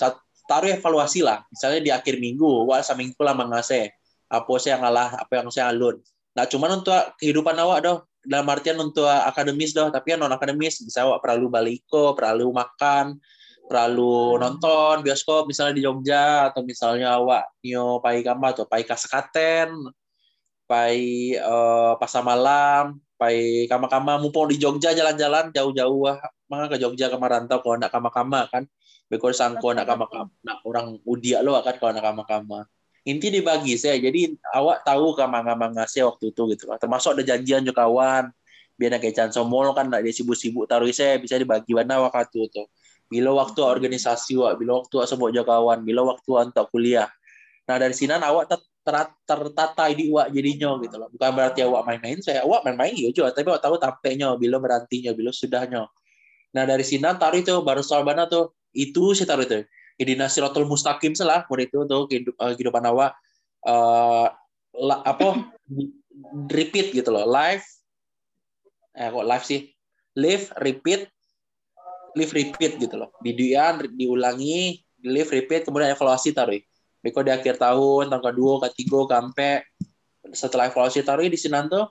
taruh 0.50 0.74
evaluasi 0.74 1.22
lah. 1.24 1.46
Misalnya 1.54 1.80
di 1.80 1.92
akhir 1.94 2.20
minggu 2.20 2.66
wah 2.68 2.82
seminggu 2.82 3.22
lah 3.22 3.38
mengasih 3.38 3.88
apa 4.28 4.52
saya 4.60 4.82
ngalah 4.82 5.22
apa 5.22 5.32
yang 5.40 5.48
saya 5.54 5.72
alun. 5.72 6.02
Nah 6.34 6.44
cuman 6.50 6.82
untuk 6.82 6.98
kehidupan 7.22 7.56
awak 7.62 7.80
doh 7.86 7.98
dalam 8.28 8.48
artian 8.52 8.76
untuk 8.84 9.08
akademis 9.08 9.72
doh 9.72 9.88
tapi 9.88 10.12
yang 10.12 10.26
non 10.26 10.34
akademis 10.36 10.84
misalnya 10.84 11.16
awak 11.16 11.24
perlu 11.24 11.48
baliko 11.48 12.12
perlu 12.12 12.52
makan 12.52 13.16
terlalu 13.68 14.40
nonton 14.40 15.04
bioskop 15.04 15.46
misalnya 15.46 15.76
di 15.76 15.84
Jogja 15.84 16.50
atau 16.50 16.64
misalnya 16.64 17.20
awak 17.20 17.52
nio 17.62 18.00
pai 18.00 18.24
kama 18.24 18.56
atau 18.56 18.64
pai 18.64 18.88
kasekaten 18.88 19.70
pai 20.68 21.36
uh, 21.40 22.00
pasar 22.00 22.24
malam 22.24 23.00
pai 23.20 23.68
kama-kama. 23.68 24.16
Mumpung 24.22 24.48
di 24.48 24.58
Jogja 24.60 24.96
jalan-jalan 24.96 25.52
jauh-jauh 25.52 26.00
wah 26.08 26.18
maka 26.48 26.76
ke 26.76 26.78
Jogja 26.80 27.12
ke 27.12 27.18
Marantau 27.20 27.60
kalau 27.60 27.76
nak 27.76 27.92
kama-kama 27.92 28.48
kan. 28.48 28.64
Bekor 29.08 29.32
sangko 29.32 29.72
nak 29.72 29.88
kama-kama 29.88 30.32
nak 30.44 30.60
orang 30.68 31.00
udia 31.08 31.40
lo 31.44 31.60
kan 31.64 31.76
kalau 31.76 31.92
nak 31.92 32.04
kama-kama. 32.08 32.60
Inti 33.08 33.32
dibagi 33.32 33.80
saya 33.80 34.00
jadi 34.00 34.36
awak 34.52 34.84
tahu 34.84 35.16
kama-kama 35.16 35.72
ngasih 35.80 36.08
waktu 36.08 36.36
itu 36.36 36.42
gitu 36.56 36.68
termasuk 36.80 37.20
ada 37.20 37.24
janjian 37.36 37.64
juga 37.68 37.84
kawan. 37.88 38.32
Biar 38.78 38.94
nak 38.96 39.02
kayak 39.04 39.32
somol 39.36 39.72
kan 39.76 39.92
nak 39.92 40.04
dia 40.06 40.14
sibuk-sibuk 40.14 40.70
taruh 40.70 40.88
saya 40.92 41.20
bisa 41.20 41.36
dibagi 41.36 41.72
mana 41.76 42.04
waktu 42.04 42.48
itu 42.48 42.64
bila 43.08 43.32
waktu 43.40 43.60
organisasi 43.64 44.36
wak, 44.40 44.60
bila 44.60 44.84
waktu 44.84 44.96
sebut 45.08 45.32
kawan, 45.32 45.84
bila 45.88 46.04
waktu 46.16 46.30
untuk 46.52 46.68
kuliah. 46.72 47.08
Nah 47.68 47.76
dari 47.80 47.96
sini 47.96 48.16
awak 48.16 48.52
ter 48.52 48.60
tertata 49.28 49.92
di 49.92 50.08
wak 50.08 50.32
jadinya 50.32 50.80
gitu 50.80 50.96
loh. 50.96 51.12
Bukan 51.12 51.30
berarti 51.36 51.60
awak 51.64 51.84
main-main, 51.88 52.20
saya 52.24 52.44
awak 52.48 52.64
main-main 52.64 52.96
ya 52.96 53.12
juga, 53.12 53.36
tapi 53.36 53.52
awak 53.52 53.64
tahu 53.64 53.76
tampaknya, 53.80 54.36
bila 54.40 54.60
berantinya, 54.64 55.12
bila 55.12 55.32
sudahnya. 55.36 55.88
Nah 56.56 56.64
dari 56.64 56.84
sini 56.88 57.04
taruh 57.04 57.40
itu 57.40 57.60
baru 57.64 57.84
soal 57.84 58.08
mana 58.08 58.28
tuh 58.32 58.56
itu 58.72 59.12
saya 59.12 59.36
taruh 59.36 59.44
itu. 59.44 59.68
Jadi 59.98 60.12
nasiratul 60.14 60.70
mustaqim 60.70 61.18
salah, 61.18 61.44
murid 61.50 61.74
itu 61.74 61.84
tuh 61.84 62.06
eh, 62.14 62.54
kehidupan 62.56 62.84
awak 62.86 63.18
uh, 63.66 64.30
apa 65.04 65.28
repeat 66.54 66.94
gitu 66.94 67.10
loh, 67.10 67.26
live 67.26 67.66
eh 68.98 69.10
kok 69.14 69.26
live 69.26 69.46
sih, 69.46 69.62
live 70.18 70.46
repeat 70.58 71.10
live 72.18 72.34
repeat 72.34 72.82
gitu 72.82 72.98
loh. 72.98 73.14
Videoan 73.22 73.86
diulangi, 73.94 74.82
live 75.06 75.30
repeat, 75.30 75.70
kemudian 75.70 75.94
evaluasi 75.94 76.34
taruh. 76.34 76.58
Beko 77.06 77.22
di 77.22 77.30
akhir 77.30 77.62
tahun, 77.62 78.10
tahun 78.10 78.24
kedua, 78.34 78.66
ketiga, 78.68 79.06
kampe, 79.06 79.64
setelah 80.34 80.74
evaluasi 80.74 81.06
taruh 81.06 81.30
di 81.30 81.38
sini 81.38 81.62
tuh, 81.70 81.86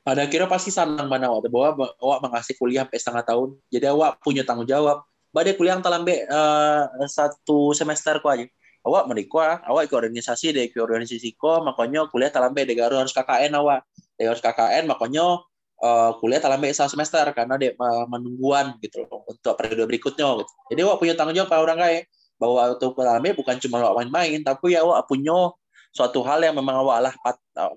pada 0.00 0.24
akhirnya 0.24 0.48
pasti 0.48 0.72
senang 0.72 1.12
mana 1.12 1.28
waktu 1.28 1.52
bahwa 1.52 1.92
awak 2.00 2.18
mengasih 2.24 2.56
kuliah 2.56 2.88
sampai 2.88 2.98
setengah 2.98 3.24
tahun. 3.26 3.48
Jadi 3.68 3.86
awak 3.92 4.22
punya 4.24 4.46
tanggung 4.46 4.64
jawab 4.64 5.04
badai 5.36 5.52
kuliah 5.52 5.76
talambe 5.84 6.24
uh, 6.32 6.88
satu 7.04 7.76
semester 7.76 8.24
ko 8.24 8.32
aja 8.32 8.48
awak 8.88 9.04
mereka 9.04 9.60
awak 9.68 9.84
ikut 9.84 10.08
organisasi 10.08 10.56
deh 10.56 10.64
ikut 10.72 10.80
organisasi 10.80 11.36
ko 11.36 11.60
makanya 11.60 12.08
kuliah 12.08 12.32
talambe 12.32 12.64
deh 12.64 12.72
harus 12.80 13.12
KKN 13.12 13.52
awak 13.60 13.84
deh 14.16 14.24
harus 14.24 14.40
KKN 14.40 14.88
makanya 14.88 15.44
uh, 15.82 16.10
kuliah 16.20 16.40
talambe 16.40 16.70
satu 16.72 16.96
semester 16.96 17.24
karena 17.36 17.54
dia 17.60 17.72
uh, 17.76 18.06
menungguan 18.08 18.76
gitu 18.80 19.04
loh 19.04 19.24
untuk 19.28 19.56
periode 19.58 19.84
berikutnya 19.84 20.26
gitu. 20.40 20.52
jadi 20.72 20.80
awak 20.88 20.96
punya 21.02 21.14
tanggung 21.18 21.36
jawab 21.36 21.52
orang 21.60 21.78
kaya 21.78 22.00
bahwa 22.36 22.76
untuk 22.76 22.92
talambe 22.96 23.30
bukan 23.36 23.56
cuma 23.60 23.76
awak 23.84 24.04
main-main 24.04 24.40
tapi 24.44 24.76
ya 24.76 24.84
awak 24.84 25.08
punya 25.08 25.52
suatu 25.92 26.20
hal 26.24 26.44
yang 26.44 26.52
memang 26.56 26.76
awak 26.84 27.08
lah 27.08 27.14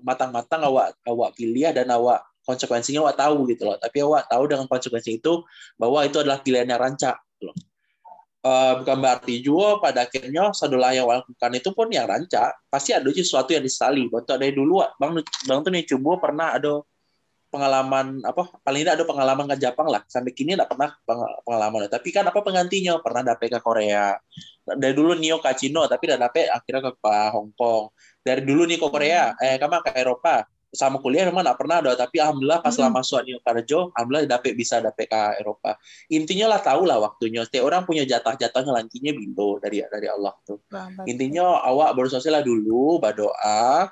matang-matang 0.04 0.60
awak 0.64 0.92
awak 1.08 1.32
pilih 1.36 1.72
dan 1.72 1.88
awak 1.88 2.20
konsekuensinya 2.44 3.00
awak 3.04 3.16
tahu 3.16 3.48
gitu 3.48 3.64
loh 3.68 3.76
tapi 3.80 4.04
awak 4.04 4.28
tahu 4.28 4.44
dengan 4.44 4.68
konsekuensi 4.68 5.20
itu 5.20 5.40
bahwa 5.80 6.04
itu 6.04 6.20
adalah 6.20 6.44
pilihan 6.44 6.68
yang 6.68 6.80
rancak 6.80 7.16
gitu 7.36 7.52
loh. 7.52 7.56
Uh, 8.40 8.80
bukan 8.80 8.96
berarti 9.04 9.44
juga 9.44 9.84
pada 9.84 10.08
akhirnya 10.08 10.48
sadolah 10.56 10.96
yang 10.96 11.04
lakukan 11.04 11.52
itu 11.60 11.76
pun 11.76 11.92
yang 11.92 12.08
rancak 12.08 12.56
pasti 12.72 12.96
ada 12.96 13.04
sesuatu 13.12 13.52
yang 13.52 13.60
disesali 13.60 14.08
Waktu 14.08 14.40
dari 14.40 14.56
dulu 14.56 14.80
bang 14.96 15.20
bang 15.20 15.60
tuh 15.60 15.68
nih 15.68 15.84
coba 15.84 16.10
pernah 16.16 16.48
ada 16.56 16.80
pengalaman 17.50 18.22
apa 18.22 18.46
paling 18.62 18.86
tidak 18.86 19.02
ada 19.02 19.04
pengalaman 19.04 19.46
ke 19.50 19.56
Jepang 19.58 19.90
lah. 19.90 20.00
Sampai 20.06 20.30
kini 20.30 20.54
tidak 20.54 20.70
pernah 20.70 20.94
pengalaman. 21.44 21.90
Tapi 21.90 22.08
kan 22.14 22.24
apa 22.24 22.38
penggantinya? 22.40 23.02
Pernah 23.02 23.34
dapet 23.34 23.50
ke 23.50 23.60
Korea. 23.60 24.14
Dari 24.64 24.94
dulu 24.94 25.18
Nio 25.18 25.42
ke 25.42 25.50
Cino 25.58 25.84
tapi 25.90 26.06
tidak 26.06 26.30
dapet 26.30 26.46
akhirnya 26.48 26.94
ke 26.94 27.14
Hong 27.34 27.50
Kong. 27.58 27.90
Dari 28.22 28.46
dulu 28.46 28.64
nih 28.70 28.78
ke 28.78 28.86
Korea 28.86 29.34
eh 29.42 29.58
kamu 29.58 29.82
ke 29.82 29.92
Eropa. 29.98 30.46
Sama 30.70 31.02
kuliah 31.02 31.26
memang 31.26 31.42
nggak 31.42 31.58
pernah 31.58 31.82
ada 31.82 31.98
tapi 31.98 32.22
alhamdulillah 32.22 32.62
pas 32.62 32.70
lama 32.78 33.02
masuk 33.02 33.26
New 33.26 33.42
Karjo 33.42 33.90
alhamdulillah 33.90 34.30
dapet 34.30 34.54
bisa 34.54 34.78
dapet 34.78 35.10
ke 35.10 35.42
Eropa. 35.42 35.74
Intinya 36.14 36.54
lah 36.54 36.62
tahu 36.62 36.86
lah 36.86 37.02
waktunya. 37.02 37.42
Setiap 37.42 37.66
orang 37.66 37.82
punya 37.82 38.06
jatah-jatahnya 38.06 38.70
lantinya 38.70 39.10
bindo 39.10 39.58
dari 39.58 39.82
dari 39.82 40.06
Allah 40.06 40.30
tuh. 40.46 40.62
Intinya 41.10 41.58
awak 41.66 41.98
bersosial 41.98 42.38
lah 42.38 42.46
dulu 42.46 43.02
berdoa 43.02 43.90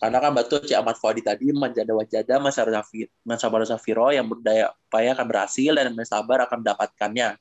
karena 0.00 0.16
kan 0.16 0.32
batu 0.32 0.56
Cik 0.64 0.80
Ahmad 0.80 0.96
Fuadi 0.96 1.20
tadi 1.20 1.52
menjadi 1.52 1.92
wajada 1.92 2.40
masa 2.40 2.64
Safir 2.64 3.12
masa 3.20 3.52
Safiro 3.68 4.08
yang 4.08 4.32
berdaya 4.32 4.72
upaya 4.88 5.12
akan 5.12 5.26
berhasil 5.28 5.76
dan 5.76 5.92
sabar 6.08 6.48
akan 6.48 6.64
mendapatkannya. 6.64 7.36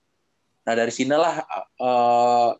Nah 0.68 0.74
dari 0.76 0.92
sinilah 0.92 1.40
uh, 1.80 2.60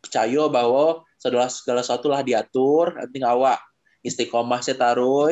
percaya 0.00 0.42
bahwa 0.48 1.04
segala 1.20 1.52
segala 1.52 1.84
sesuatu 1.84 2.08
lah 2.08 2.24
diatur 2.24 2.96
nanti 2.96 3.20
awak 3.20 3.60
istiqomah 4.00 4.64
taruh 4.72 5.28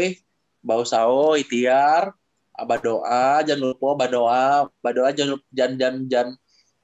bau 0.61 0.85
sao 0.85 1.33
itiar 1.41 2.13
doa 2.85 3.41
jangan 3.41 3.73
lupa 3.73 4.05
badoa 4.05 4.69
badoa 4.85 5.17
jangan 5.17 5.41
jangan 5.49 5.75
jangan, 5.81 5.97
jangan 6.13 6.29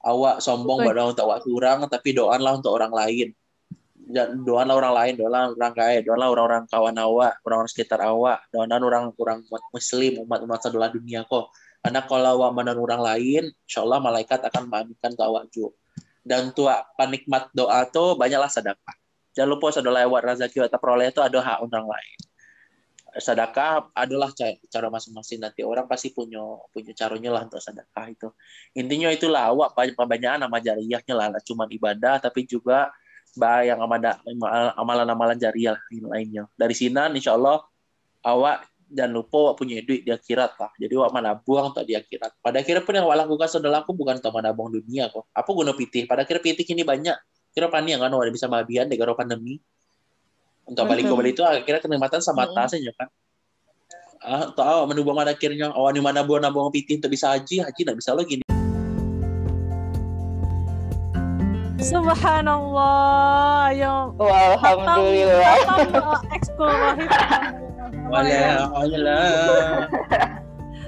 awak 0.01 0.41
sombong 0.41 0.81
badoa 0.81 1.13
untuk 1.13 1.29
awak 1.29 1.45
kurang 1.45 1.85
tapi 1.85 2.17
doa 2.17 2.33
lah 2.41 2.57
untuk 2.57 2.73
orang 2.73 2.89
lain 2.89 3.29
doa 4.45 4.61
lah 4.61 4.75
orang 4.77 4.93
lain 4.93 5.13
doa 5.17 5.29
lah 5.33 5.43
orang 5.49 5.73
kaya 5.73 5.99
doa 6.05 6.13
lah 6.13 6.29
orang-orang 6.29 6.69
kawan 6.69 6.95
awak 7.01 7.41
orang-orang 7.41 7.71
sekitar 7.73 7.99
awak 8.05 8.45
doa 8.53 8.69
orang 8.69 9.09
kurang 9.17 9.41
umat 9.49 9.63
muslim 9.73 10.21
umat 10.21 10.39
umat 10.45 10.59
sebelah 10.61 10.89
dunia 10.93 11.25
kok. 11.25 11.49
Karena 11.85 12.01
kalau 12.01 12.41
awak 12.41 12.51
menan 12.57 12.81
orang 12.81 13.01
lain 13.01 13.43
insya 13.65 13.85
Allah 13.85 14.01
malaikat 14.01 14.41
akan 14.41 14.69
mengaminkan 14.69 15.13
ke 15.13 15.21
awak 15.21 15.45
juga. 15.53 15.77
Dan 16.25 16.49
tua 16.57 16.81
penikmat 16.97 17.53
doa 17.53 17.85
tuh 17.85 18.17
banyaklah 18.17 18.49
sedekah. 18.49 18.97
Jangan 19.37 19.49
lupa 19.53 19.69
sedekah 19.69 19.93
lewat 20.01 20.21
rezeki 20.33 20.65
atau 20.65 20.81
peroleh 20.81 21.13
itu 21.13 21.21
ada 21.21 21.37
hak 21.37 21.61
orang 21.61 21.85
lain. 21.85 22.17
Sedekah 23.21 23.93
adalah 23.93 24.33
cara 24.65 24.87
masing-masing. 24.89 25.45
Nanti 25.45 25.61
orang 25.61 25.85
pasti 25.85 26.09
punya 26.09 26.41
punya 26.73 26.89
caranya 26.97 27.37
lah 27.37 27.41
untuk 27.45 27.61
sedekah 27.61 28.05
itu. 28.09 28.33
Intinya 28.73 29.13
itulah 29.13 29.53
awak 29.53 29.77
kebanyakan 29.77 30.49
nama 30.49 30.57
jariahnya 30.57 31.13
lah, 31.13 31.37
cuma 31.45 31.69
ibadah 31.69 32.17
tapi 32.17 32.49
juga 32.49 32.89
yang 33.67 33.79
amalan-amalan 34.79 35.37
jariah 35.37 35.75
lainnya. 35.91 36.47
Dari 36.55 36.75
sini 36.75 36.99
insya 37.15 37.35
Allah 37.35 37.63
awak 38.23 38.67
jangan 38.85 39.11
lupa 39.11 39.35
awak 39.49 39.55
punya 39.59 39.83
duit 39.83 40.07
di 40.07 40.11
akhirat 40.13 40.55
lah. 40.55 40.71
Jadi 40.79 40.93
awak 40.95 41.11
mana 41.11 41.35
buang 41.35 41.75
untuk 41.75 41.83
di 41.83 41.93
akhirat. 41.93 42.39
Pada 42.39 42.63
akhirnya 42.63 42.81
pun 42.81 42.93
yang 42.95 43.05
awak 43.05 43.27
lakukan 43.27 43.47
saudara 43.51 43.83
aku 43.83 43.91
bukan 43.91 44.17
untuk 44.23 44.31
mana 44.31 44.55
buang 44.55 44.71
dunia 44.71 45.11
kok. 45.11 45.27
Apa 45.35 45.49
guna 45.51 45.75
pitih? 45.75 46.07
Pada 46.07 46.23
akhirnya 46.23 46.43
pitih 46.43 46.65
ini 46.71 46.87
banyak 46.87 47.17
kira 47.55 47.71
pani 47.71 47.95
yang 47.95 48.03
kan 48.03 48.11
ada 48.11 48.31
bisa 48.35 48.51
mabian 48.51 48.91
karo 48.91 49.15
pandemi 49.15 49.55
untuk 50.67 50.83
balik 50.89 51.07
ke 51.07 51.13
Bali 51.13 51.31
itu 51.31 51.41
akhirnya 51.45 51.79
kenikmatan 51.79 52.19
sama 52.19 52.49
atasnya 52.49 52.91
kan 52.99 53.07
ah 54.25 54.49
tahu 54.51 54.89
mana 54.89 55.31
akhirnya 55.31 55.71
awan 55.71 55.93
di 55.93 56.01
mana 56.01 56.25
buah 56.25 56.41
nabung 56.43 56.73
pitih 56.73 56.97
untuk 56.99 57.13
bisa 57.13 57.31
haji 57.31 57.61
haji 57.61 57.79
nggak 57.85 57.97
bisa 58.01 58.11
lagi 58.11 58.41
Subhanallah, 61.85 63.69
ya. 63.77 64.09
Alhamdulillah. 64.17 65.53
Ekskul 66.33 66.65
wahid. 66.65 67.09
Wala, 68.09 68.65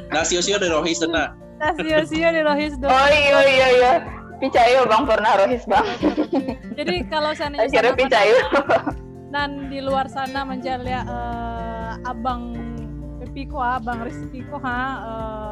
Nah, 0.08 0.24
sio-sio 0.24 0.58
dari 0.58 0.72
Rohis 0.72 1.04
tenang. 1.04 1.36
Nah, 1.60 1.72
sio-sio 1.78 2.32
dari 2.32 2.42
Rohis 2.42 2.74
Oh 2.82 3.08
iya 3.12 3.40
iya 3.46 3.68
iya. 3.78 3.94
Picayo 4.38 4.86
bang 4.86 5.04
pernah 5.10 5.34
rohis 5.42 5.66
bang. 5.66 5.86
Jadi 6.78 7.10
kalau 7.10 7.34
sana 7.34 7.58
Akhirnya 7.66 7.94
Picayo. 7.98 8.38
Dan 9.34 9.68
di 9.68 9.82
luar 9.82 10.06
sana 10.08 10.46
menjadi 10.46 11.04
uh, 11.04 11.98
abang 12.06 12.54
Pepiko, 13.18 13.58
abang 13.60 14.06
Rizkiko 14.06 14.62
ha 14.62 14.82
uh, 15.04 15.47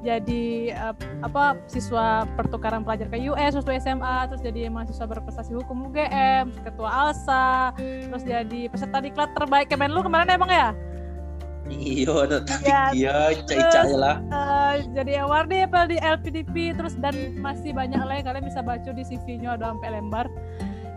jadi 0.00 0.72
uh, 0.80 0.96
apa 1.20 1.60
siswa 1.68 2.24
pertukaran 2.36 2.80
pelajar 2.80 3.08
ke 3.12 3.20
US 3.28 3.52
waktu 3.52 3.80
SMA 3.84 4.32
terus 4.32 4.40
jadi 4.40 4.72
mahasiswa 4.72 5.04
berprestasi 5.04 5.52
hukum 5.52 5.92
UGM 5.92 6.48
ketua 6.64 6.88
ALSA 6.88 7.76
terus 7.76 8.24
jadi 8.24 8.72
peserta 8.72 8.98
diklat 9.04 9.30
terbaik 9.36 9.68
Kemenlu 9.68 10.00
kemarin 10.00 10.32
emang 10.32 10.50
ya 10.50 10.70
Iya, 11.70 12.26
tapi 12.26 12.66
ya, 12.66 12.90
iya, 12.90 13.30
cai-cai 13.46 13.94
lah. 13.94 14.18
Uh, 14.26 14.82
jadi 14.90 15.22
award 15.22 15.54
apa 15.54 15.86
di 15.86 16.02
LPDP 16.02 16.74
terus 16.74 16.98
dan 16.98 17.14
masih 17.38 17.70
banyak 17.70 18.02
lagi 18.02 18.26
kalian 18.26 18.42
bisa 18.42 18.58
baca 18.58 18.90
di 18.90 19.06
CV-nya 19.06 19.54
ada 19.54 19.70
sampai 19.70 19.94
lembar. 19.94 20.26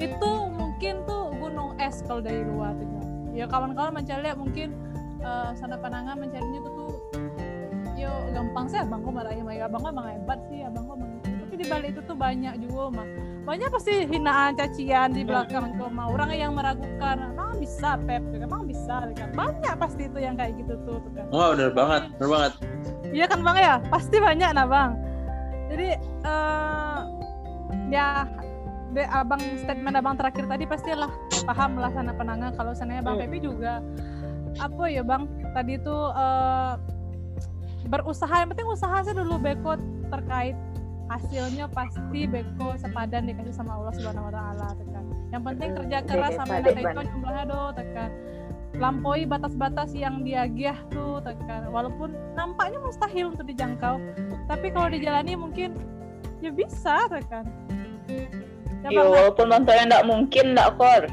Itu 0.01 0.49
mungkin 0.49 1.05
tuh 1.05 1.29
gunung 1.37 1.77
es 1.77 2.01
kalau 2.09 2.25
dari 2.25 2.41
luar 2.41 2.73
tuh. 2.73 3.05
Ya 3.37 3.45
kawan-kawan 3.45 4.01
mencari 4.01 4.33
mungkin 4.33 4.73
uh, 5.21 5.53
sana 5.53 5.77
panangan 5.77 6.17
mencarinya 6.17 6.65
tuh 6.65 6.72
yo 8.03 8.13
gampang 8.35 8.65
sih 8.67 8.79
abang 8.83 8.99
kok 9.01 9.13
marahnya 9.15 9.43
abang 9.63 9.81
kok 9.81 9.91
emang 9.95 10.07
hebat 10.11 10.39
sih 10.51 10.59
abang 10.61 10.83
kok 10.85 10.97
tapi 11.23 11.53
di 11.55 11.65
balik 11.69 11.89
itu 11.95 12.01
tuh 12.03 12.17
banyak 12.17 12.53
juga 12.59 12.83
mah 13.01 13.07
banyak 13.43 13.69
pasti 13.75 14.07
hinaan 14.07 14.55
cacian 14.55 15.11
di 15.11 15.27
belakang 15.27 15.75
tuh 15.75 15.91
mah 15.91 16.07
orang 16.07 16.31
yang 16.31 16.55
meragukan 16.55 17.35
emang 17.35 17.43
bisa 17.59 17.99
pep? 18.07 18.23
Emang 18.35 18.63
bisa 18.67 19.07
kan. 19.15 19.29
Banyak 19.35 19.73
pasti 19.79 20.07
itu 20.07 20.19
yang 20.19 20.35
kayak 20.39 20.55
gitu 20.59 20.79
tuh, 20.83 20.99
tuh 20.99 21.11
kan. 21.11 21.25
Oh 21.31 21.51
bener 21.55 21.71
banget 21.71 22.03
bener 22.19 22.29
banget. 22.31 22.53
Iya 23.11 23.25
kan 23.27 23.39
bang 23.43 23.57
ya? 23.59 23.75
Pasti 23.87 24.15
banyak 24.19 24.49
nah 24.55 24.67
bang. 24.67 24.91
Jadi 25.71 25.89
uh, 26.23 26.99
ya 27.91 28.27
de, 28.95 29.03
abang 29.11 29.41
statement 29.59 29.95
abang 29.99 30.15
terakhir 30.15 30.45
tadi 30.47 30.63
pastilah 30.63 31.11
paham 31.43 31.79
lah 31.79 31.91
sana 31.91 32.15
penangan 32.15 32.51
kalau 32.55 32.71
sananya 32.71 33.03
bang 33.03 33.15
hmm. 33.19 33.23
Pepi 33.27 33.37
juga 33.43 33.83
apa 34.59 34.83
ya 34.87 35.03
bang? 35.03 35.27
Tadi 35.51 35.73
tuh 35.83 36.15
uh, 36.15 36.79
berusaha 37.88 38.34
yang 38.43 38.49
penting 38.55 38.67
usaha 38.67 38.97
sih 39.03 39.13
dulu 39.15 39.36
bekot 39.39 39.79
terkait 40.11 40.55
hasilnya 41.11 41.67
pasti 41.69 42.25
beko 42.25 42.79
sepadan 42.79 43.27
dikasih 43.27 43.53
sama 43.53 43.75
Allah 43.77 43.93
Subhanahu 43.95 44.27
wa 44.29 44.34
taala 44.34 44.67
tekan. 44.79 45.05
Yang 45.34 45.43
penting 45.49 45.69
kerja 45.75 45.97
keras 46.05 46.34
nanti 46.39 46.71
itu 46.73 47.01
jumlahnya 47.11 47.43
do 47.49 47.61
tekan. 47.75 48.09
Lampaui 48.73 49.29
batas-batas 49.29 49.93
yang 49.93 50.25
dia 50.25 50.49
giah 50.49 50.77
tuh 50.89 51.21
tekan. 51.21 51.69
Walaupun 51.69 52.15
nampaknya 52.34 52.81
mustahil 52.81 53.29
untuk 53.29 53.45
dijangkau, 53.45 54.01
tapi 54.49 54.73
kalau 54.73 54.89
dijalani 54.89 55.38
mungkin 55.38 55.77
ya 56.41 56.49
bisa 56.49 57.05
tekan. 57.11 57.45
Ya, 58.84 58.99
walaupun 58.99 59.47
contohnya 59.47 59.86
tidak 59.88 60.03
mungkin 60.09 60.45
tidak 60.53 60.69
kor. 60.75 61.03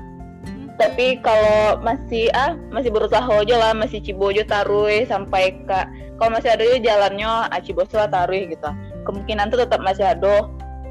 Tapi 0.81 1.21
kalau 1.21 1.77
masih 1.85 2.33
ah 2.33 2.57
masih 2.73 2.89
berusaha 2.89 3.29
aja 3.29 3.57
lah, 3.61 3.73
masih 3.77 4.01
cibojo 4.01 4.41
taruh 4.49 4.89
sampai 5.05 5.53
ke 5.69 5.81
kalau 6.17 6.33
masih 6.33 6.57
ada 6.57 6.65
jalannya 6.81 7.53
ah, 7.53 8.09
taruh 8.09 8.43
gitu 8.49 8.71
kemungkinan 9.05 9.49
itu 9.51 9.59
tetap 9.61 9.81
masih 9.81 10.07
ada 10.07 10.47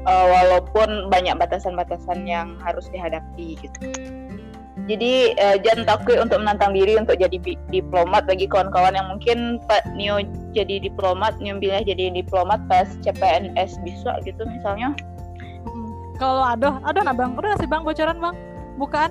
uh, 0.06 0.26
walaupun 0.28 1.08
banyak 1.08 1.34
batasan-batasan 1.38 2.26
yang 2.26 2.58
harus 2.62 2.86
dihadapi 2.90 3.58
gitu. 3.58 3.80
Jadi 4.88 5.38
uh, 5.38 5.56
jangan 5.60 5.86
takut 5.86 6.18
untuk 6.18 6.42
menantang 6.42 6.74
diri 6.74 6.98
untuk 6.98 7.14
jadi 7.20 7.38
diplomat 7.70 8.26
bagi 8.26 8.50
kawan-kawan 8.50 8.96
yang 8.96 9.06
mungkin 9.06 9.62
Pak 9.70 9.86
Nio 9.94 10.18
jadi 10.50 10.82
diplomat, 10.82 11.38
Nio 11.38 11.62
pilih 11.62 11.84
jadi 11.84 12.10
diplomat 12.10 12.58
pas 12.66 12.88
CPNS 13.04 13.78
bisa 13.86 14.18
gitu 14.26 14.42
misalnya. 14.50 14.96
Kalau 16.18 16.44
ada, 16.44 16.82
ada 16.84 16.98
nggak 17.00 17.16
bang? 17.16 17.32
Udah 17.38 17.56
sih 17.56 17.68
bang 17.70 17.86
bocoran 17.86 18.18
bang? 18.18 18.36
Bukan? 18.76 19.08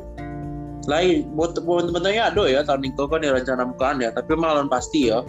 Lain, 0.88 1.28
buat 1.36 1.58
teman-temannya 1.58 2.24
ada 2.34 2.44
ya 2.48 2.62
tahun 2.64 2.88
itu 2.88 3.04
kan 3.10 3.20
direncanakan 3.20 4.00
ya, 4.00 4.10
tapi 4.16 4.32
malah 4.38 4.64
pasti 4.72 5.12
ya. 5.12 5.26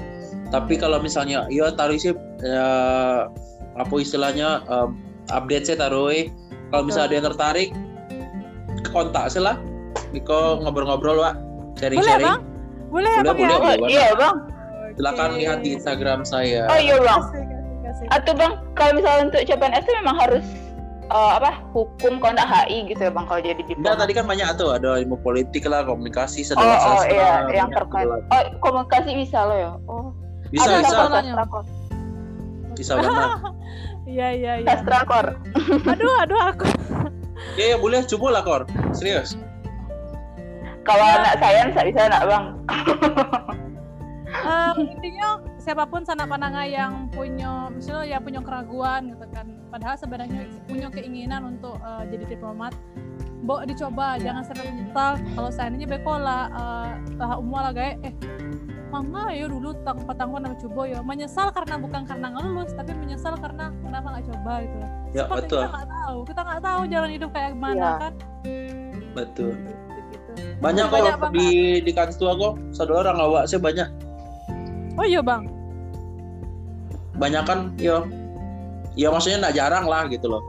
Tapi 0.51 0.79
kalau 0.79 1.03
misalnya, 1.03 1.47
ya 1.51 1.71
taruh 1.75 1.99
sih 1.99 2.15
ya, 2.43 2.69
apa 3.79 3.95
istilahnya 3.99 4.63
uh, 4.71 4.91
update 5.31 5.67
saya 5.71 5.87
taruh 5.87 6.11
kalau 6.71 6.83
misalnya 6.87 7.07
ada 7.07 7.15
yang 7.19 7.27
tertarik 7.35 7.69
kontak 8.91 9.31
sih 9.31 9.43
lah. 9.43 9.59
Miko 10.15 10.63
ngobrol-ngobrol 10.63 11.23
Wak. 11.23 11.35
Sharing-sharing. 11.79 12.23
Boleh 12.23 12.27
bang? 12.27 12.41
Boleh, 12.91 13.11
ya, 13.11 13.21
boleh, 13.23 13.31
bang, 13.31 13.39
boleh, 13.39 13.55
ya? 13.55 13.59
boleh, 13.59 13.91
iya 13.91 14.09
bang. 14.19 14.37
Silakan 14.99 15.31
Oke. 15.31 15.39
lihat 15.39 15.59
di 15.63 15.71
Instagram 15.79 16.21
saya. 16.27 16.63
Oh 16.67 16.79
iya 16.79 16.97
bang. 16.99 17.21
Kasih, 17.23 17.43
kasih, 17.47 17.77
kasih. 17.87 18.07
atau 18.11 18.33
bang 18.35 18.53
kalau 18.75 18.93
misalnya 18.99 19.23
untuk 19.31 19.43
CPNS 19.47 19.85
itu 19.87 19.93
memang 20.03 20.17
harus 20.19 20.45
eh, 21.11 21.33
apa 21.43 21.51
hukum 21.75 22.23
kalau 22.23 22.33
nggak 22.39 22.49
HI 22.49 22.79
gitu 22.95 23.03
ya 23.07 23.13
bang 23.13 23.27
kalau 23.27 23.41
jadi 23.43 23.61
Enggak, 23.61 23.71
diplomat 23.77 23.99
tadi 23.99 24.13
kan 24.15 24.25
banyak 24.31 24.49
tuh 24.55 24.69
ada 24.71 24.91
ilmu 25.03 25.17
politik 25.21 25.63
lah 25.67 25.83
komunikasi 25.83 26.47
oh, 26.47 26.47
sedang 26.55 26.71
oh 26.71 27.03
iya 27.07 27.47
yang 27.51 27.71
terkait. 27.75 28.07
Oh 28.07 28.43
komunikasi 28.63 29.11
bisa 29.19 29.39
lo 29.45 29.55
ya? 29.55 29.73
Oh. 29.91 30.15
Bisa 30.51 30.67
Ada 30.67 30.79
bisa. 30.83 30.95
sastra 30.95 31.21
bisa 32.79 32.93
banget. 32.97 33.31
Iya 34.11 34.29
iya 34.35 34.53
iya. 34.59 34.67
Sastra 34.67 35.07
kor 35.07 35.27
aduh 35.95 36.15
aduh 36.27 36.41
aku. 36.51 36.67
Ya, 37.55 37.75
ya 37.75 37.77
boleh 37.79 38.03
coba 38.11 38.27
lah 38.35 38.43
kor. 38.43 38.63
Serius. 38.91 39.39
Kalau 40.83 41.05
anak 41.07 41.39
sains 41.39 41.71
nggak 41.79 41.87
bisa 41.95 42.11
nak 42.11 42.23
bang. 42.27 42.45
Em, 44.31 44.77
intinya 44.91 45.39
siapa 45.61 45.85
pun 45.87 46.03
sanak 46.03 46.27
pananga 46.27 46.65
yang 46.65 47.07
punya 47.13 47.69
misalnya 47.69 48.05
ya 48.05 48.19
punya 48.19 48.41
keraguan 48.41 49.13
gitu 49.13 49.27
kan. 49.31 49.47
Padahal 49.71 49.97
sebenarnya 49.97 50.49
punya 50.67 50.89
keinginan 50.91 51.57
untuk 51.57 51.77
eh, 51.79 52.05
jadi 52.11 52.25
diplomat 52.35 52.73
Bo 53.41 53.65
dicoba 53.65 54.21
jangan 54.21 54.45
sampai 54.45 54.69
menyesal. 54.69 55.17
Kalau 55.33 55.49
seandainya 55.49 55.89
bekola 55.89 56.53
uh, 56.53 56.93
tahap 57.17 57.41
umum 57.41 57.57
lah 57.57 57.73
gaya 57.73 57.97
eh 58.05 58.13
mama 58.93 59.33
ya 59.33 59.49
dulu 59.49 59.73
tang 59.81 59.97
patangku 60.05 60.37
nama 60.37 60.53
coba 60.61 60.83
ya. 60.85 61.01
Menyesal 61.01 61.49
karena 61.49 61.81
bukan 61.81 62.05
karena 62.05 62.27
nggak 62.37 62.45
lulus 62.45 62.71
tapi 62.77 62.93
menyesal 62.93 63.33
karena 63.41 63.73
kenapa 63.81 64.07
nggak 64.13 64.27
coba 64.29 64.53
gitu 64.61 64.77
ya 64.77 64.89
Seperti 65.25 65.41
betul. 65.49 65.61
kita 65.65 65.69
nggak 65.73 65.89
tahu 65.89 66.19
kita 66.29 66.41
nggak 66.45 66.61
tahu 66.61 66.81
jalan 66.93 67.11
hidup 67.17 67.31
kayak 67.33 67.51
gimana 67.57 67.73
Iya. 67.81 67.91
kan. 67.97 68.13
Betul. 69.17 69.53
Gitu. 69.57 70.31
banyak 70.61 70.85
kok 70.85 70.93
Banyak 70.93 71.15
banget. 71.17 71.33
di 71.41 71.49
di 71.81 71.93
kantor 71.97 72.17
tua 72.21 72.33
kok. 72.37 72.53
Satu 72.77 72.93
orang 72.93 73.17
awak 73.17 73.43
saya 73.49 73.61
banyak 73.65 73.89
oh 75.01 75.07
iya 75.09 75.25
bang. 75.25 75.49
Banyak 77.17 77.45
kan 77.49 77.59
ya 77.81 78.05
ya 78.95 79.09
maksudnya 79.09 79.49
nggak 79.49 79.57
jarang 79.57 79.89
lah 79.89 80.05
gitu 80.13 80.29
loh. 80.29 80.45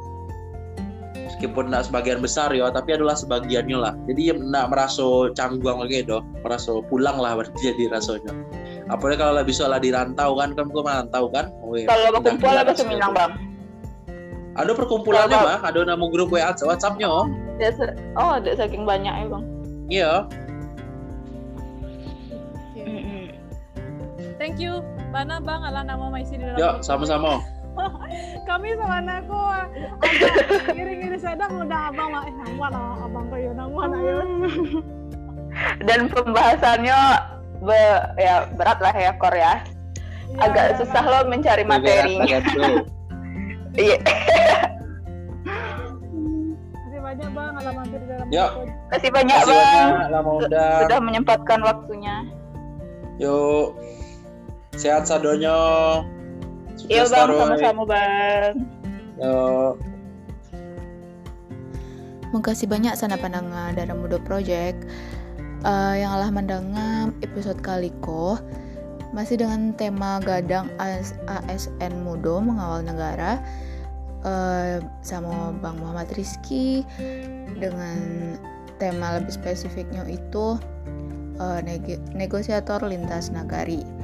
Meskipun 1.15 1.71
nggak 1.71 1.87
sebagian 1.87 2.19
besar 2.19 2.51
ya 2.51 2.67
tapi 2.67 2.99
adalah 2.99 3.15
sebagiannya 3.15 3.77
lah. 3.79 3.95
Jadi 4.11 4.21
ya 4.27 4.35
nggak 4.35 4.67
merasa 4.67 5.31
canggung 5.31 5.79
lagi 5.79 6.03
doh. 6.03 6.19
Merasa 6.43 6.83
pulang 6.91 7.15
lah 7.15 7.39
berarti 7.39 7.59
jadi 7.71 7.95
rasanya 7.95 8.35
apalagi 8.91 9.23
kalau 9.23 9.33
lebih 9.39 9.55
soal 9.55 9.71
di 9.79 9.89
rantau 9.89 10.35
kan 10.35 10.51
kan 10.51 10.67
gue 10.67 10.83
merantau 10.83 11.31
kan. 11.31 11.47
Oh, 11.63 11.79
iya. 11.79 11.87
kalau 11.87 12.19
berkumpul 12.19 12.51
apa 12.51 12.71
ke 12.75 12.83
Minang 12.83 13.11
situ. 13.15 13.19
bang? 13.19 13.31
Ada 14.51 14.71
perkumpulannya 14.75 15.37
bang 15.39 15.61
ada 15.63 15.79
nama 15.87 16.05
grup 16.11 16.35
WA 16.35 16.51
WhatsAppnya 16.51 17.07
oh. 17.07 17.25
Ya, 17.55 17.71
oh 18.19 18.35
ada 18.35 18.51
saking 18.59 18.83
banyak 18.83 19.13
ya 19.15 19.25
bang. 19.31 19.43
Iya 19.91 20.11
thank 24.41 24.57
you. 24.57 24.81
Bana 25.13 25.37
bang 25.37 25.61
ala 25.61 25.85
nama 25.85 26.09
Maisi 26.09 26.33
di 26.33 26.41
dalam 26.41 26.57
yuk 26.57 26.75
sama-sama. 26.81 27.37
Kami 28.49 28.73
sama 28.75 28.99
anakku 28.99 29.37
kiri-kiri 30.73 31.17
sedang 31.21 31.61
udah 31.61 31.93
abang 31.93 32.09
lah. 32.09 32.25
Eh 32.25 32.33
nama 32.33 32.65
lah 32.73 33.05
abang 33.05 33.29
kayu 33.29 33.53
nama 33.53 33.81
lah 33.85 34.01
ya 34.01 34.19
dan 35.87 36.07
pembahasannya 36.09 36.99
be- 37.61 38.05
ya 38.17 38.49
berat 38.57 38.79
lah 38.81 38.95
ya 38.97 39.11
Kor 39.21 39.35
ya. 39.37 39.61
Iya, 40.31 40.47
agak 40.47 40.65
iya, 40.65 40.75
susah 40.79 41.03
Bang. 41.05 41.11
loh 41.11 41.23
mencari 41.27 41.63
materi. 41.67 42.15
Berat, 42.23 42.43
berat, 42.55 42.73
iya. 43.85 43.97
Banyak 47.11 47.29
bang 47.35 47.53
ala 47.59 47.71
mampir 47.75 47.99
di 47.99 48.07
dalam 48.07 48.27
Yuk. 48.31 48.51
kasih 48.87 49.11
banyak 49.11 49.35
Kasih 49.43 49.51
bang. 49.51 49.89
banyak 50.15 50.79
sudah 50.87 50.99
menyempatkan 51.03 51.59
waktunya. 51.59 52.23
Yuk 53.19 53.75
sehat 54.81 55.05
sadonya 55.05 55.53
iya 56.89 57.05
bang 57.05 57.29
sama-sama 57.29 57.83
bang. 57.85 58.53
Yuk. 59.21 59.77
Makasih 62.33 62.65
banyak 62.65 62.97
sana 62.97 63.19
pandangan 63.19 63.77
dari 63.77 63.93
Mudo 63.93 64.17
Project. 64.25 64.81
Eh, 65.61 65.95
yang 66.01 66.17
alah 66.17 66.33
mendengar 66.33 67.13
episode 67.21 67.61
kali 67.61 67.93
ko 68.01 68.41
masih 69.13 69.37
dengan 69.37 69.75
tema 69.77 70.17
gadang 70.23 70.71
AS 70.81 71.13
ASN 71.29 72.01
Mudo 72.01 72.41
mengawal 72.41 72.81
negara. 72.81 73.37
Eh, 74.25 74.81
sama 75.05 75.53
Bang 75.61 75.77
Muhammad 75.77 76.09
Rizky 76.17 76.81
dengan 77.61 78.33
tema 78.81 79.21
lebih 79.21 79.37
spesifiknya 79.37 80.01
itu 80.09 80.57
eh, 81.37 81.59
neg- 81.61 82.09
negosiator 82.17 82.81
lintas 82.81 83.29
nagari 83.29 84.00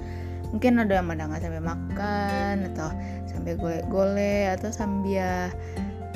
mungkin 0.52 0.80
ada 0.80 1.00
yang 1.00 1.08
mendengar 1.08 1.40
sampai 1.44 1.64
makan 1.64 2.56
atau 2.74 2.90
sampai 3.28 3.54
gole-gole 3.60 4.52
atau 4.56 4.70
sambil 4.72 5.52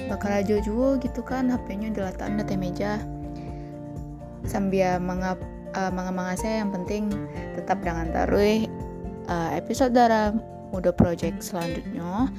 bakal 0.07 0.31
aja 0.31 0.59
juga 0.63 0.99
gitu 1.03 1.21
kan 1.23 1.51
HP-nya 1.51 1.91
diletakkan 1.91 2.39
di 2.41 2.55
meja. 2.57 2.99
Sambil 4.47 4.97
mengap 4.99 5.37
uh, 5.77 6.35
saya 6.35 6.65
yang 6.65 6.71
penting 6.73 7.11
tetap 7.55 7.79
dengan 7.83 8.09
taruh 8.11 8.67
uh, 9.29 9.49
episode 9.55 9.95
darah 9.95 10.35
Muda 10.71 10.91
Project 10.91 11.43
selanjutnya. 11.43 12.31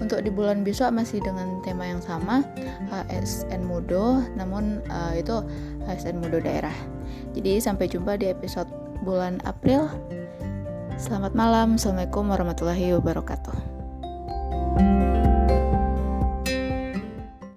Untuk 0.00 0.24
di 0.24 0.32
bulan 0.32 0.64
besok 0.64 0.96
masih 0.96 1.20
dengan 1.20 1.60
tema 1.60 1.84
yang 1.84 2.00
sama 2.00 2.40
ASN 2.88 3.68
Mudo 3.68 4.24
namun 4.32 4.80
uh, 4.88 5.12
itu 5.12 5.44
ASN 5.84 6.24
Mudo 6.24 6.40
daerah. 6.40 6.72
Jadi 7.36 7.60
sampai 7.60 7.84
jumpa 7.84 8.16
di 8.16 8.32
episode 8.32 8.72
bulan 9.04 9.44
April 9.44 9.92
selamat 11.00 11.32
malam. 11.32 11.80
Assalamualaikum 11.80 12.28
warahmatullahi 12.28 12.92
wabarakatuh 13.00 13.56